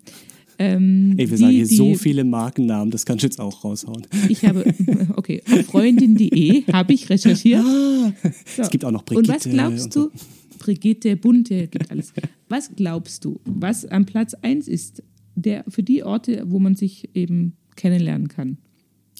Ähm, 0.59 1.13
Ey, 1.17 1.29
wir 1.29 1.37
die- 1.37 1.41
sagen 1.41 1.51
hier 1.53 1.65
so 1.67 1.85
die- 1.89 1.95
viele 1.95 2.23
Markennamen, 2.23 2.91
das 2.91 3.05
kannst 3.05 3.23
du 3.23 3.27
jetzt 3.27 3.39
auch 3.39 3.63
raushauen. 3.63 4.05
Ich 4.29 4.43
habe, 4.45 4.65
okay, 5.15 5.41
freundin.de 5.67 6.65
habe 6.71 6.93
ich 6.93 7.09
recherchiert. 7.09 7.63
So. 7.63 8.61
Es 8.61 8.69
gibt 8.69 8.85
auch 8.85 8.91
noch 8.91 9.01
Und 9.01 9.07
Brigitte. 9.27 9.33
was 9.33 9.43
glaubst 9.49 9.85
und 9.85 9.93
so. 9.93 10.05
du? 10.09 10.11
Brigitte, 10.59 11.17
Bunte, 11.17 11.67
gibt 11.67 11.89
alles. 11.89 12.13
Was 12.49 12.69
glaubst 12.75 13.25
du, 13.25 13.39
was 13.45 13.85
am 13.85 14.05
Platz 14.05 14.33
1 14.35 14.67
ist, 14.67 15.01
der, 15.35 15.63
für 15.67 15.81
die 15.81 16.03
Orte, 16.03 16.43
wo 16.47 16.59
man 16.59 16.75
sich 16.75 17.09
eben 17.15 17.53
kennenlernen 17.75 18.27
kann? 18.27 18.57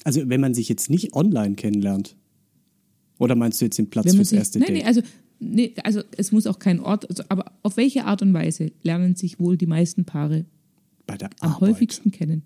Also, 0.04 0.22
wenn 0.30 0.42
man 0.42 0.54
sich 0.54 0.70
jetzt 0.70 0.90
nicht 0.90 1.14
online 1.16 1.56
kennenlernt. 1.56 2.16
Oder 3.18 3.36
meinst 3.36 3.62
du 3.62 3.66
jetzt 3.66 3.78
den 3.78 3.90
Platz 3.90 4.14
fürs 4.16 4.30
sich, 4.30 4.38
erste 4.40 4.60
nein, 4.60 4.68
Date? 4.70 4.78
nee, 4.78 4.84
also, 4.84 5.02
nee, 5.40 5.74
also 5.84 6.02
es 6.18 6.32
muss 6.32 6.48
auch 6.48 6.58
kein 6.60 6.80
Ort, 6.80 7.08
also, 7.10 7.24
aber 7.30 7.52
auf 7.64 7.78
welche 7.78 8.06
Art 8.06 8.22
und 8.24 8.34
Weise 8.34 8.72
lernen 8.84 9.16
sich 9.16 9.40
wohl 9.40 9.58
die 9.58 9.68
meisten 9.68 10.06
Paare 10.06 10.46
Bei 11.06 11.18
der 11.18 11.30
am 11.40 11.54
Arbeit, 11.54 11.72
häufigsten 11.72 12.12
kennen? 12.12 12.44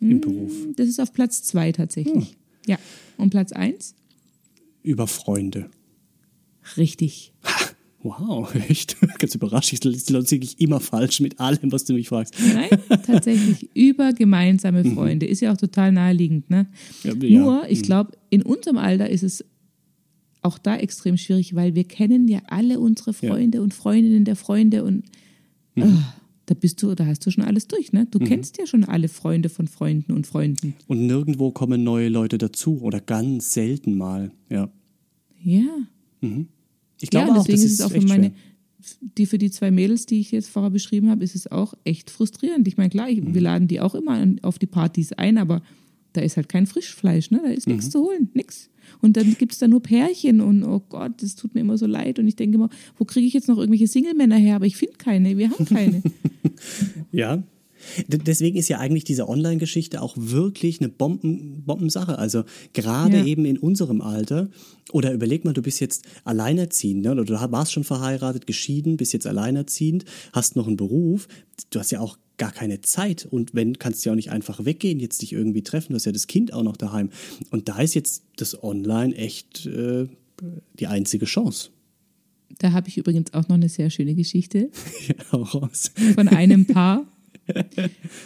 im 0.00 0.20
Beruf. 0.20 0.52
Das 0.76 0.88
ist 0.88 1.00
auf 1.00 1.12
Platz 1.12 1.42
2 1.44 1.72
tatsächlich. 1.72 2.14
Hm. 2.14 2.36
Ja. 2.66 2.78
Und 3.16 3.30
Platz 3.30 3.52
1? 3.52 3.94
Über 4.82 5.06
Freunde. 5.06 5.70
Richtig. 6.76 7.32
Wow, 8.02 8.54
echt? 8.68 8.96
Ganz 9.18 9.34
überrascht. 9.34 9.72
Ich 9.72 9.82
liege 9.82 10.06
wirklich 10.30 10.60
immer 10.60 10.80
falsch 10.80 11.20
mit 11.20 11.40
allem, 11.40 11.72
was 11.72 11.84
du 11.84 11.94
mich 11.94 12.08
fragst. 12.08 12.34
Nein, 12.54 12.68
tatsächlich 13.04 13.68
über 13.74 14.12
gemeinsame 14.12 14.84
Freunde. 14.84 15.26
Ist 15.26 15.40
ja 15.40 15.52
auch 15.52 15.56
total 15.56 15.92
naheliegend, 15.92 16.50
ne? 16.50 16.66
Ja, 17.02 17.14
ja. 17.14 17.38
Nur, 17.40 17.68
ich 17.68 17.82
glaube, 17.82 18.12
in 18.30 18.42
unserem 18.42 18.76
Alter 18.78 19.08
ist 19.08 19.22
es 19.22 19.44
auch 20.42 20.58
da 20.58 20.76
extrem 20.76 21.16
schwierig, 21.16 21.54
weil 21.54 21.74
wir 21.74 21.84
kennen 21.84 22.28
ja 22.28 22.40
alle 22.46 22.78
unsere 22.78 23.10
Ja. 23.12 23.30
Freunde 23.30 23.62
und 23.62 23.74
Freundinnen 23.74 24.24
der 24.24 24.36
Freunde 24.36 24.84
und 24.84 25.04
ah, 25.80 26.14
da 26.46 26.54
bist 26.54 26.82
du, 26.82 26.94
da 26.94 27.06
hast 27.06 27.26
du 27.26 27.30
schon 27.30 27.44
alles 27.44 27.66
durch, 27.66 27.92
ne? 27.92 28.06
Du 28.10 28.18
kennst 28.20 28.56
ja 28.58 28.66
schon 28.66 28.84
alle 28.84 29.08
Freunde 29.08 29.48
von 29.48 29.66
Freunden 29.68 30.12
und 30.12 30.26
Freunden. 30.26 30.74
Und 30.86 31.06
nirgendwo 31.06 31.50
kommen 31.50 31.82
neue 31.82 32.08
Leute 32.08 32.38
dazu. 32.38 32.80
Oder 32.82 33.00
ganz 33.00 33.52
selten 33.52 33.96
mal. 33.96 34.30
Ja. 34.48 34.70
Ja. 35.42 35.66
Ich 36.20 36.30
ja, 36.30 37.08
glaube 37.10 37.30
und 37.32 37.38
auch, 37.38 37.44
deswegen 37.44 37.62
das 37.62 37.64
ist 37.64 37.72
ist 37.72 37.80
es 37.80 37.86
auch 37.86 37.90
für 37.92 38.06
meine, 38.06 38.32
die 39.18 39.26
für 39.26 39.38
die 39.38 39.50
zwei 39.50 39.70
Mädels, 39.70 40.06
die 40.06 40.20
ich 40.20 40.30
jetzt 40.32 40.48
vorher 40.48 40.70
beschrieben 40.70 41.10
habe, 41.10 41.24
ist 41.24 41.34
es 41.34 41.50
auch 41.50 41.74
echt 41.84 42.10
frustrierend. 42.10 42.66
Ich 42.68 42.76
meine, 42.76 42.90
klar, 42.90 43.08
ich, 43.10 43.20
Mhm. 43.20 43.34
wir 43.34 43.40
laden 43.40 43.68
die 43.68 43.80
auch 43.80 43.94
immer 43.94 44.24
auf 44.42 44.58
die 44.58 44.66
Partys 44.66 45.12
ein, 45.12 45.38
aber 45.38 45.62
da 46.12 46.20
ist 46.20 46.36
halt 46.36 46.48
kein 46.48 46.66
Frischfleisch, 46.66 47.30
ne? 47.30 47.40
Da 47.44 47.50
ist 47.50 47.66
Mhm. 47.66 47.74
nichts 47.74 47.90
zu 47.90 48.00
holen, 48.00 48.30
nix. 48.34 48.70
Und 49.00 49.16
dann 49.16 49.34
gibt 49.38 49.52
es 49.52 49.58
da 49.58 49.68
nur 49.68 49.82
Pärchen 49.82 50.40
und 50.40 50.64
oh 50.64 50.82
Gott, 50.88 51.22
das 51.22 51.34
tut 51.34 51.54
mir 51.54 51.60
immer 51.60 51.78
so 51.78 51.86
leid. 51.86 52.18
Und 52.18 52.26
ich 52.26 52.36
denke 52.36 52.56
immer, 52.56 52.70
wo 52.98 53.04
kriege 53.04 53.26
ich 53.26 53.32
jetzt 53.32 53.48
noch 53.48 53.58
irgendwelche 53.58 53.88
Single-Männer 53.88 54.36
her? 54.36 54.56
Aber 54.56 54.66
ich 54.66 54.76
finde 54.76 54.96
keine, 54.96 55.36
wir 55.36 55.50
haben 55.50 55.64
keine. 55.64 56.02
Ja. 57.12 57.42
Deswegen 58.08 58.56
ist 58.56 58.68
ja 58.68 58.78
eigentlich 58.78 59.04
diese 59.04 59.28
Online-Geschichte 59.28 60.02
auch 60.02 60.14
wirklich 60.16 60.80
eine 60.80 60.88
Bomben 60.88 61.62
Bombensache. 61.64 62.18
Also 62.18 62.44
gerade 62.72 63.18
Ja. 63.18 63.24
eben 63.24 63.44
in 63.44 63.58
unserem 63.58 64.00
Alter. 64.00 64.48
Oder 64.92 65.12
überleg 65.12 65.44
mal, 65.44 65.52
du 65.52 65.62
bist 65.62 65.80
jetzt 65.80 66.04
alleinerziehend 66.24 67.02
ne? 67.02 67.10
oder 67.12 67.24
du 67.24 67.34
warst 67.34 67.72
schon 67.72 67.84
verheiratet, 67.84 68.46
geschieden, 68.46 68.96
bist 68.96 69.12
jetzt 69.12 69.26
alleinerziehend, 69.26 70.04
hast 70.32 70.54
noch 70.56 70.66
einen 70.68 70.76
Beruf. 70.76 71.26
Du 71.70 71.80
hast 71.80 71.90
ja 71.90 72.00
auch 72.00 72.18
gar 72.38 72.52
keine 72.52 72.82
Zeit 72.82 73.26
und 73.30 73.54
wenn, 73.54 73.78
kannst 73.78 74.04
du 74.04 74.08
ja 74.08 74.12
auch 74.12 74.16
nicht 74.16 74.30
einfach 74.30 74.64
weggehen, 74.64 75.00
jetzt 75.00 75.22
dich 75.22 75.32
irgendwie 75.32 75.62
treffen. 75.62 75.92
Du 75.92 75.94
hast 75.96 76.04
ja 76.04 76.12
das 76.12 76.26
Kind 76.26 76.52
auch 76.52 76.62
noch 76.62 76.76
daheim. 76.76 77.10
Und 77.50 77.68
da 77.68 77.80
ist 77.80 77.94
jetzt 77.94 78.24
das 78.36 78.62
Online 78.62 79.14
echt 79.16 79.66
äh, 79.66 80.06
die 80.78 80.86
einzige 80.86 81.24
Chance. 81.24 81.70
da 82.58 82.72
habe 82.72 82.88
ich 82.88 82.98
übrigens 82.98 83.32
auch 83.34 83.48
noch 83.48 83.56
eine 83.56 83.68
sehr 83.70 83.88
schöne 83.90 84.14
Geschichte. 84.14 84.70
Hau 85.32 85.42
raus. 85.42 85.90
von 86.14 86.28
einem 86.28 86.66
Paar. 86.66 87.06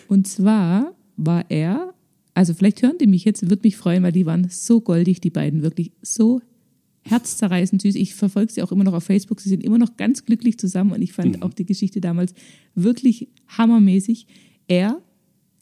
Und 0.08 0.26
zwar 0.28 0.94
war 1.16 1.50
er, 1.50 1.94
also 2.34 2.54
vielleicht 2.54 2.82
hören 2.82 2.98
die 2.98 3.06
mich 3.06 3.24
jetzt, 3.24 3.48
würde 3.48 3.62
mich 3.64 3.76
freuen, 3.76 4.02
weil 4.02 4.12
die 4.12 4.26
waren 4.26 4.48
so 4.50 4.80
goldig, 4.80 5.20
die 5.20 5.30
beiden, 5.30 5.62
wirklich 5.62 5.92
so 6.02 6.40
herzzerreißend 7.02 7.82
süß. 7.82 7.94
Ich 7.94 8.14
verfolge 8.14 8.52
sie 8.52 8.62
auch 8.62 8.72
immer 8.72 8.84
noch 8.84 8.92
auf 8.92 9.04
Facebook. 9.04 9.40
Sie 9.40 9.48
sind 9.48 9.64
immer 9.64 9.78
noch 9.78 9.96
ganz 9.96 10.24
glücklich 10.24 10.58
zusammen 10.58 10.92
und 10.92 11.02
ich 11.02 11.12
fand 11.12 11.42
auch 11.42 11.52
die 11.52 11.66
Geschichte 11.66 12.00
damals 12.00 12.34
wirklich 12.74 13.28
hammermäßig. 13.48 14.26
Er 14.68 15.00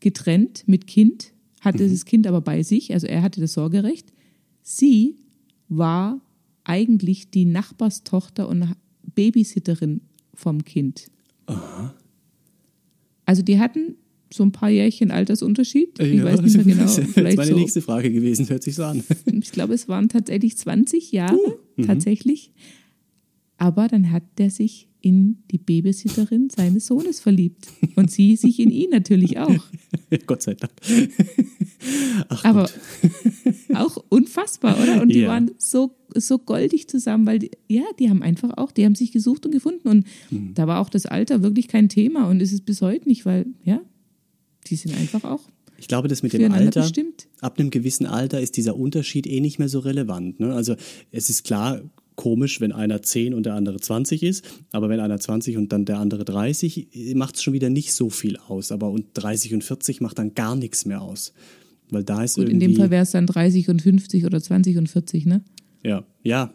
getrennt 0.01 0.65
mit 0.67 0.87
Kind, 0.87 1.33
hatte 1.61 1.89
das 1.89 2.05
Kind 2.05 2.27
aber 2.27 2.41
bei 2.41 2.63
sich, 2.63 2.93
also 2.93 3.07
er 3.07 3.23
hatte 3.23 3.41
das 3.41 3.55
Sorgerecht. 3.55 4.13
Sie 4.63 5.17
war 5.69 6.21
eigentlich 6.65 7.31
die 7.31 7.47
Nachbarstochter 7.47 8.49
und 8.49 8.75
Babysitterin 9.15 10.03
vom 10.35 10.65
Kind. 10.65 11.11
Also 13.29 13.43
die 13.43 13.59
hatten 13.59 13.97
so 14.33 14.43
ein 14.43 14.53
paar 14.53 14.71
Jährchen 14.71 15.11
Altersunterschied. 15.11 15.99
Ich 16.01 16.15
Ja, 16.15 16.25
weiß 16.25 16.41
nicht 16.41 16.57
mehr 16.57 16.65
genau. 16.77 16.85
Das 16.85 16.97
ist 16.99 17.15
meine 17.15 17.45
so, 17.45 17.55
nächste 17.59 17.83
Frage 17.83 18.11
gewesen, 18.11 18.49
hört 18.49 18.63
sich 18.63 18.75
so 18.75 18.85
an. 18.85 19.05
ich 19.27 19.53
glaube, 19.53 19.75
es 19.75 19.87
waren 19.87 20.09
tatsächlich 20.09 20.57
20 20.57 21.13
Jahre, 21.13 21.37
Uh, 21.37 21.59
mhm. 21.83 21.87
tatsächlich. 21.87 22.53
Aber 23.59 23.87
dann 23.87 24.13
hat 24.13 24.23
der 24.39 24.49
sich 24.51 24.88
in 25.01 25.43
die 25.51 25.59
Babysitterin 25.59 26.51
seines 26.51 26.87
Sohnes 26.87 27.21
verliebt. 27.21 27.69
Und 27.97 28.11
sie 28.11 28.35
sich 28.37 28.59
in 28.59 28.71
ihn 28.71 28.91
natürlich 28.91 29.39
auch. 29.39 29.55
Gott 30.27 30.43
sei 30.43 30.55
Dank. 30.55 30.73
Ach 32.29 32.45
Aber 32.45 32.63
Gott. 32.63 32.75
auch 33.75 34.05
unfassbar, 34.09 34.77
oder? 34.83 35.01
Und 35.03 35.11
die 35.11 35.21
Ja. 35.21 35.29
waren 35.29 35.51
so, 35.59 35.95
so 36.15 36.39
goldig 36.39 36.89
zusammen, 36.89 37.27
weil, 37.27 37.39
die, 37.39 37.51
ja, 37.69 37.85
die 37.99 38.11
haben 38.11 38.23
einfach 38.23 38.57
auch, 38.57 38.73
die 38.73 38.85
haben 38.85 38.95
sich 38.95 39.13
gesucht 39.13 39.47
und 39.47 39.53
gefunden. 39.53 39.89
Und 39.89 40.07
Mhm. 40.31 40.55
da 40.55 40.67
war 40.67 40.81
auch 40.81 40.89
das 40.91 41.07
Alter 41.07 41.43
wirklich 41.43 41.69
kein 41.69 41.89
Thema 41.89 42.29
und 42.29 42.41
ist 42.41 42.53
es 42.53 42.61
bis 42.61 42.83
heute 42.83 43.09
nicht, 43.09 43.25
weil, 43.27 43.47
ja, 43.65 43.81
die 44.67 44.77
sind 44.77 44.95
einfach 44.97 45.25
auch 45.25 45.41
Ich 45.79 45.87
glaube, 45.89 46.09
das 46.09 46.23
mit 46.25 46.33
dem 46.33 46.51
Alter, 46.53 46.81
bestimmt. 46.83 47.29
ab 47.41 47.59
einem 47.59 47.71
gewissen 47.71 48.05
Alter 48.07 48.41
ist 48.41 48.57
dieser 48.57 48.75
Unterschied 48.77 49.27
eh 49.29 49.41
nicht 49.41 49.59
mehr 49.61 49.69
so 49.69 49.79
relevant. 49.79 50.41
Ne? 50.41 50.53
Also 50.53 50.75
es 51.13 51.31
ist 51.31 51.45
klar 51.45 51.81
komisch, 52.19 52.61
wenn 52.61 52.73
einer 52.73 53.01
10 53.01 53.33
und 53.33 53.47
der 53.47 53.55
andere 53.55 53.79
20 53.79 54.25
ist, 54.25 54.45
aber 54.73 54.89
wenn 54.89 54.99
einer 54.99 55.19
20 55.19 55.57
und 55.57 55.73
dann 55.73 55.85
der 55.85 56.01
andere 56.01 56.25
30, 56.25 57.15
macht 57.15 57.37
es 57.37 57.43
schon 57.43 57.55
wieder 57.55 57.71
nicht 57.71 57.95
so 57.95 58.11
viel 58.11 58.37
aus. 58.37 58.73
Aber 58.73 58.91
und 58.91 59.07
30 59.15 59.55
und 59.55 59.65
40 59.65 60.01
macht 60.01 60.19
dann 60.19 60.35
gar 60.35 60.57
nichts 60.57 60.85
mehr 60.85 61.01
aus. 61.01 61.33
Weil 61.91 62.03
da 62.03 62.25
ist 62.25 62.35
Gut, 62.35 62.45
in 62.45 62.61
irgendwie... 62.61 62.67
dem 62.67 62.77
Fall 62.77 62.91
wäre 62.91 63.05
es 63.05 63.13
dann 63.13 63.27
30 63.27 63.71
und 63.71 63.81
50 63.81 64.27
oder 64.27 64.43
20 64.43 64.77
und 64.77 64.89
40, 64.89 65.27
ne? 65.27 65.43
ja, 65.83 66.05
ja. 66.23 66.53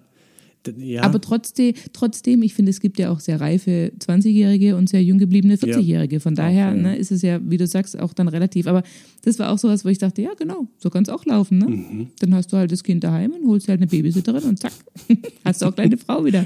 Ja. 0.77 1.03
Aber 1.03 1.19
trotzdem, 1.19 1.73
trotzdem, 1.91 2.41
ich 2.41 2.53
finde, 2.53 2.69
es 2.69 2.79
gibt 2.79 2.99
ja 2.99 3.09
auch 3.11 3.19
sehr 3.19 3.41
reife 3.41 3.91
20-Jährige 3.99 4.77
und 4.77 4.87
sehr 4.89 5.03
jung 5.03 5.17
gebliebene 5.19 5.55
40-Jährige. 5.55 6.19
Von 6.19 6.35
daher 6.35 6.67
ja. 6.67 6.73
ne, 6.73 6.95
ist 6.95 7.11
es 7.11 7.21
ja, 7.21 7.39
wie 7.43 7.57
du 7.57 7.67
sagst, 7.67 7.99
auch 7.99 8.13
dann 8.13 8.27
relativ. 8.27 8.67
Aber 8.67 8.83
das 9.23 9.39
war 9.39 9.51
auch 9.51 9.57
sowas, 9.57 9.83
wo 9.83 9.89
ich 9.89 9.97
dachte, 9.97 10.21
ja, 10.21 10.33
genau, 10.37 10.67
so 10.77 10.89
kann 10.89 11.03
es 11.03 11.09
auch 11.09 11.25
laufen. 11.25 11.57
Ne? 11.57 11.67
Mhm. 11.67 12.07
Dann 12.19 12.35
hast 12.35 12.53
du 12.53 12.57
halt 12.57 12.71
das 12.71 12.83
Kind 12.83 13.03
daheim 13.03 13.31
und 13.31 13.47
holst 13.47 13.67
halt 13.67 13.79
eine 13.79 13.87
Babysitterin 13.87 14.43
und 14.43 14.59
zack, 14.59 14.73
hast 15.45 15.61
du 15.61 15.65
auch 15.65 15.73
deine 15.73 15.97
Frau 15.97 16.23
wieder. 16.25 16.45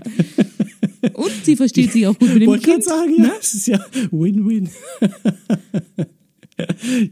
Und 1.13 1.31
sie 1.43 1.55
versteht 1.55 1.91
sich 1.91 2.07
auch 2.07 2.17
gut 2.17 2.33
mit 2.33 2.41
dem 2.41 2.47
Wollte 2.47 2.65
gerade 2.65 2.79
Kind. 2.81 2.89
sagen, 2.89 3.13
ja, 3.17 3.31
es 3.39 3.53
ist 3.53 3.67
ja 3.67 3.79
Win-Win. 4.11 4.69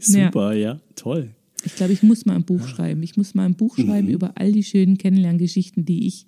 Super, 0.00 0.52
ja. 0.54 0.80
toll. 0.94 1.30
Ich 1.64 1.74
glaube, 1.74 1.92
ich 1.92 2.02
muss 2.02 2.26
mal 2.26 2.36
ein 2.36 2.44
Buch 2.44 2.66
schreiben. 2.68 3.02
Ich 3.02 3.16
muss 3.16 3.34
mal 3.34 3.44
ein 3.44 3.54
Buch 3.54 3.76
Mhm. 3.76 3.86
schreiben 3.86 4.08
über 4.08 4.32
all 4.36 4.52
die 4.52 4.62
schönen 4.62 4.98
Kennenlerngeschichten, 4.98 5.84
die 5.84 6.06
ich 6.06 6.26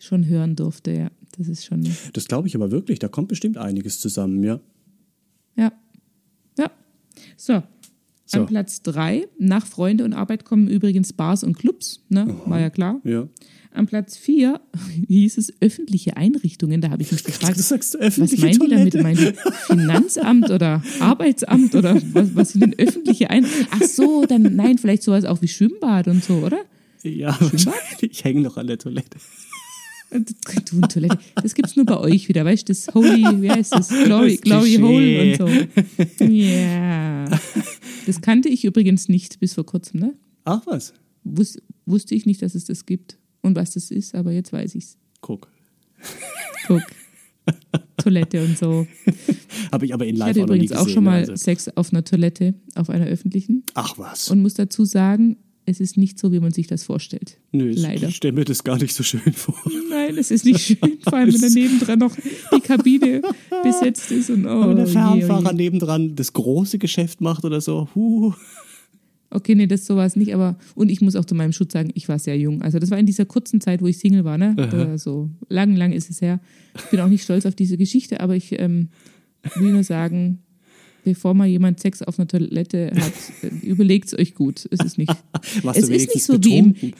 schon 0.00 0.26
hören 0.26 0.56
durfte. 0.56 0.92
Ja, 0.92 1.10
das 1.36 1.48
ist 1.48 1.64
schon. 1.64 1.88
Das 2.12 2.26
glaube 2.26 2.48
ich 2.48 2.54
aber 2.54 2.70
wirklich, 2.70 2.98
da 2.98 3.08
kommt 3.08 3.28
bestimmt 3.28 3.58
einiges 3.58 4.00
zusammen, 4.00 4.42
ja. 4.42 4.60
Ja. 5.56 5.72
Ja. 6.58 6.70
So. 7.36 7.62
So. 8.28 8.40
An 8.40 8.46
Platz 8.46 8.82
drei, 8.82 9.28
nach 9.38 9.66
Freunde 9.66 10.04
und 10.04 10.12
Arbeit 10.12 10.44
kommen 10.44 10.66
übrigens 10.66 11.12
Bars 11.12 11.44
und 11.44 11.56
Clubs, 11.56 12.02
ne? 12.08 12.36
War 12.46 12.58
ja 12.58 12.70
klar. 12.70 13.00
Ja. 13.04 13.28
An 13.70 13.86
Platz 13.86 14.16
vier 14.16 14.60
hieß 15.08 15.38
es 15.38 15.52
öffentliche 15.60 16.16
Einrichtungen. 16.16 16.80
Da 16.80 16.90
habe 16.90 17.02
ich 17.02 17.12
mich 17.12 17.22
gefragt, 17.24 17.56
was 17.56 18.38
meinen 18.38 18.58
die 18.58 18.68
damit? 18.68 18.94
Meinen 19.00 19.16
die 19.16 19.32
Finanzamt 19.66 20.50
oder 20.50 20.82
Arbeitsamt 20.98 21.74
oder 21.76 21.94
was, 22.12 22.34
was 22.34 22.52
sind 22.52 22.62
denn 22.62 22.74
öffentliche 22.78 23.30
Einrichtungen? 23.30 23.68
Ach 23.70 23.82
so, 23.82 24.24
dann 24.26 24.56
nein, 24.56 24.78
vielleicht 24.78 25.04
sowas 25.04 25.24
auch 25.24 25.40
wie 25.40 25.48
Schwimmbad 25.48 26.08
und 26.08 26.24
so, 26.24 26.38
oder? 26.38 26.58
Ja, 27.04 27.36
wahrscheinlich. 27.38 28.02
Ich 28.10 28.24
hänge 28.24 28.40
noch 28.40 28.56
an 28.56 28.66
der 28.66 28.78
Toilette. 28.78 29.18
Toilette. 30.88 31.18
Das 31.42 31.54
gibt's 31.54 31.76
nur 31.76 31.84
bei 31.84 31.98
euch 31.98 32.28
wieder, 32.28 32.44
weißt 32.44 32.68
du? 32.68 32.72
Das 32.72 32.94
Holy, 32.94 33.24
wie 33.42 33.50
heißt 33.50 33.72
das? 33.74 33.88
Glory, 33.88 34.36
Das 34.36 34.40
Glory. 34.42 34.76
Hole 34.76 35.22
und 35.22 36.18
so. 36.18 36.24
Ja. 36.24 37.28
Das 38.06 38.20
kannte 38.20 38.48
ich 38.48 38.64
übrigens 38.64 39.08
nicht 39.08 39.40
bis 39.40 39.54
vor 39.54 39.66
kurzem, 39.66 39.98
ne? 39.98 40.14
Ach 40.44 40.62
was, 40.64 40.94
Wus 41.24 41.58
wusste 41.86 42.14
ich 42.14 42.24
nicht, 42.24 42.40
dass 42.40 42.54
es 42.54 42.64
das 42.64 42.86
gibt 42.86 43.18
und 43.42 43.56
was 43.56 43.72
das 43.72 43.90
ist, 43.90 44.14
aber 44.14 44.30
jetzt 44.30 44.52
weiß 44.52 44.76
ich's. 44.76 44.96
guck. 45.20 45.48
Guck. 46.68 46.82
Toilette 47.96 48.44
und 48.44 48.56
so. 48.56 48.86
Habe 49.72 49.86
ich 49.86 49.92
aber 49.94 50.06
in 50.06 50.14
Ich 50.14 50.18
live 50.20 50.28
hatte 50.28 50.42
auch 50.44 50.46
noch 50.46 50.54
nie 50.54 50.66
übrigens 50.66 50.70
gesehen. 50.70 50.84
auch 50.86 50.88
schon 50.88 51.02
mal 51.04 51.18
also. 51.18 51.34
Sex 51.34 51.68
auf 51.76 51.92
einer 51.92 52.04
Toilette, 52.04 52.54
auf 52.76 52.90
einer 52.90 53.06
öffentlichen 53.06 53.64
Ach 53.74 53.98
was. 53.98 54.30
und 54.30 54.40
muss 54.40 54.54
dazu 54.54 54.84
sagen, 54.84 55.36
es 55.66 55.80
ist 55.80 55.96
nicht 55.96 56.18
so, 56.18 56.32
wie 56.32 56.40
man 56.40 56.52
sich 56.52 56.66
das 56.68 56.84
vorstellt. 56.84 57.38
Nö, 57.52 57.68
ich- 57.70 57.82
Leider. 57.82 58.08
ich 58.08 58.16
stelle 58.16 58.32
mir 58.34 58.44
das 58.44 58.64
gar 58.64 58.78
nicht 58.78 58.94
so 58.94 59.02
schön 59.02 59.32
vor. 59.32 59.54
Nein, 59.90 60.16
es 60.16 60.30
ist 60.30 60.44
nicht 60.44 60.60
schön, 60.60 60.78
vor 61.02 61.14
allem 61.14 61.32
wenn 61.32 61.40
daneben 61.40 61.78
dran 61.80 61.98
noch 61.98 62.16
die 62.16 62.60
Kabine 62.60 63.20
besetzt 63.62 64.10
ist 64.12 64.30
und 64.30 64.46
oh, 64.46 64.68
Wenn 64.68 64.76
der 64.76 64.86
je, 64.86 64.92
Fernfahrer 64.92 65.46
oh 65.46 65.50
je. 65.50 65.56
nebendran 65.56 66.14
das 66.16 66.32
große 66.32 66.78
Geschäft 66.78 67.20
macht 67.20 67.44
oder 67.44 67.60
so. 67.60 67.88
Huh. 67.94 68.32
Okay, 69.28 69.56
nee, 69.56 69.66
das 69.66 69.84
sowas 69.84 70.14
nicht, 70.14 70.32
aber 70.34 70.56
und 70.76 70.88
ich 70.88 71.00
muss 71.00 71.16
auch 71.16 71.24
zu 71.24 71.34
meinem 71.34 71.52
Schutz 71.52 71.72
sagen, 71.72 71.90
ich 71.94 72.08
war 72.08 72.18
sehr 72.18 72.38
jung. 72.38 72.62
Also 72.62 72.78
das 72.78 72.90
war 72.90 72.98
in 72.98 73.06
dieser 73.06 73.24
kurzen 73.24 73.60
Zeit, 73.60 73.82
wo 73.82 73.86
ich 73.88 73.98
Single 73.98 74.24
war, 74.24 74.38
ne? 74.38 74.54
Oder 74.56 74.96
so 74.98 75.28
lang, 75.48 75.74
lang 75.74 75.92
ist 75.92 76.08
es 76.10 76.20
her. 76.22 76.40
Ich 76.76 76.84
bin 76.90 77.00
auch 77.00 77.08
nicht 77.08 77.24
stolz 77.24 77.44
auf 77.44 77.56
diese 77.56 77.76
Geschichte, 77.76 78.20
aber 78.20 78.36
ich 78.36 78.58
ähm, 78.58 78.88
will 79.56 79.72
nur 79.72 79.82
sagen, 79.82 80.38
bevor 81.06 81.34
mal 81.34 81.46
jemand 81.46 81.78
Sex 81.78 82.02
auf 82.02 82.18
einer 82.18 82.26
Toilette 82.26 82.90
hat, 82.94 83.12
äh, 83.42 83.54
überlegt's 83.66 84.12
euch 84.18 84.34
gut. 84.34 84.68
Es 84.70 84.84
ist 84.84 84.98
nicht. 84.98 85.08
Warst 85.62 85.78
es 85.78 85.88
ist 85.88 86.12
nicht 86.12 86.24
so 86.24 86.32
wie 86.42 86.58
im. 86.58 86.72
betrunken? 86.72 86.98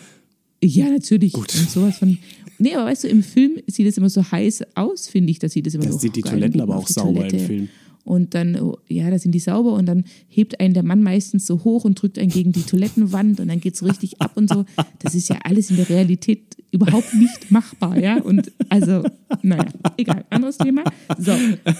Ja, 0.62 0.88
natürlich. 0.88 1.32
Gut. 1.32 1.52
Und 1.54 1.68
sowas 1.68 1.98
von. 1.98 2.16
Nee, 2.58 2.74
aber 2.74 2.86
weißt 2.86 3.04
du, 3.04 3.08
im 3.08 3.22
Film 3.24 3.58
sieht 3.66 3.86
es 3.88 3.98
immer 3.98 4.08
so 4.08 4.22
heiß 4.30 4.62
aus, 4.76 5.08
finde 5.08 5.32
ich. 5.32 5.40
Da 5.40 5.48
sieht 5.48 5.66
es 5.66 5.74
immer 5.74 5.84
Da 5.84 5.92
so. 5.92 5.98
sind 5.98 6.14
die 6.16 6.20
geil, 6.22 6.34
Toiletten 6.34 6.60
aber 6.60 6.76
auch 6.76 6.86
die 6.86 6.92
sauber 6.92 7.24
im 7.24 7.28
Toilette. 7.30 7.38
Film. 7.40 7.68
Und 8.06 8.34
dann, 8.34 8.58
oh, 8.60 8.78
ja, 8.88 9.10
da 9.10 9.18
sind 9.18 9.32
die 9.32 9.40
sauber 9.40 9.72
und 9.74 9.86
dann 9.86 10.04
hebt 10.28 10.60
einen 10.60 10.74
der 10.74 10.84
Mann 10.84 11.02
meistens 11.02 11.44
so 11.44 11.64
hoch 11.64 11.84
und 11.84 12.00
drückt 12.00 12.20
einen 12.20 12.30
gegen 12.30 12.52
die 12.52 12.62
Toilettenwand 12.62 13.40
und 13.40 13.48
dann 13.48 13.60
geht's 13.60 13.80
so 13.80 13.86
richtig 13.86 14.20
ab 14.20 14.36
und 14.36 14.48
so. 14.48 14.64
Das 15.00 15.16
ist 15.16 15.28
ja 15.28 15.38
alles 15.42 15.70
in 15.70 15.76
der 15.76 15.88
Realität 15.88 16.56
überhaupt 16.70 17.12
nicht 17.14 17.50
machbar, 17.50 17.98
ja. 17.98 18.22
Und 18.22 18.52
also, 18.68 19.02
naja, 19.42 19.66
egal, 19.96 20.24
anderes 20.30 20.56
Thema. 20.58 20.84
So, 21.18 21.32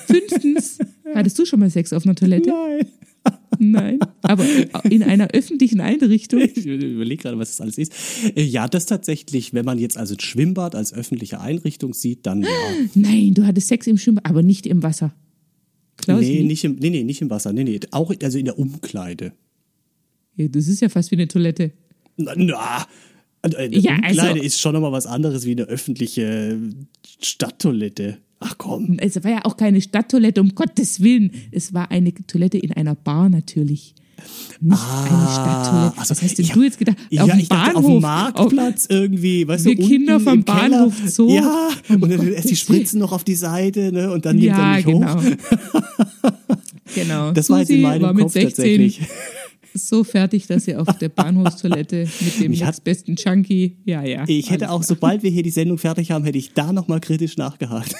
fünftens, 0.06 0.78
hattest 1.14 1.38
du 1.38 1.46
schon 1.46 1.60
mal 1.60 1.70
Sex 1.70 1.92
auf 1.92 2.04
einer 2.04 2.16
Toilette? 2.16 2.50
Nein. 2.50 2.86
Nein. 3.58 3.98
Aber 4.22 4.44
in 4.84 5.02
einer 5.02 5.28
öffentlichen 5.28 5.80
Einrichtung? 5.80 6.40
Ich 6.40 6.66
überlege 6.66 7.22
gerade, 7.22 7.38
was 7.38 7.50
das 7.50 7.60
alles 7.60 7.78
ist. 7.78 7.92
Äh, 8.36 8.42
Ja, 8.42 8.68
das 8.68 8.86
tatsächlich, 8.86 9.54
wenn 9.54 9.64
man 9.64 9.78
jetzt 9.78 9.96
also 9.96 10.14
ein 10.14 10.20
Schwimmbad 10.20 10.74
als 10.74 10.92
öffentliche 10.92 11.40
Einrichtung 11.40 11.94
sieht, 11.94 12.26
dann 12.26 12.42
ja. 12.42 12.48
Nein, 12.94 13.34
du 13.34 13.46
hattest 13.46 13.68
Sex 13.68 13.86
im 13.86 13.98
Schwimmbad, 13.98 14.26
aber 14.26 14.42
nicht 14.42 14.66
im 14.66 14.82
Wasser. 14.82 15.14
Klausi, 16.06 16.32
Nee, 16.38 16.42
nicht 16.44 16.64
im, 16.64 16.76
nee, 16.76 16.90
nee, 16.90 17.04
nicht 17.04 17.20
im 17.22 17.30
Wasser. 17.30 17.52
Nee, 17.52 17.64
nee, 17.64 17.80
auch 17.90 18.12
also 18.22 18.38
in 18.38 18.44
der 18.46 18.58
Umkleide. 18.58 19.32
Ja, 20.36 20.48
das 20.48 20.68
ist 20.68 20.80
ja 20.80 20.88
fast 20.88 21.10
wie 21.10 21.16
eine 21.16 21.28
Toilette. 21.28 21.72
Na, 22.16 22.32
na 22.36 22.86
also 23.42 23.56
eine 23.58 23.76
Ja, 23.76 23.94
Umkleide 23.96 24.22
also- 24.22 24.42
ist 24.42 24.60
schon 24.60 24.72
nochmal 24.74 24.92
was 24.92 25.06
anderes 25.06 25.44
wie 25.44 25.52
eine 25.52 25.64
öffentliche 25.64 26.58
Stadttoilette. 27.20 28.18
Ach 28.38 28.56
komm. 28.58 28.98
Es 29.00 29.22
war 29.24 29.30
ja 29.30 29.44
auch 29.44 29.56
keine 29.56 29.80
Stadttoilette, 29.80 30.40
um 30.40 30.54
Gottes 30.54 31.00
Willen. 31.00 31.30
Es 31.52 31.72
war 31.72 31.90
eine 31.90 32.12
Toilette 32.12 32.58
in 32.58 32.72
einer 32.72 32.94
Bar 32.94 33.28
natürlich. 33.30 33.94
Nicht 34.60 34.80
eine 34.80 35.28
Stadttoilette. 35.28 35.98
also 35.98 36.10
Was 36.10 36.22
hast 36.22 36.38
denn 36.38 36.44
ich 36.44 36.52
du 36.52 36.62
jetzt 36.62 36.78
gedacht? 36.78 36.96
Ja, 37.10 37.24
auf 37.24 37.30
dem 37.30 37.46
Bahnhof. 37.46 37.76
auf 37.76 37.84
dem 37.84 38.00
Marktplatz 38.00 38.86
irgendwie, 38.88 39.46
weißt 39.46 39.64
Wir 39.64 39.76
du, 39.76 39.86
Kinder 39.86 40.20
vom. 40.20 40.44
Bahnhof 40.44 40.94
Zoo. 41.06 41.28
Ja, 41.34 41.68
Oh 41.88 41.94
und 41.94 42.10
dann 42.10 42.32
erst 42.32 42.50
die 42.50 42.56
Spritzen 42.56 43.00
noch 43.00 43.12
auf 43.12 43.24
die 43.24 43.34
Seite, 43.34 43.92
ne, 43.92 44.10
und 44.10 44.24
dann 44.26 44.36
nimmt 44.36 44.56
er 44.56 44.58
ja, 44.58 44.76
mich 44.76 44.86
genau. 44.86 45.14
hoch. 45.14 45.22
genau. 46.94 47.32
Das 47.32 47.50
war 47.50 47.60
jetzt 47.60 47.70
in 47.70 47.76
Susi 47.76 47.86
meinem 47.86 48.02
war 48.02 48.12
mit 48.12 48.22
Kopf 48.24 48.32
16 48.32 48.50
tatsächlich. 48.50 49.00
So 49.78 50.04
fertig, 50.04 50.46
dass 50.46 50.64
sie 50.64 50.76
auf 50.76 50.86
der 50.98 51.08
Bahnhofstoilette 51.08 52.08
mit 52.20 52.40
dem 52.40 52.52
hat- 52.60 52.66
nächstbesten 52.66 53.16
Chunky, 53.16 53.76
ja, 53.84 54.02
ja. 54.02 54.24
Ich 54.26 54.50
hätte 54.50 54.70
auch, 54.70 54.82
sobald 54.82 55.22
wir 55.22 55.30
hier 55.30 55.42
die 55.42 55.50
Sendung 55.50 55.78
fertig 55.78 56.10
haben, 56.10 56.24
hätte 56.24 56.38
ich 56.38 56.52
da 56.54 56.72
nochmal 56.72 57.00
kritisch 57.00 57.36
nachgehakt. 57.36 57.94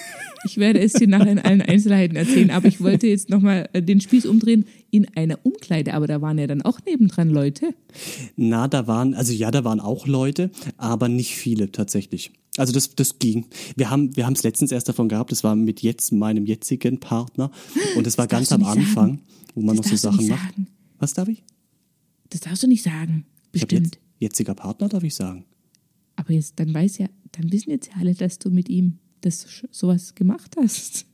Ich 0.47 0.59
werde 0.59 0.79
es 0.81 0.93
dir 0.93 1.09
nachher 1.09 1.33
in 1.33 1.39
allen 1.41 1.63
Einzelheiten 1.63 2.15
erzählen, 2.17 2.51
aber 2.51 2.69
ich 2.69 2.81
wollte 2.81 3.07
jetzt 3.09 3.31
nochmal 3.31 3.69
den 3.75 4.01
Spieß 4.01 4.27
umdrehen 4.27 4.65
in 4.91 5.07
einer 5.17 5.39
Umkleide, 5.45 5.95
aber 5.95 6.07
da 6.07 6.21
waren 6.23 6.39
ja 6.39 6.47
dann 6.47 6.63
auch 6.63 6.79
nebendran 6.87 7.31
Leute. 7.31 7.75
Na, 8.37 8.69
da 8.69 8.87
waren, 8.87 9.15
also 9.15 9.33
ja, 9.33 9.51
da 9.51 9.65
waren 9.65 9.81
auch 9.81 10.07
Leute, 10.07 10.51
aber 10.77 11.09
nicht 11.09 11.35
viele 11.35 11.73
tatsächlich. 11.73 12.31
Also 12.59 12.73
das, 12.73 12.95
das 12.95 13.19
ging. 13.19 13.47
Wir 13.77 13.91
haben 13.91 14.17
wir 14.17 14.27
es 14.29 14.43
letztens 14.43 14.73
erst 14.73 14.89
davon 14.89 15.09
gehabt, 15.09 15.31
das 15.33 15.45
war 15.45 15.55
mit 15.57 15.83
jetzt 15.83 16.13
meinem 16.13 16.47
jetzigen 16.47 17.01
Partner 17.01 17.51
und 17.97 18.07
das 18.07 18.17
war 18.17 18.27
Das 18.27 18.39
ganz 18.39 18.53
am 18.53 18.65
Anfang, 18.65 19.09
sagen. 19.09 19.21
wo 19.55 19.61
man 19.63 19.77
Das 19.77 19.85
noch 19.87 19.91
so 19.93 19.97
Sachen 19.97 20.29
macht. 20.29 20.55
Was 20.99 21.13
darf 21.13 21.29
ich? 21.29 21.43
Das 22.31 22.41
darfst 22.41 22.63
du 22.63 22.67
nicht 22.67 22.83
sagen, 22.83 23.25
bestimmt. 23.53 23.87
jetzt, 23.97 23.99
jetziger 24.19 24.55
Partner, 24.55 24.89
darf 24.89 25.03
ich 25.05 25.15
sagen. 25.15 25.45
Aber 26.17 26.33
jetzt, 26.33 26.59
dann 26.59 26.73
weiß 26.73 26.99
ja, 26.99 27.09
dann 27.33 27.53
wissen 27.53 27.71
jetzt 27.71 27.89
ja 27.89 27.95
alle, 28.01 28.15
dass 28.15 28.39
du 28.39 28.51
mit 28.51 28.69
ihm 28.69 28.99
das 29.21 29.47
sowas 29.71 30.15
gemacht 30.15 30.57
hast. 30.59 31.07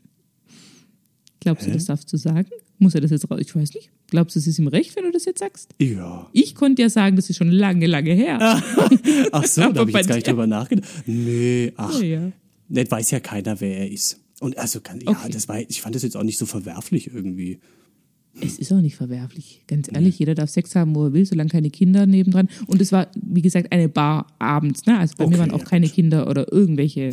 Glaubst 1.40 1.66
du, 1.66 1.72
das 1.72 1.86
darfst 1.86 2.12
du 2.12 2.16
sagen? 2.16 2.48
Muss 2.78 2.94
er 2.94 3.00
das 3.00 3.10
jetzt 3.10 3.28
raus? 3.30 3.40
Ich 3.40 3.54
weiß 3.54 3.74
nicht. 3.74 3.90
Glaubst 4.08 4.36
du, 4.36 4.40
es 4.40 4.46
ist 4.46 4.58
ihm 4.58 4.68
recht, 4.68 4.94
wenn 4.96 5.04
du 5.04 5.10
das 5.12 5.24
jetzt 5.24 5.40
sagst? 5.40 5.74
Ja. 5.80 6.28
Ich 6.32 6.54
konnte 6.54 6.82
ja 6.82 6.88
sagen, 6.90 7.16
das 7.16 7.30
ist 7.30 7.36
schon 7.36 7.50
lange, 7.50 7.86
lange 7.86 8.12
her. 8.12 8.38
Ach 9.32 9.44
so, 9.46 9.60
da 9.72 9.80
habe 9.80 9.90
ich 9.90 9.96
jetzt 9.96 10.08
gar 10.08 10.14
nicht 10.16 10.26
drüber 10.26 10.46
nachgedacht. 10.46 10.88
Nee, 11.06 11.72
ach, 11.76 12.00
Ja, 12.00 12.06
ja. 12.06 12.32
das 12.68 12.90
weiß 12.90 13.10
ja 13.12 13.20
keiner, 13.20 13.60
wer 13.60 13.78
er 13.78 13.90
ist. 13.90 14.20
Und 14.40 14.58
also, 14.58 14.80
kann, 14.80 15.00
ja, 15.00 15.10
Okay. 15.10 15.30
das 15.30 15.48
war, 15.48 15.60
ich 15.60 15.80
fand 15.80 15.94
das 15.94 16.02
jetzt 16.02 16.16
auch 16.16 16.22
nicht 16.24 16.38
so 16.38 16.46
verwerflich 16.46 17.12
irgendwie. 17.12 17.60
Es 18.40 18.58
ist 18.58 18.72
auch 18.72 18.80
nicht 18.80 18.96
verwerflich. 18.96 19.62
Ganz 19.66 19.88
ehrlich, 19.92 20.18
jeder 20.18 20.34
darf 20.34 20.48
Sex 20.50 20.74
haben, 20.74 20.94
wo 20.94 21.04
er 21.04 21.12
will, 21.12 21.26
solange 21.26 21.50
keine 21.50 21.70
Kinder 21.70 22.06
nebendran. 22.06 22.48
Und 22.66 22.80
es 22.80 22.90
war, 22.90 23.08
wie 23.14 23.42
gesagt, 23.42 23.70
eine 23.72 23.88
Bar 23.88 24.26
abends. 24.38 24.86
Ne? 24.86 24.98
Also 24.98 25.14
bei 25.18 25.24
Okay, 25.24 25.34
mir 25.34 25.38
waren 25.38 25.50
auch 25.50 25.58
ja, 25.60 25.64
keine. 25.64 25.88
Kinder 25.88 26.28
oder 26.28 26.50
irgendwelche. 26.50 27.10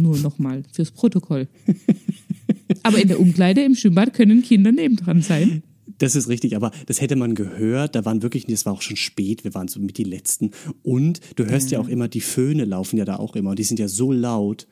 Nur 0.00 0.16
nochmal 0.18 0.62
fürs 0.72 0.90
Protokoll. 0.90 1.48
Aber 2.82 3.00
in 3.00 3.08
der 3.08 3.20
Umkleide 3.20 3.62
im 3.62 3.74
Schwimmbad 3.74 4.14
können 4.14 4.42
Kinder 4.42 4.72
nebendran 4.72 5.20
sein. 5.22 5.62
Das 5.98 6.14
ist 6.14 6.28
richtig, 6.28 6.54
aber 6.54 6.70
das 6.86 7.00
hätte 7.00 7.16
man 7.16 7.34
gehört. 7.34 7.94
Da 7.96 8.04
waren 8.04 8.22
wirklich, 8.22 8.46
das 8.46 8.66
war 8.66 8.72
auch 8.72 8.82
schon 8.82 8.96
spät, 8.96 9.42
wir 9.42 9.54
waren 9.54 9.66
so 9.66 9.80
mit 9.80 9.98
die 9.98 10.04
Letzten. 10.04 10.52
Und 10.82 11.20
du 11.36 11.44
hörst 11.44 11.70
ja 11.70 11.80
auch 11.80 11.88
immer, 11.88 12.06
die 12.08 12.20
Föhne 12.20 12.64
laufen 12.66 12.98
ja 12.98 13.04
da 13.04 13.16
auch 13.16 13.34
immer 13.34 13.50
und 13.50 13.58
die 13.58 13.64
sind 13.64 13.80
ja 13.80 13.88
so 13.88 14.12
laut. 14.12 14.68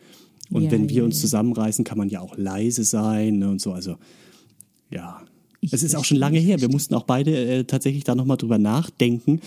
Und 0.51 0.65
Ja, 0.65 0.71
wenn 0.71 0.89
wir 0.89 0.99
ja, 0.99 1.03
uns 1.05 1.17
ja. 1.17 1.23
zusammenreißen, 1.23 1.85
kann 1.85 1.99
man 1.99 2.09
ja 2.09 2.21
auch 2.21 2.37
leise 2.37 2.85
sein 2.85 3.39
ne, 3.39 3.51
und 3.51 3.61
so. 3.61 3.73
Also, 3.73 3.97
ja. 4.91 5.21
Ich 5.67 5.73
Es 5.73 5.83
ist 5.83 5.97
auch 5.97 6.05
schon 6.05 6.17
lange 6.17 6.39
her. 6.39 6.61
Wir 6.61 6.71
mussten 6.71 6.95
auch 6.95 7.03
beide 7.03 7.37
äh, 7.37 7.65
tatsächlich 7.65 8.05
da 8.05 8.15
nochmal 8.15 8.37
drüber 8.37 8.59
nachdenken. 8.59 9.41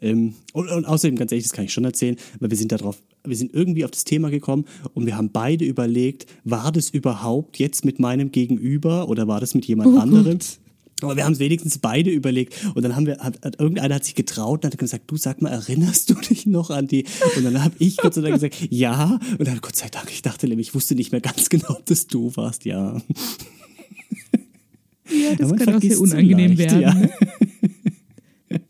Ähm, 0.00 0.34
und, 0.52 0.68
und 0.68 0.84
außerdem, 0.84 1.16
ganz 1.16 1.32
ehrlich, 1.32 1.44
das 1.44 1.52
kann 1.52 1.64
ich 1.64 1.72
schon 1.72 1.84
erzählen, 1.84 2.16
weil 2.38 2.50
wir 2.50 2.56
sind 2.56 2.70
da 2.72 2.76
drauf, 2.76 3.02
wir 3.24 3.36
sind 3.36 3.52
irgendwie 3.52 3.84
auf 3.84 3.90
das 3.90 4.04
Thema 4.04 4.30
gekommen 4.30 4.66
und 4.94 5.06
wir 5.06 5.16
haben 5.16 5.30
beide 5.30 5.64
überlegt, 5.64 6.26
war 6.44 6.70
das 6.70 6.90
überhaupt 6.90 7.58
jetzt 7.58 7.84
mit 7.84 7.98
meinem 7.98 8.30
Gegenüber 8.30 9.08
oder 9.08 9.26
war 9.26 9.40
das 9.40 9.54
mit 9.54 9.66
jemand 9.66 9.94
Oh 9.94 9.98
anderem? 9.98 10.38
Gott. 10.38 10.58
Aber 11.02 11.16
wir 11.16 11.24
haben 11.24 11.32
es 11.32 11.38
wenigstens 11.38 11.78
beide 11.78 12.10
überlegt. 12.10 12.54
Und 12.74 12.82
dann 12.82 12.94
haben 12.94 13.06
wir, 13.06 13.18
hat, 13.18 13.44
hat, 13.44 13.58
irgendeiner 13.58 13.96
hat 13.96 14.04
sich 14.04 14.14
getraut 14.14 14.64
und 14.64 14.72
hat 14.72 14.78
gesagt, 14.78 15.10
du 15.10 15.16
sag 15.16 15.42
mal, 15.42 15.50
erinnerst 15.50 16.08
du 16.10 16.14
dich 16.14 16.46
noch 16.46 16.70
an 16.70 16.86
die? 16.86 17.04
Und 17.36 17.44
dann 17.44 17.62
habe 17.62 17.74
ich 17.78 17.96
Gott 17.96 18.14
sei 18.14 18.20
Dank 18.20 18.34
gesagt, 18.34 18.56
ja. 18.70 19.18
Und 19.38 19.46
dann, 19.46 19.60
Gott 19.60 19.76
sei 19.76 19.88
Dank, 19.88 20.10
ich 20.10 20.22
dachte 20.22 20.46
nämlich, 20.46 20.68
ich 20.68 20.74
wusste 20.74 20.94
nicht 20.94 21.12
mehr 21.12 21.20
ganz 21.20 21.48
genau, 21.48 21.70
ob 21.70 21.86
das 21.86 22.06
du 22.06 22.34
warst, 22.36 22.64
ja. 22.64 23.02
Ja, 25.10 25.34
das 25.36 25.54
kann 25.56 25.74
auch 25.74 25.80
sehr 25.80 26.00
unangenehm 26.00 26.56
leicht, 26.56 26.72
werden. 26.72 26.80
ja. 26.80 26.94
Ne? 28.48 28.60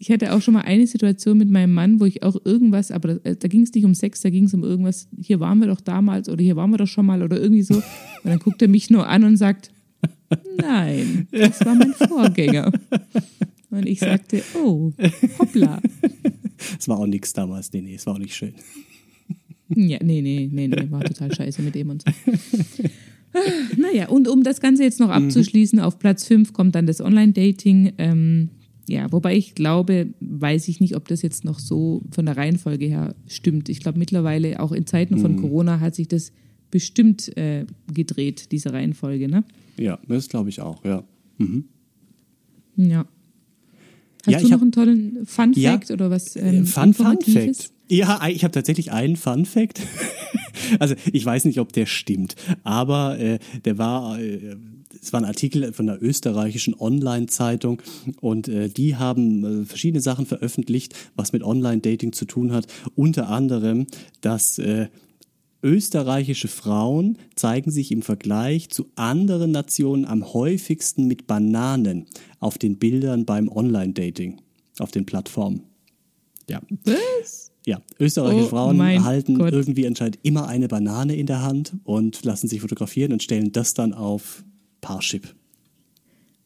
Ich 0.00 0.12
hatte 0.12 0.32
auch 0.32 0.40
schon 0.40 0.54
mal 0.54 0.62
eine 0.62 0.86
Situation 0.86 1.36
mit 1.36 1.50
meinem 1.50 1.74
Mann, 1.74 2.00
wo 2.00 2.04
ich 2.04 2.22
auch 2.22 2.36
irgendwas, 2.44 2.90
aber 2.90 3.16
da, 3.16 3.34
da 3.34 3.48
ging 3.48 3.62
es 3.62 3.74
nicht 3.74 3.84
um 3.84 3.94
Sex, 3.94 4.20
da 4.20 4.30
ging 4.30 4.44
es 4.44 4.54
um 4.54 4.62
irgendwas, 4.62 5.08
hier 5.20 5.40
waren 5.40 5.58
wir 5.58 5.66
doch 5.66 5.80
damals 5.80 6.28
oder 6.28 6.42
hier 6.42 6.56
waren 6.56 6.70
wir 6.70 6.78
doch 6.78 6.86
schon 6.86 7.04
mal 7.04 7.22
oder 7.22 7.38
irgendwie 7.38 7.62
so. 7.62 7.74
Und 7.74 7.84
dann 8.24 8.38
guckt 8.38 8.62
er 8.62 8.68
mich 8.68 8.90
nur 8.90 9.06
an 9.06 9.24
und 9.24 9.36
sagt, 9.36 9.70
nein, 10.56 11.28
das 11.30 11.64
war 11.64 11.74
mein 11.74 11.92
Vorgänger. 12.08 12.72
Und 13.70 13.86
ich 13.86 14.00
sagte, 14.00 14.42
oh, 14.54 14.92
hoppla. 15.38 15.80
Es 16.78 16.88
war 16.88 16.98
auch 16.98 17.06
nichts 17.06 17.32
damals. 17.32 17.72
Nee, 17.72 17.82
nee, 17.82 17.94
es 17.94 18.06
war 18.06 18.14
auch 18.14 18.18
nicht 18.18 18.34
schön. 18.34 18.54
Ja, 19.68 19.98
nee, 20.02 20.22
nee, 20.22 20.48
nee, 20.50 20.68
nee, 20.68 20.90
war 20.90 21.04
total 21.04 21.34
scheiße 21.34 21.60
mit 21.62 21.74
dem 21.74 21.90
und 21.90 22.02
so. 22.02 22.10
Naja, 23.76 24.08
und 24.08 24.28
um 24.28 24.42
das 24.42 24.60
Ganze 24.60 24.82
jetzt 24.82 25.00
noch 25.00 25.10
abzuschließen, 25.10 25.78
auf 25.80 25.98
Platz 25.98 26.24
5 26.24 26.52
kommt 26.52 26.74
dann 26.74 26.86
das 26.86 27.00
Online-Dating. 27.00 27.92
Ähm, 27.98 28.48
ja, 28.88 29.10
wobei 29.12 29.36
ich 29.36 29.54
glaube, 29.54 30.08
weiß 30.20 30.68
ich 30.68 30.80
nicht, 30.80 30.96
ob 30.96 31.08
das 31.08 31.22
jetzt 31.22 31.44
noch 31.44 31.58
so 31.58 32.02
von 32.10 32.24
der 32.26 32.36
Reihenfolge 32.36 32.86
her 32.86 33.14
stimmt. 33.26 33.68
Ich 33.68 33.80
glaube, 33.80 33.98
mittlerweile, 33.98 34.60
auch 34.60 34.72
in 34.72 34.86
Zeiten 34.86 35.18
von 35.18 35.36
Corona, 35.36 35.80
hat 35.80 35.94
sich 35.94 36.08
das 36.08 36.32
bestimmt 36.70 37.36
äh, 37.36 37.66
gedreht, 37.92 38.50
diese 38.52 38.72
Reihenfolge, 38.72 39.28
ne? 39.28 39.44
Ja, 39.78 39.98
das 40.08 40.28
glaube 40.28 40.48
ich 40.48 40.60
auch, 40.60 40.84
ja. 40.84 41.04
Ja. 42.76 43.06
Hast 44.26 44.32
Ja, 44.32 44.38
du 44.40 44.44
noch 44.44 44.52
hab- 44.52 44.62
einen 44.62 44.72
tollen 44.72 45.18
Fun 45.26 45.52
Ja. 45.54 45.72
Fact 45.72 45.90
oder 45.90 46.10
was 46.10 46.36
ähm, 46.36 46.66
Fun, 46.66 46.94
Fun? 46.94 47.18
Fact. 47.20 47.70
Ja, 47.88 48.20
ich 48.28 48.44
habe 48.44 48.52
tatsächlich 48.52 48.92
einen 48.92 49.16
Fun 49.16 49.44
Fact. 49.44 49.80
also 50.78 50.94
ich 51.12 51.24
weiß 51.24 51.44
nicht, 51.44 51.60
ob 51.60 51.72
der 51.72 51.86
stimmt, 51.86 52.34
aber 52.64 53.18
äh, 53.18 53.38
der 53.64 53.78
war, 53.78 54.20
äh, 54.20 54.56
es 55.00 55.12
war 55.12 55.20
ein 55.20 55.26
Artikel 55.26 55.72
von 55.72 55.88
einer 55.88 56.02
österreichischen 56.02 56.74
Online-Zeitung 56.78 57.82
und 58.20 58.48
äh, 58.48 58.68
die 58.68 58.96
haben 58.96 59.62
äh, 59.62 59.64
verschiedene 59.64 60.00
Sachen 60.00 60.26
veröffentlicht, 60.26 60.94
was 61.14 61.32
mit 61.32 61.42
Online-Dating 61.42 62.12
zu 62.12 62.24
tun 62.24 62.52
hat. 62.52 62.66
Unter 62.94 63.28
anderem, 63.28 63.86
dass 64.20 64.58
äh, 64.58 64.88
österreichische 65.62 66.48
Frauen 66.48 67.18
zeigen 67.34 67.70
sich 67.70 67.90
im 67.90 68.02
Vergleich 68.02 68.70
zu 68.70 68.90
anderen 68.94 69.50
Nationen 69.50 70.04
am 70.04 70.32
häufigsten 70.32 71.06
mit 71.06 71.26
Bananen 71.26 72.06
auf 72.38 72.58
den 72.58 72.78
Bildern 72.78 73.24
beim 73.24 73.48
Online-Dating, 73.48 74.40
auf 74.78 74.90
den 74.90 75.04
Plattformen. 75.04 75.64
Ja. 76.48 76.62
Was? 76.84 77.47
Ja, 77.68 77.82
österreichische 78.00 78.46
Oh 78.46 78.48
Frauen 78.48 79.04
halten 79.04 79.34
Gott. 79.34 79.52
irgendwie 79.52 79.86
anscheinend 79.86 80.18
immer 80.22 80.48
eine 80.48 80.68
Banane 80.68 81.14
in 81.14 81.26
der 81.26 81.42
Hand 81.42 81.74
und 81.84 82.24
lassen 82.24 82.48
sich 82.48 82.62
fotografieren 82.62 83.12
und 83.12 83.22
stellen 83.22 83.52
das 83.52 83.74
dann 83.74 83.92
auf 83.92 84.42
Parship. 84.80 85.34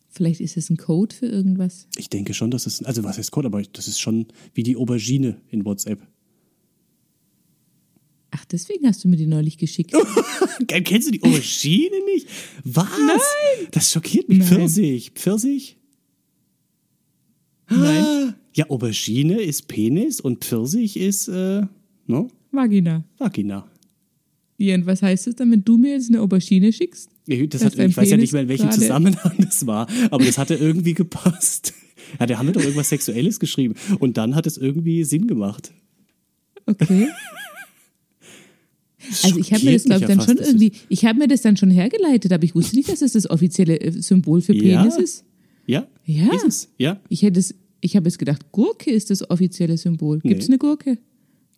Vielleicht 0.09 0.41
ist 0.41 0.57
es 0.57 0.69
ein 0.69 0.77
Code 0.77 1.15
für 1.15 1.27
irgendwas. 1.27 1.87
Ich 1.97 2.11
denke 2.11 2.35
schon, 2.35 2.51
dass 2.51 2.67
es, 2.67 2.83
also 2.83 3.05
was 3.05 3.19
heißt 3.19 3.31
Code, 3.31 3.47
aber 3.47 3.63
das 3.63 3.87
ist 3.87 4.01
schon 4.01 4.27
wie 4.53 4.65
die 4.65 4.75
Aubergine 4.75 5.41
in 5.49 5.65
WhatsApp. 5.65 6.01
Ach, 8.33 8.45
deswegen 8.47 8.89
hast 8.89 9.05
du 9.05 9.09
mir 9.09 9.17
die 9.17 9.27
neulich 9.29 9.59
geschickt. 9.59 9.95
Kennst 10.67 11.07
du 11.07 11.13
die 11.13 11.23
Aubergine 11.23 12.05
nicht? 12.13 12.27
Was? 12.65 12.89
Nein. 12.99 13.69
Das 13.71 13.93
schockiert 13.93 14.29
mich. 14.29 14.39
Nein. 14.39 14.49
Pfirsich. 14.49 15.13
Pfirsich? 15.15 15.77
Nein. 17.71 18.35
Ja, 18.55 18.69
Aubergine 18.71 19.41
ist 19.41 19.69
Penis 19.69 20.21
und 20.21 20.45
Pfirsich 20.45 20.97
ist, 20.99 21.29
äh, 21.29 21.63
no? 22.07 22.29
Vagina. 22.51 23.03
Vagina. 23.19 23.67
Ja, 24.59 24.75
und 24.75 24.87
was 24.87 25.03
heißt 25.03 25.27
das 25.27 25.37
dann, 25.37 25.51
wenn 25.51 25.65
du 25.65 25.79
mir 25.79 25.93
jetzt 25.93 26.09
eine 26.11 26.21
Aubergine 26.21 26.73
schickst? 26.73 27.09
Ja, 27.27 27.45
Das 27.47 27.65
hat, 27.65 27.73
ich 27.79 27.97
weiß 27.97 28.11
ja 28.11 28.17
Penis 28.17 28.21
nicht 28.21 28.33
mehr, 28.33 28.43
in 28.43 28.49
welchem 28.49 28.67
gerade- 28.69 28.79
Zusammenhang 28.81 29.33
das 29.39 29.67
war, 29.67 29.89
aber 30.11 30.25
das 30.25 30.39
hatte 30.39 30.55
irgendwie 30.55 30.95
gepasst. 30.95 31.75
Ja, 32.21 32.27
da 32.27 32.37
haben 32.37 32.47
wir 32.47 32.53
doch 32.53 32.61
irgendwas 32.61 32.91
Sexuelles 32.91 33.41
geschrieben. 33.41 33.75
Und 33.99 34.19
dann 34.19 34.35
hat 34.35 34.47
es 34.47 34.59
irgendwie 34.59 35.03
Sinn 35.05 35.27
gemacht. 35.29 35.73
Okay. 36.67 37.09
Also 39.25 39.39
ich 39.39 39.53
habe 39.53 39.65
mir 39.65 39.73
das, 39.73 39.85
glaube 39.85 40.03
ich, 40.03 40.07
dann 40.07 40.19
ja 40.21 40.25
schon 40.25 40.37
das 40.37 40.47
irgendwie, 40.49 40.73
ich 40.89 41.05
habe 41.05 41.19
mir 41.19 41.27
das 41.29 41.43
dann 41.43 41.57
schon 41.57 41.71
hergeleitet, 41.71 42.33
aber 42.33 42.45
ich 42.45 42.55
wusste 42.55 42.77
nicht, 42.77 42.89
dass 42.89 43.03
es 43.03 43.13
das 43.13 43.29
offizielle 43.29 43.81
äh, 43.81 43.91
Symbol 44.01 44.41
für 44.41 44.55
Ja. 44.55 44.81
Penis 44.83 44.97
ist. 44.97 45.25
Ja? 45.67 45.87
Ja. 46.05 46.33
Ist 46.35 46.45
es? 46.45 46.69
Ja? 46.79 47.01
Ich 47.09 47.23
hätte 47.23 47.41
es, 47.41 47.55
ich 47.83 47.97
habe 47.97 48.09
jetzt 48.09 48.19
gedacht, 48.19 48.51
Gurke 48.53 48.91
ist 48.91 49.11
das 49.11 49.29
offizielle 49.29 49.77
Symbol. 49.77 50.21
Gibt 50.21 50.43
es 50.43 50.49
Nee. 50.49 50.55
eine 50.55 50.59
Gurke? 50.59 50.99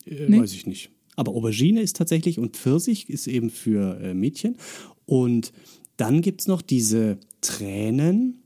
Äh, 0.07 0.27
Nee. 0.29 0.41
Weiß 0.41 0.53
ich 0.53 0.67
nicht. 0.67 0.91
Aber 1.17 1.33
Aubergine 1.33 1.81
ist 1.81 1.95
tatsächlich 1.97 2.41
und 2.41 2.57
Pfirsich 2.57 3.09
ist 3.09 3.29
eben 3.29 3.51
für 3.51 4.01
äh, 4.01 4.15
Mädchen. 4.15 4.57
Und 5.07 5.53
dann 5.97 6.23
gibt 6.23 6.41
es 6.41 6.49
noch 6.49 6.61
diese 6.63 7.19
Tränen, 7.41 8.43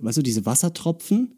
weißt 0.00 0.18
du, 0.18 0.22
diese 0.22 0.46
Wassertropfen. 0.46 1.32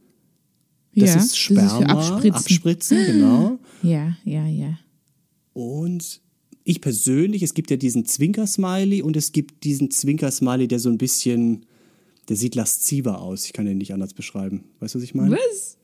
Das 0.94 1.10
ja, 1.14 1.16
ist 1.20 1.38
Sperma, 1.38 1.62
das 1.62 1.72
ist 1.72 1.78
für 1.78 1.88
Abspritzen. 1.88 2.32
Abspritzen, 2.32 3.06
genau. 3.06 3.58
Ja, 3.82 4.16
ja, 4.24 4.46
ja. 4.46 4.78
Und 5.52 6.20
ich 6.64 6.80
persönlich, 6.80 7.42
es 7.42 7.54
gibt 7.54 7.70
ja 7.70 7.76
diesen 7.76 8.04
Zwinker-Smiley 8.04 9.02
und 9.02 9.16
es 9.16 9.32
gibt 9.32 9.62
diesen 9.64 9.90
Zwinker-Smiley, 9.90 10.66
der 10.68 10.78
so 10.80 10.88
ein 10.88 10.98
bisschen, 10.98 11.64
der 12.28 12.36
sieht 12.36 12.54
lasziver 12.54 13.20
aus. 13.20 13.46
Ich 13.46 13.52
kann 13.52 13.66
den 13.66 13.78
nicht 13.78 13.92
anders 13.92 14.14
beschreiben. 14.14 14.64
Weißt 14.80 14.94
du, 14.94 14.98
was 14.98 15.04
ich 15.04 15.14
meine? 15.14 15.36
Was? 15.36 15.76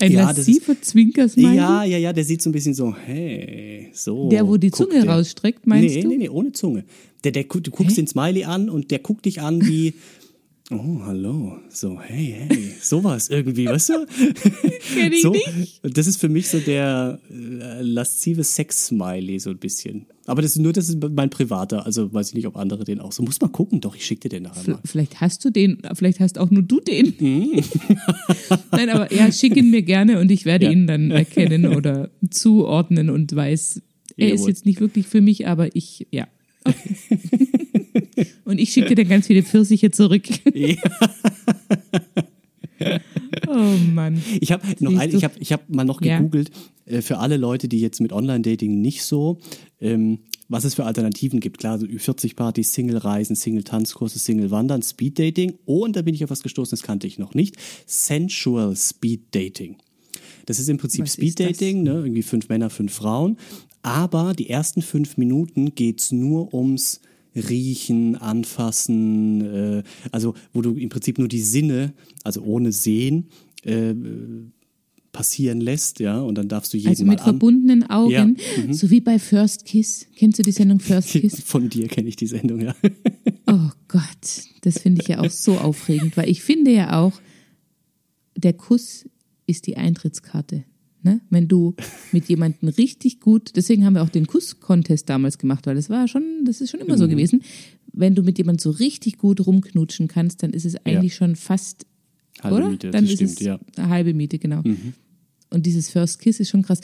Ein 0.00 0.12
Ja, 0.12 0.30
lassiver 0.30 0.80
Zwinkersmiley? 0.80 1.56
Ja, 1.56 1.84
ja, 1.84 1.98
ja, 1.98 2.12
der 2.12 2.24
sieht 2.24 2.40
so 2.40 2.50
ein 2.50 2.52
bisschen 2.52 2.74
so, 2.74 2.94
hey, 2.94 3.90
so. 3.92 4.28
Der, 4.28 4.46
wo 4.46 4.56
die 4.56 4.70
Zunge 4.70 5.00
der. 5.02 5.08
rausstreckt, 5.08 5.66
meinst 5.66 5.94
nee, 5.94 6.02
du? 6.02 6.08
Nee, 6.08 6.16
nee, 6.18 6.28
ohne 6.28 6.52
Zunge. 6.52 6.84
Der, 7.24 7.32
der, 7.32 7.44
du 7.44 7.70
guckst 7.70 7.96
Hä? 7.96 8.02
den 8.02 8.06
Smiley 8.06 8.44
an 8.44 8.70
und 8.70 8.92
der 8.92 9.00
guckt 9.00 9.24
dich 9.24 9.40
an 9.40 9.66
wie, 9.66 9.94
oh, 10.70 11.00
hallo, 11.02 11.58
so, 11.68 12.00
hey, 12.00 12.36
hey, 12.48 12.74
sowas 12.80 13.28
irgendwie, 13.28 13.66
weißt 13.66 13.88
du? 13.88 14.06
Kenn 14.94 15.12
ich 15.12 15.22
so, 15.22 15.32
nicht. 15.32 15.80
Das 15.82 16.06
ist 16.06 16.18
für 16.18 16.28
mich 16.28 16.48
so 16.48 16.60
der 16.60 17.18
äh, 17.28 17.82
laszive 17.82 18.44
Sex-Smiley, 18.44 19.40
so 19.40 19.50
ein 19.50 19.58
bisschen. 19.58 20.06
Aber 20.28 20.42
das 20.42 20.52
ist 20.52 20.58
nur, 20.58 20.72
das 20.74 20.88
ist 20.90 20.98
mein 21.14 21.30
privater, 21.30 21.86
also 21.86 22.12
weiß 22.12 22.28
ich 22.28 22.34
nicht, 22.34 22.46
ob 22.46 22.56
andere 22.56 22.84
den 22.84 23.00
auch 23.00 23.12
so. 23.12 23.22
Muss 23.22 23.40
mal 23.40 23.48
gucken, 23.48 23.80
doch, 23.80 23.96
ich 23.96 24.04
schick 24.04 24.20
dir 24.20 24.28
den 24.28 24.42
nachher 24.42 24.70
mal. 24.72 24.80
Vielleicht 24.84 25.20
hast 25.22 25.42
du 25.44 25.50
den, 25.50 25.78
vielleicht 25.94 26.20
hast 26.20 26.38
auch 26.38 26.50
nur 26.50 26.62
du 26.62 26.80
den. 26.80 27.14
Mhm. 27.18 27.52
Nein, 28.72 28.90
aber 28.90 29.12
ja, 29.12 29.32
schick 29.32 29.56
ihn 29.56 29.70
mir 29.70 29.82
gerne 29.82 30.20
und 30.20 30.30
ich 30.30 30.44
werde 30.44 30.66
Ja. 30.66 30.70
ihn 30.72 30.86
dann 30.86 31.10
erkennen 31.12 31.66
oder 31.74 32.10
zuordnen 32.30 33.08
und 33.10 33.34
weiß, 33.34 33.80
er 34.18 34.26
ist 34.32 34.40
Jawohl. 34.40 34.48
jetzt 34.50 34.66
nicht 34.66 34.80
wirklich 34.80 35.06
für 35.06 35.20
mich, 35.22 35.46
aber 35.46 35.74
ich, 35.74 36.06
ja. 36.10 36.26
Okay. 36.64 38.26
und 38.44 38.58
ich 38.60 38.70
schicke 38.72 38.88
dir 38.88 38.96
dann 38.96 39.08
ganz 39.08 39.28
viele 39.28 39.42
Pfirsiche 39.42 39.90
zurück. 39.90 40.24
oh 43.46 43.74
Mann. 43.94 44.22
Ich 44.40 44.52
habe 44.52 44.62
noch 44.80 44.96
ein, 44.98 45.14
ich 45.14 45.24
habe 45.24 45.34
ich 45.38 45.52
hab 45.52 45.68
mal 45.68 45.84
noch 45.84 46.02
Ja. 46.02 46.18
gegoogelt 46.18 46.50
äh, 46.86 47.00
für 47.00 47.18
alle 47.18 47.36
Leute, 47.36 47.68
die 47.68 47.80
jetzt 47.80 48.00
mit 48.00 48.12
Online-Dating 48.12 48.80
nicht 48.80 49.02
so, 49.02 49.38
ähm, 49.80 50.20
was 50.48 50.64
es 50.64 50.74
für 50.74 50.84
Alternativen 50.84 51.40
gibt. 51.40 51.58
Klar, 51.58 51.78
so 51.78 51.86
Ü40-Partys, 51.86 52.72
Single-Reisen, 52.72 53.36
Single-Tanzkurse, 53.36 54.18
Single-Wandern, 54.18 54.82
Speed-Dating 54.82 55.58
und 55.66 55.96
da 55.96 56.02
bin 56.02 56.14
ich 56.14 56.24
auf 56.24 56.30
was 56.30 56.42
gestoßen, 56.42 56.70
das 56.70 56.82
kannte 56.82 57.06
ich 57.06 57.18
noch 57.18 57.34
nicht, 57.34 57.56
Sensual 57.86 58.74
Speed-Dating. 58.74 59.76
Das 60.46 60.58
ist 60.58 60.68
im 60.68 60.78
Prinzip 60.78 61.08
Speed-Dating, 61.08 61.82
ne? 61.82 61.92
irgendwie 61.92 62.22
fünf 62.22 62.48
Männer, 62.48 62.70
fünf 62.70 62.94
Frauen. 62.94 63.36
Aber 63.82 64.32
die 64.32 64.48
ersten 64.48 64.82
fünf 64.82 65.18
Minuten 65.18 65.74
geht's 65.74 66.10
nur 66.10 66.52
ums 66.54 67.00
riechen, 67.36 68.16
anfassen, 68.16 69.44
äh, 69.44 69.82
also 70.10 70.34
wo 70.52 70.62
du 70.62 70.74
im 70.74 70.88
Prinzip 70.88 71.18
nur 71.18 71.28
die 71.28 71.42
Sinne, 71.42 71.92
also 72.24 72.42
ohne 72.42 72.72
Sehen, 72.72 73.28
äh, 73.64 73.94
passieren 75.18 75.60
lässt, 75.60 75.98
ja, 75.98 76.20
und 76.20 76.36
dann 76.36 76.46
darfst 76.46 76.72
du 76.72 76.76
jeden 76.76 76.90
Also 76.90 77.04
Mal 77.04 77.10
mit 77.14 77.18
an 77.20 77.24
verbundenen 77.24 77.90
Augen, 77.90 78.12
Ja, 78.12 78.24
mhm. 78.24 78.72
so 78.72 78.88
wie 78.90 79.00
bei 79.00 79.18
First 79.18 79.64
Kiss. 79.64 80.06
Kennst 80.14 80.38
du 80.38 80.44
die 80.44 80.52
Sendung 80.52 80.78
First 80.78 81.08
Kiss? 81.12 81.40
Von 81.42 81.68
dir 81.68 81.88
kenne 81.88 82.08
ich 82.08 82.14
die 82.14 82.28
Sendung, 82.28 82.60
ja. 82.60 82.74
Oh 83.50 83.70
Gott, 83.88 84.44
das 84.60 84.78
finde 84.78 85.00
ich 85.02 85.08
ja 85.08 85.18
auch 85.20 85.30
so 85.30 85.56
aufregend, 85.58 86.16
weil 86.16 86.28
ich 86.30 86.40
finde 86.42 86.70
ja 86.70 87.00
auch, 87.00 87.20
der 88.36 88.52
Kuss 88.52 89.08
ist 89.46 89.66
die 89.66 89.76
Eintrittskarte. 89.76 90.62
Ne? 91.02 91.20
Wenn 91.30 91.48
du 91.48 91.74
mit 92.12 92.28
jemandem 92.28 92.68
richtig 92.68 93.18
gut, 93.18 93.52
deswegen 93.56 93.84
haben 93.84 93.94
wir 93.94 94.02
auch 94.02 94.08
den 94.10 94.26
Kuss-Contest 94.28 95.08
damals 95.08 95.38
gemacht, 95.38 95.66
weil 95.66 95.74
das 95.74 95.90
war 95.90 96.06
schon, 96.06 96.44
das 96.44 96.60
ist 96.60 96.70
schon 96.70 96.78
immer 96.80 96.94
Mhm. 96.94 96.98
so 96.98 97.08
gewesen. 97.08 97.42
Wenn 97.92 98.14
du 98.14 98.22
mit 98.22 98.38
jemandem 98.38 98.60
so 98.62 98.70
richtig 98.70 99.18
gut 99.18 99.44
rumknutschen 99.44 100.06
kannst, 100.06 100.42
dann 100.44 100.52
ist 100.52 100.64
es 100.66 100.76
eigentlich 100.84 101.14
schon 101.16 101.34
fast, 101.34 101.86
Halbe 102.42 102.56
oder? 102.56 102.68
Miete, 102.68 102.90
dann 102.90 103.04
ist 103.04 103.14
stimmt, 103.14 103.30
es 103.30 103.40
ja. 103.40 103.56
Mhm. 103.56 103.62
eine 103.76 103.88
halbe 103.88 104.14
Miete, 104.14 104.38
genau. 104.38 104.62
Und 105.50 105.66
dieses 105.66 105.88
First 105.90 106.18
Kiss 106.20 106.40
ist 106.40 106.50
schon 106.50 106.62
krass. 106.62 106.80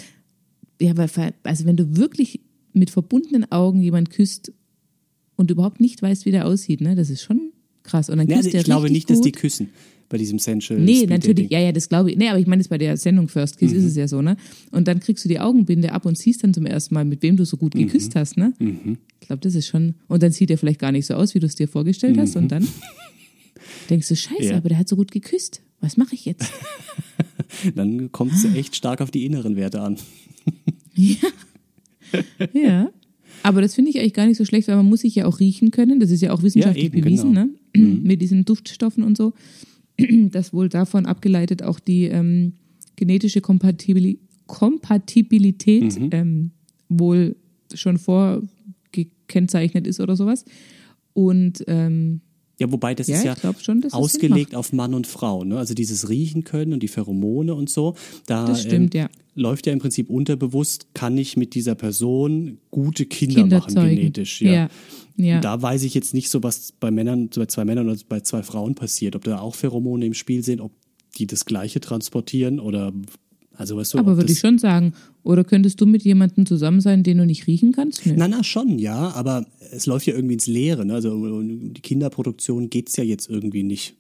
Ja, 0.81 0.97
weil, 0.97 1.09
also 1.43 1.65
wenn 1.67 1.77
du 1.77 1.97
wirklich 1.97 2.41
mit 2.73 2.91
verbundenen 2.91 3.51
Augen 3.53 3.81
jemand 3.81 4.11
küsst 4.11 4.53
und 5.37 5.51
überhaupt 5.51 5.81
nicht 5.81 6.01
weißt, 6.03 6.25
wie 6.27 6.31
der 6.33 6.47
aussieht, 6.47 6.81
ne, 6.81 6.95
das 6.95 7.11
ist 7.11 7.23
schon 7.23 7.53
krass. 7.83 8.09
Und 8.11 8.19
dann 8.19 8.29
Ja, 8.29 8.37
küsst 8.37 8.47
also 8.49 8.51
der 8.53 8.61
ich 8.61 8.65
glaube 8.65 8.91
nicht, 8.91 9.09
dass 9.11 9.21
die 9.21 9.33
gut. 9.33 9.41
küssen 9.41 9.69
bei 10.09 10.19
diesem 10.19 10.39
Sensual 10.39 10.81
Nee, 10.81 10.99
Speed 10.99 11.11
natürlich, 11.11 11.35
Dating. 11.49 11.51
ja, 11.51 11.61
ja, 11.61 11.73
das 11.73 11.89
glaube 11.89 12.11
ich. 12.11 12.17
Nee, 12.17 12.29
aber 12.29 12.39
ich 12.39 12.47
meine 12.47 12.61
jetzt 12.61 12.69
bei 12.69 12.79
der 12.79 12.97
Sendung 12.97 13.29
First 13.29 13.59
Kiss 13.59 13.73
Mhm. 13.73 13.79
ist 13.79 13.85
es 13.85 13.97
ja 13.97 14.07
so, 14.09 14.21
ne? 14.23 14.37
Und 14.71 14.87
dann 14.89 15.01
kriegst 15.01 15.25
du 15.25 15.29
die 15.29 15.41
Augenbinde 15.41 15.93
ab 15.93 16.05
und 16.07 16.17
siehst 16.19 16.43
dann 16.45 16.53
zum 16.55 16.67
ersten 16.67 16.95
Mal, 16.95 17.05
mit 17.05 17.23
wem 17.23 17.37
du 17.37 17.45
so 17.45 17.57
gut 17.57 17.75
Mhm. 17.75 17.81
geküsst 17.87 18.15
hast, 18.17 18.37
ne? 18.37 18.53
Ich 19.21 19.27
glaube, 19.27 19.41
das 19.41 19.55
ist 19.55 19.67
schon. 19.67 19.95
Und 20.09 20.23
dann 20.23 20.31
sieht 20.33 20.51
er 20.51 20.59
vielleicht 20.59 20.81
gar 20.81 20.93
nicht 20.93 21.07
so 21.07 21.15
aus, 21.15 21.35
wie 21.35 21.41
du 21.41 21.47
es 21.47 21.55
dir 21.55 21.69
vorgestellt 21.69 22.19
hast. 22.19 22.37
Und 22.37 22.49
dann 22.53 22.67
denkst 23.91 24.09
du, 24.09 24.17
scheiße, 24.17 24.43
Mhm. 24.43 24.51
Ja. 24.51 24.57
aber 24.59 24.69
der 24.69 24.79
hat 24.79 24.89
so 24.89 24.97
gut 24.97 25.11
geküsst. 25.11 25.63
Was 25.81 25.97
mache 25.97 26.15
ich 26.15 26.25
jetzt? 26.27 26.45
Dann 27.75 28.13
kommt 28.13 28.33
es 28.33 28.45
echt 28.55 28.77
stark 28.77 29.01
auf 29.01 29.11
die 29.11 29.25
inneren 29.25 29.57
Werte 29.57 29.81
an. 29.81 29.97
Ja. 32.53 32.91
Aber 33.43 33.61
das 33.61 33.75
finde 33.75 33.91
ich 33.91 33.99
eigentlich 33.99 34.15
gar 34.15 34.27
nicht 34.27 34.39
so 34.39 34.45
schlecht, 34.45 34.69
weil 34.69 34.77
man 34.77 34.87
muss 34.87 35.01
sich 35.01 35.15
ja 35.15 35.27
auch 35.27 35.41
riechen 35.41 35.71
können. 35.71 36.01
Das 36.01 36.11
ist 36.11 36.21
ja 36.23 36.33
auch 36.33 36.43
wissenschaftlich 36.43 36.85
eben, 36.87 37.03
bewiesen, 37.03 37.35
genau. 37.35 37.47
ne? 37.47 38.01
Mit 38.03 38.23
diesen 38.23 38.45
Duftstoffen 38.45 39.03
und 39.03 39.17
so. 39.17 39.33
Dass 40.31 40.53
wohl 40.53 40.69
davon 40.69 41.07
abgeleitet 41.07 41.63
auch 41.63 41.81
die 41.81 42.05
ähm, 42.05 42.55
genetische 42.97 43.41
Kompatibili 43.41 44.19
Kompatibilität 44.47 45.99
Mhm. 45.99 46.09
ähm, 46.13 46.51
wohl 46.91 47.37
schon 47.73 47.97
vorgekennzeichnet 47.99 49.87
ist 49.87 50.01
oder 50.01 50.17
sowas. 50.17 50.45
Und 51.15 51.65
ähm, 51.67 52.21
Ja, 52.59 52.71
wobei 52.71 52.95
das 52.95 53.09
ja, 53.09 53.17
ist 53.17 53.25
ja 53.25 53.35
schon, 53.61 53.85
ausgelegt 53.91 54.55
auf 54.55 54.73
Mann 54.73 54.95
und 54.95 55.07
Frau. 55.07 55.45
Ne? 55.45 55.59
Also 55.59 55.75
dieses 55.75 56.09
Riechen 56.09 56.45
können 56.45 56.73
und 56.73 56.83
die 56.83 56.89
Pheromone 56.89 57.55
und 57.55 57.69
so. 57.69 57.95
Da 58.27 58.47
Das 58.47 58.63
stimmt, 58.63 58.95
ähm, 58.95 59.03
ja. 59.03 59.09
läuft 59.35 59.67
ja 59.67 59.73
im 59.73 59.81
Prinzip 59.81 60.09
unterbewusst, 60.09 60.95
kann 60.95 61.19
ich 61.19 61.37
mit 61.37 61.55
dieser 61.55 61.75
Person 61.75 62.59
gute 62.71 63.07
Kinder 63.07 63.43
Kinder 63.43 63.59
machen 63.59 63.73
zeugen. 63.73 63.97
genetisch. 63.97 64.41
Ja. 64.41 64.53
Ja, 64.53 64.69
ja. 65.17 65.41
Da 65.41 65.61
weiß 65.61 65.83
ich 65.83 65.95
jetzt 65.95 66.15
nicht 66.15 66.31
so, 66.31 66.43
was 66.43 66.73
bei 66.73 66.91
Männern, 66.91 67.29
bei 67.35 67.47
zwei 67.47 67.65
Männern 67.65 67.89
oder 67.89 67.99
bei 68.09 68.21
zwei 68.21 68.43
Frauen 68.43 68.75
passiert. 68.75 69.17
Ob 69.17 69.25
da 69.25 69.41
auch 69.41 69.55
Pheromone 69.55 70.07
im 70.07 70.15
Spiel 70.15 70.45
sind, 70.45 70.61
ob 70.61 70.73
die 71.19 71.27
das 71.27 71.45
Gleiche 71.45 71.81
transportieren 71.81 72.61
oder 72.61 72.93
also 73.57 73.77
weißt 73.77 73.95
du, 73.95 73.99
Aber 73.99 74.13
ob 74.13 74.19
würde 74.19 74.33
ich 74.33 74.39
schon 74.39 74.59
sagen. 74.59 74.93
Oder 75.23 75.45
könntest 75.45 75.81
du 75.81 75.87
mit 75.87 76.03
jemandem 76.03 76.47
zusammen 76.47 76.81
sein, 76.81 77.03
den 77.03 77.19
du 77.19 77.27
nicht 77.27 77.47
riechen 77.47 77.73
kannst? 77.73 78.05
Nö. 78.07 78.15
Na, 78.17 78.29
na, 78.29 78.45
schon, 78.45 78.79
ja, 78.79 79.11
aber 79.15 79.47
es 79.71 79.87
läuft 79.87 80.07
ja 80.07 80.15
irgendwie 80.15 80.35
ins 80.35 80.47
Leere. 80.47 80.85
Ne? 80.85 80.95
Also 80.95 81.13
um 81.13 81.73
die 81.73 81.81
Kinderproduktion 81.81 82.71
geht 82.71 82.89
es 82.89 82.97
ja 82.97 83.05
jetzt 83.05 83.31
irgendwie 83.31 83.63
nicht. 83.63 83.97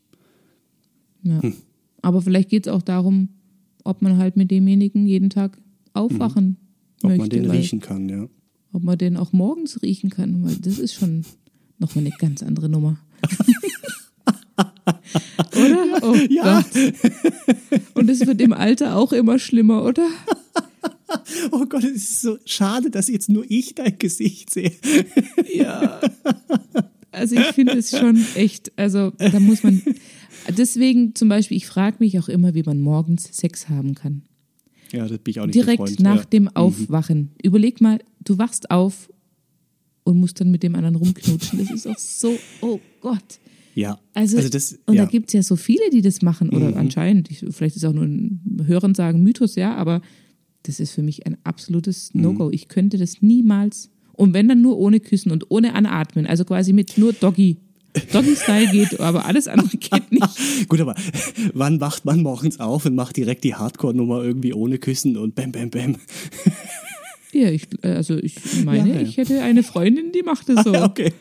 Ja. 1.22 1.42
Hm. 1.42 1.55
Aber 2.02 2.20
vielleicht 2.20 2.50
geht 2.50 2.66
es 2.66 2.72
auch 2.72 2.82
darum, 2.82 3.28
ob 3.84 4.02
man 4.02 4.18
halt 4.18 4.36
mit 4.36 4.50
demjenigen 4.50 5.07
jeden 5.07 5.30
Tag 5.30 5.59
aufwachen 5.94 6.46
Mhm. 6.46 6.57
Ob 7.05 7.09
möchte. 7.11 7.20
man 7.20 7.30
den 7.30 7.50
riechen 7.50 7.80
kann, 7.80 8.09
ja. 8.09 8.28
Ob 8.72 8.82
man 8.82 8.98
den 8.98 9.16
auch 9.16 9.32
morgens 9.32 9.82
riechen 9.82 10.11
kann, 10.11 10.42
weil 10.42 10.57
das 10.57 10.78
ist 10.78 10.94
schon 10.94 11.24
nochmal 11.78 12.07
eine 12.07 12.14
ganz 12.18 12.42
andere 12.42 12.68
Nummer. 12.68 12.98
Oh 16.05 16.14
Ja. 16.30 16.61
Gott. 16.62 17.80
Und 17.94 18.11
es 18.11 18.26
wird 18.26 18.40
im 18.40 18.52
Alter 18.52 18.96
auch 18.96 19.12
immer 19.12 19.38
schlimmer, 19.38 19.84
oder? 19.84 20.07
Oh 21.52 21.64
Gott, 21.66 21.84
es 21.84 21.96
ist 22.11 22.22
so 22.22 22.38
schade, 22.44 22.90
dass 22.90 23.09
jetzt 23.09 23.28
nur 23.28 23.44
ich 23.48 23.74
dein 23.74 23.98
Gesicht 23.98 24.50
sehe. 24.50 24.72
Ja. 25.55 26.00
Also 27.12 27.36
ich 27.36 27.46
finde 27.52 27.74
es 27.74 27.90
schon 27.96 28.24
echt, 28.34 28.72
also 28.76 29.12
da 29.18 29.38
muss 29.38 29.62
man, 29.62 29.80
deswegen 30.57 31.14
zum 31.14 31.28
Beispiel, 31.28 31.57
ich 31.57 31.66
frage 31.66 31.98
mich 32.00 32.18
auch 32.18 32.28
immer, 32.28 32.55
wie 32.55 32.64
man 32.64 32.80
morgens 32.80 33.28
Sex 33.32 33.68
haben 33.68 33.94
kann. 33.94 34.22
Ja, 34.90 35.07
das 35.07 35.18
bin 35.18 35.30
ich 35.30 35.40
auch 35.40 35.46
nicht 35.46 35.55
Direkt 35.55 35.78
Freund. 35.78 36.00
nach 36.00 36.16
ja. 36.16 36.22
Mhm. 36.22 36.30
dem 36.30 36.48
Aufwachen. 36.57 37.30
Überleg 37.42 37.80
mal, 37.80 38.00
du 38.24 38.38
wachst 38.38 38.70
auf 38.72 39.09
und 40.02 40.18
musst 40.18 40.40
dann 40.40 40.50
mit 40.50 40.64
dem 40.64 40.74
anderen 40.74 40.96
rumknutschen. 40.96 41.61
Das 41.61 41.70
ist 41.70 41.86
auch 41.86 41.98
so, 41.98 42.36
oh 42.61 42.80
Gott. 43.00 43.38
Ja, 43.74 43.98
Also, 44.14 44.36
also 44.36 44.48
das, 44.48 44.78
und 44.86 44.94
ja. 44.94 45.02
Mhm. 45.02 45.06
da 45.06 45.10
gibt 45.10 45.28
es 45.28 45.32
ja 45.34 45.42
so 45.42 45.56
viele, 45.56 45.90
die 45.90 46.00
das 46.02 46.22
machen, 46.22 46.50
oder 46.50 46.76
anscheinend, 46.76 47.30
ich, 47.30 47.44
vielleicht 47.50 47.76
ist 47.76 47.82
es 47.82 47.88
auch 47.88 47.92
nur 47.94 48.04
ein 48.04 48.40
Hören 48.66 48.94
sagen 48.94 49.22
Mythos, 49.22 49.56
ja, 49.56 49.74
aber 49.74 50.00
das 50.62 50.80
ist 50.80 50.92
für 50.92 51.02
mich 51.02 51.26
ein 51.26 51.36
absolutes 51.44 52.14
Mhm. 52.14 52.22
No-Go. 52.22 52.50
Ich 52.50 52.68
könnte 52.68 52.96
das 52.98 53.20
niemals. 53.20 53.90
Und 54.12 54.32
wenn 54.32 54.48
dann 54.48 54.62
nur 54.62 54.78
ohne 54.78 55.00
Küssen 55.00 55.32
und 55.32 55.50
ohne 55.50 55.74
Anatmen, 55.74 56.26
also 56.26 56.44
quasi 56.44 56.72
mit 56.72 56.96
nur 56.98 57.12
Doggy. 57.12 57.56
Doggy-Style 58.12 58.70
geht, 58.72 58.98
aber 59.00 59.24
alles 59.26 59.46
andere 59.48 59.76
geht 59.76 60.10
nicht. 60.10 60.28
Gut, 60.68 60.80
aber 60.80 60.94
wann 61.52 61.80
wacht 61.80 62.04
man 62.04 62.22
morgens 62.22 62.58
auf 62.60 62.86
und 62.86 62.94
macht 62.94 63.16
direkt 63.16 63.44
die 63.44 63.54
Hardcore-Nummer 63.54 64.22
irgendwie 64.22 64.52
ohne 64.52 64.78
Küssen 64.78 65.16
und 65.16 65.34
bam, 65.34 65.52
bam, 65.52 65.70
bam? 65.70 65.96
Ja, 67.32 67.50
ich, 67.50 67.66
also 67.82 68.16
ich 68.16 68.36
meine, 68.64 68.88
Ja, 68.88 68.94
ja. 68.96 69.00
ich 69.02 69.16
hätte 69.16 69.42
eine 69.42 69.62
Freundin, 69.64 70.12
die 70.12 70.22
macht 70.22 70.48
das 70.48 70.64
so. 70.64 70.72
Okay. 70.74 71.12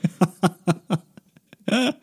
Ja. 1.69 1.95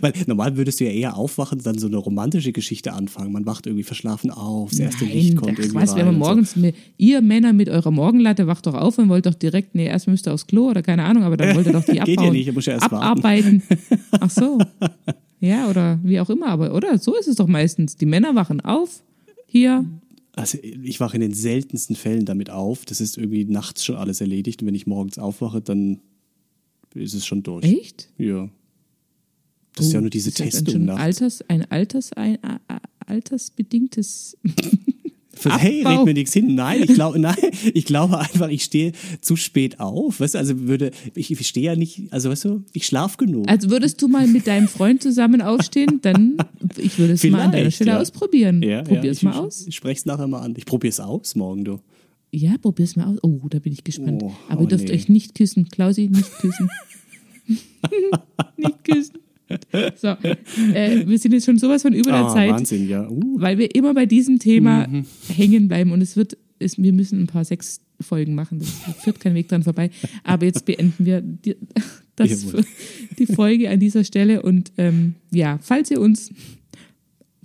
Weil 0.00 0.12
normal 0.26 0.56
würdest 0.56 0.80
du 0.80 0.84
ja 0.84 0.90
eher 0.90 1.16
aufwachen, 1.16 1.60
dann 1.62 1.78
so 1.78 1.86
eine 1.86 1.96
romantische 1.96 2.52
Geschichte 2.52 2.92
anfangen. 2.92 3.32
Man 3.32 3.44
wacht 3.46 3.66
irgendwie 3.66 3.82
verschlafen 3.84 4.30
auf, 4.30 4.70
das 4.70 4.78
erste 4.78 5.04
Licht 5.04 5.34
Nein, 5.34 5.36
kommt 5.36 5.52
ach, 5.58 5.62
irgendwie 5.62 5.74
was, 5.74 5.96
wenn 5.96 6.06
man 6.06 6.14
und 6.16 6.22
so. 6.22 6.28
morgens, 6.28 6.56
mit, 6.56 6.74
ihr 6.96 7.20
Männer 7.20 7.52
mit 7.52 7.68
eurer 7.68 7.90
Morgenlatte 7.90 8.46
wacht 8.46 8.66
doch 8.66 8.74
auf 8.74 8.98
und 8.98 9.08
wollt 9.08 9.26
doch 9.26 9.34
direkt, 9.34 9.74
nee, 9.74 9.86
erst 9.86 10.08
müsst 10.08 10.26
ihr 10.26 10.34
aufs 10.34 10.46
Klo 10.46 10.70
oder 10.70 10.82
keine 10.82 11.04
Ahnung, 11.04 11.22
aber 11.24 11.36
dann 11.36 11.54
wollt 11.56 11.66
ihr 11.66 11.72
doch 11.72 11.84
die 11.84 12.00
abbauen. 12.00 12.04
Geht 12.16 12.20
ja 12.20 12.30
nicht, 12.30 12.46
ihr 12.46 12.52
müsst 12.52 12.66
ja 12.66 12.74
erst 12.74 12.90
warten. 12.90 13.04
abarbeiten. 13.04 13.62
Ach 14.12 14.30
so. 14.30 14.58
Ja, 15.40 15.68
oder 15.68 15.98
wie 16.02 16.18
auch 16.20 16.30
immer, 16.30 16.48
aber 16.48 16.74
oder? 16.74 16.98
So 16.98 17.14
ist 17.16 17.28
es 17.28 17.36
doch 17.36 17.46
meistens. 17.46 17.96
Die 17.96 18.06
Männer 18.06 18.34
wachen 18.34 18.60
auf, 18.62 19.02
hier, 19.46 19.84
Also 20.34 20.58
ich 20.62 21.00
wache 21.00 21.16
in 21.16 21.20
den 21.20 21.34
seltensten 21.34 21.96
Fällen 21.96 22.24
damit 22.24 22.50
auf. 22.50 22.84
Das 22.86 23.00
ist 23.00 23.18
irgendwie 23.18 23.44
nachts 23.44 23.84
schon 23.84 23.96
alles 23.96 24.20
erledigt 24.20 24.62
und 24.62 24.68
wenn 24.68 24.74
ich 24.74 24.86
morgens 24.86 25.18
aufwache, 25.18 25.60
dann 25.60 26.00
ist 26.94 27.14
es 27.14 27.26
schon 27.26 27.42
durch. 27.42 27.64
echt? 27.64 28.08
Ja. 28.18 28.48
Das 29.76 29.86
ist 29.86 29.92
ja 29.92 30.00
nur 30.00 30.10
diese 30.10 30.30
das 30.32 30.40
heißt 30.40 30.64
Testung 30.64 30.86
nachts. 30.86 31.00
Alters, 31.00 31.42
ein 31.48 31.70
Alters, 31.70 32.12
ein, 32.14 32.38
a- 32.42 32.60
a- 32.68 32.80
altersbedingtes. 33.06 34.36
Hey, 35.44 35.82
red 35.86 36.04
mir 36.04 36.14
nichts 36.14 36.32
hin. 36.32 36.54
Nein, 36.54 36.82
ich 36.82 36.94
glaube, 36.94 37.18
nein, 37.20 37.36
ich 37.74 37.84
glaube 37.84 38.18
einfach, 38.18 38.48
ich 38.48 38.64
stehe 38.64 38.92
zu 39.20 39.36
spät 39.36 39.80
auf. 39.80 40.20
Weißt 40.20 40.34
du, 40.34 40.38
also 40.38 40.60
würde, 40.60 40.92
ich, 41.14 41.30
ich 41.30 41.46
stehe 41.46 41.66
ja 41.66 41.76
nicht, 41.76 42.04
also 42.10 42.30
weißt 42.30 42.46
du, 42.46 42.64
ich 42.72 42.86
schlaf 42.86 43.16
genug. 43.16 43.48
Also 43.48 43.70
würdest 43.70 44.00
du 44.00 44.08
mal 44.08 44.26
mit 44.26 44.46
deinem 44.46 44.68
Freund 44.68 45.02
zusammen 45.02 45.42
aufstehen, 45.42 45.98
dann 46.02 46.38
ich 46.78 46.98
würde 46.98 47.12
es 47.14 47.24
mal 47.24 47.42
an 47.42 47.52
deiner 47.52 47.70
Stelle 47.70 47.90
ja. 47.92 48.00
ausprobieren. 48.00 48.62
ja, 48.62 48.82
Probier's 48.82 49.20
ja, 49.20 49.30
mal 49.30 49.38
aus. 49.40 49.66
Ich 49.66 49.76
spreche 49.76 49.98
es 49.98 50.06
nachher 50.06 50.26
mal 50.26 50.40
an. 50.40 50.54
Ich 50.56 50.64
probiere 50.64 50.90
es 50.90 51.00
aus 51.00 51.34
morgen, 51.34 51.64
du. 51.64 51.80
Ja, 52.32 52.56
probier's 52.60 52.96
mal 52.96 53.04
aus. 53.04 53.18
Oh, 53.22 53.40
da 53.50 53.58
bin 53.58 53.72
ich 53.72 53.84
gespannt. 53.84 54.22
Oh, 54.22 54.32
Aber 54.48 54.60
oh 54.60 54.64
ihr 54.64 54.68
dürft 54.68 54.88
nee. 54.88 54.94
euch 54.94 55.08
nicht 55.08 55.34
küssen. 55.34 55.68
Klausi, 55.68 56.08
nicht 56.08 56.30
küssen. 56.38 56.70
nicht 58.56 58.84
küssen. 58.84 59.18
So, 59.96 60.08
äh, 60.74 61.06
wir 61.06 61.18
sind 61.18 61.32
jetzt 61.32 61.44
schon 61.46 61.58
sowas 61.58 61.82
von 61.82 61.92
über 61.92 62.10
der 62.10 62.24
Ah, 62.26 62.34
Zeit, 62.34 62.50
Wahnsinn, 62.50 62.88
ja. 62.88 63.08
Uh, 63.08 63.40
weil 63.40 63.58
wir 63.58 63.74
immer 63.74 63.94
bei 63.94 64.06
diesem 64.06 64.38
Thema 64.38 64.86
Mhm. 64.88 65.04
hängen 65.28 65.68
bleiben 65.68 65.92
und 65.92 66.00
es 66.00 66.16
wird, 66.16 66.36
es, 66.58 66.78
wir 66.78 66.92
müssen 66.92 67.22
ein 67.22 67.26
paar 67.26 67.44
Sexfolgen 67.44 68.34
machen. 68.34 68.58
Das 68.58 68.70
führt 69.02 69.20
kein 69.20 69.34
Weg 69.34 69.48
dran 69.48 69.62
vorbei. 69.62 69.90
Aber 70.24 70.46
jetzt 70.46 70.64
beenden 70.64 71.04
wir 71.06 71.20
die, 71.20 71.56
das, 72.16 72.46
die 73.18 73.26
Folge 73.26 73.70
an 73.70 73.78
dieser 73.78 74.04
Stelle 74.04 74.42
und 74.42 74.72
ähm, 74.78 75.14
ja, 75.30 75.58
falls 75.62 75.90
ihr 75.90 76.00
uns 76.00 76.32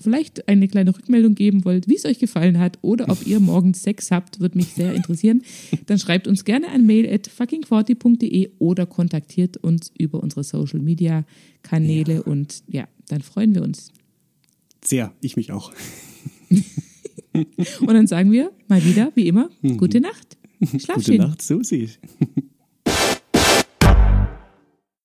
vielleicht 0.01 0.47
eine 0.47 0.67
kleine 0.67 0.95
Rückmeldung 0.95 1.35
geben 1.35 1.65
wollt, 1.65 1.87
wie 1.87 1.95
es 1.95 2.05
euch 2.05 2.19
gefallen 2.19 2.59
hat 2.59 2.79
oder 2.81 3.09
ob 3.09 3.25
ihr 3.25 3.39
morgens 3.39 3.83
Sex 3.83 4.11
habt, 4.11 4.39
würde 4.39 4.57
mich 4.57 4.69
sehr 4.69 4.93
interessieren. 4.93 5.41
Dann 5.85 5.99
schreibt 5.99 6.27
uns 6.27 6.45
gerne 6.45 6.67
ein 6.69 6.85
Mail 6.85 7.11
at 7.11 7.27
fuckingquarty.de 7.27 8.51
oder 8.59 8.85
kontaktiert 8.85 9.57
uns 9.57 9.91
über 9.97 10.21
unsere 10.21 10.43
Social 10.43 10.79
Media 10.79 11.25
Kanäle 11.63 12.23
und 12.23 12.63
ja, 12.67 12.87
dann 13.07 13.21
freuen 13.21 13.55
wir 13.55 13.63
uns. 13.63 13.91
sehr, 14.83 15.13
ich 15.21 15.35
mich 15.35 15.51
auch. 15.51 15.71
Und 17.33 17.87
dann 17.87 18.07
sagen 18.07 18.31
wir 18.31 18.51
mal 18.67 18.83
wieder, 18.83 19.11
wie 19.15 19.27
immer, 19.27 19.49
gute 19.77 20.01
Nacht. 20.01 20.37
Schlaf 20.77 20.95
Gute 20.97 21.11
schön. 21.13 21.17
Nacht, 21.17 21.41
Susi. 21.41 21.89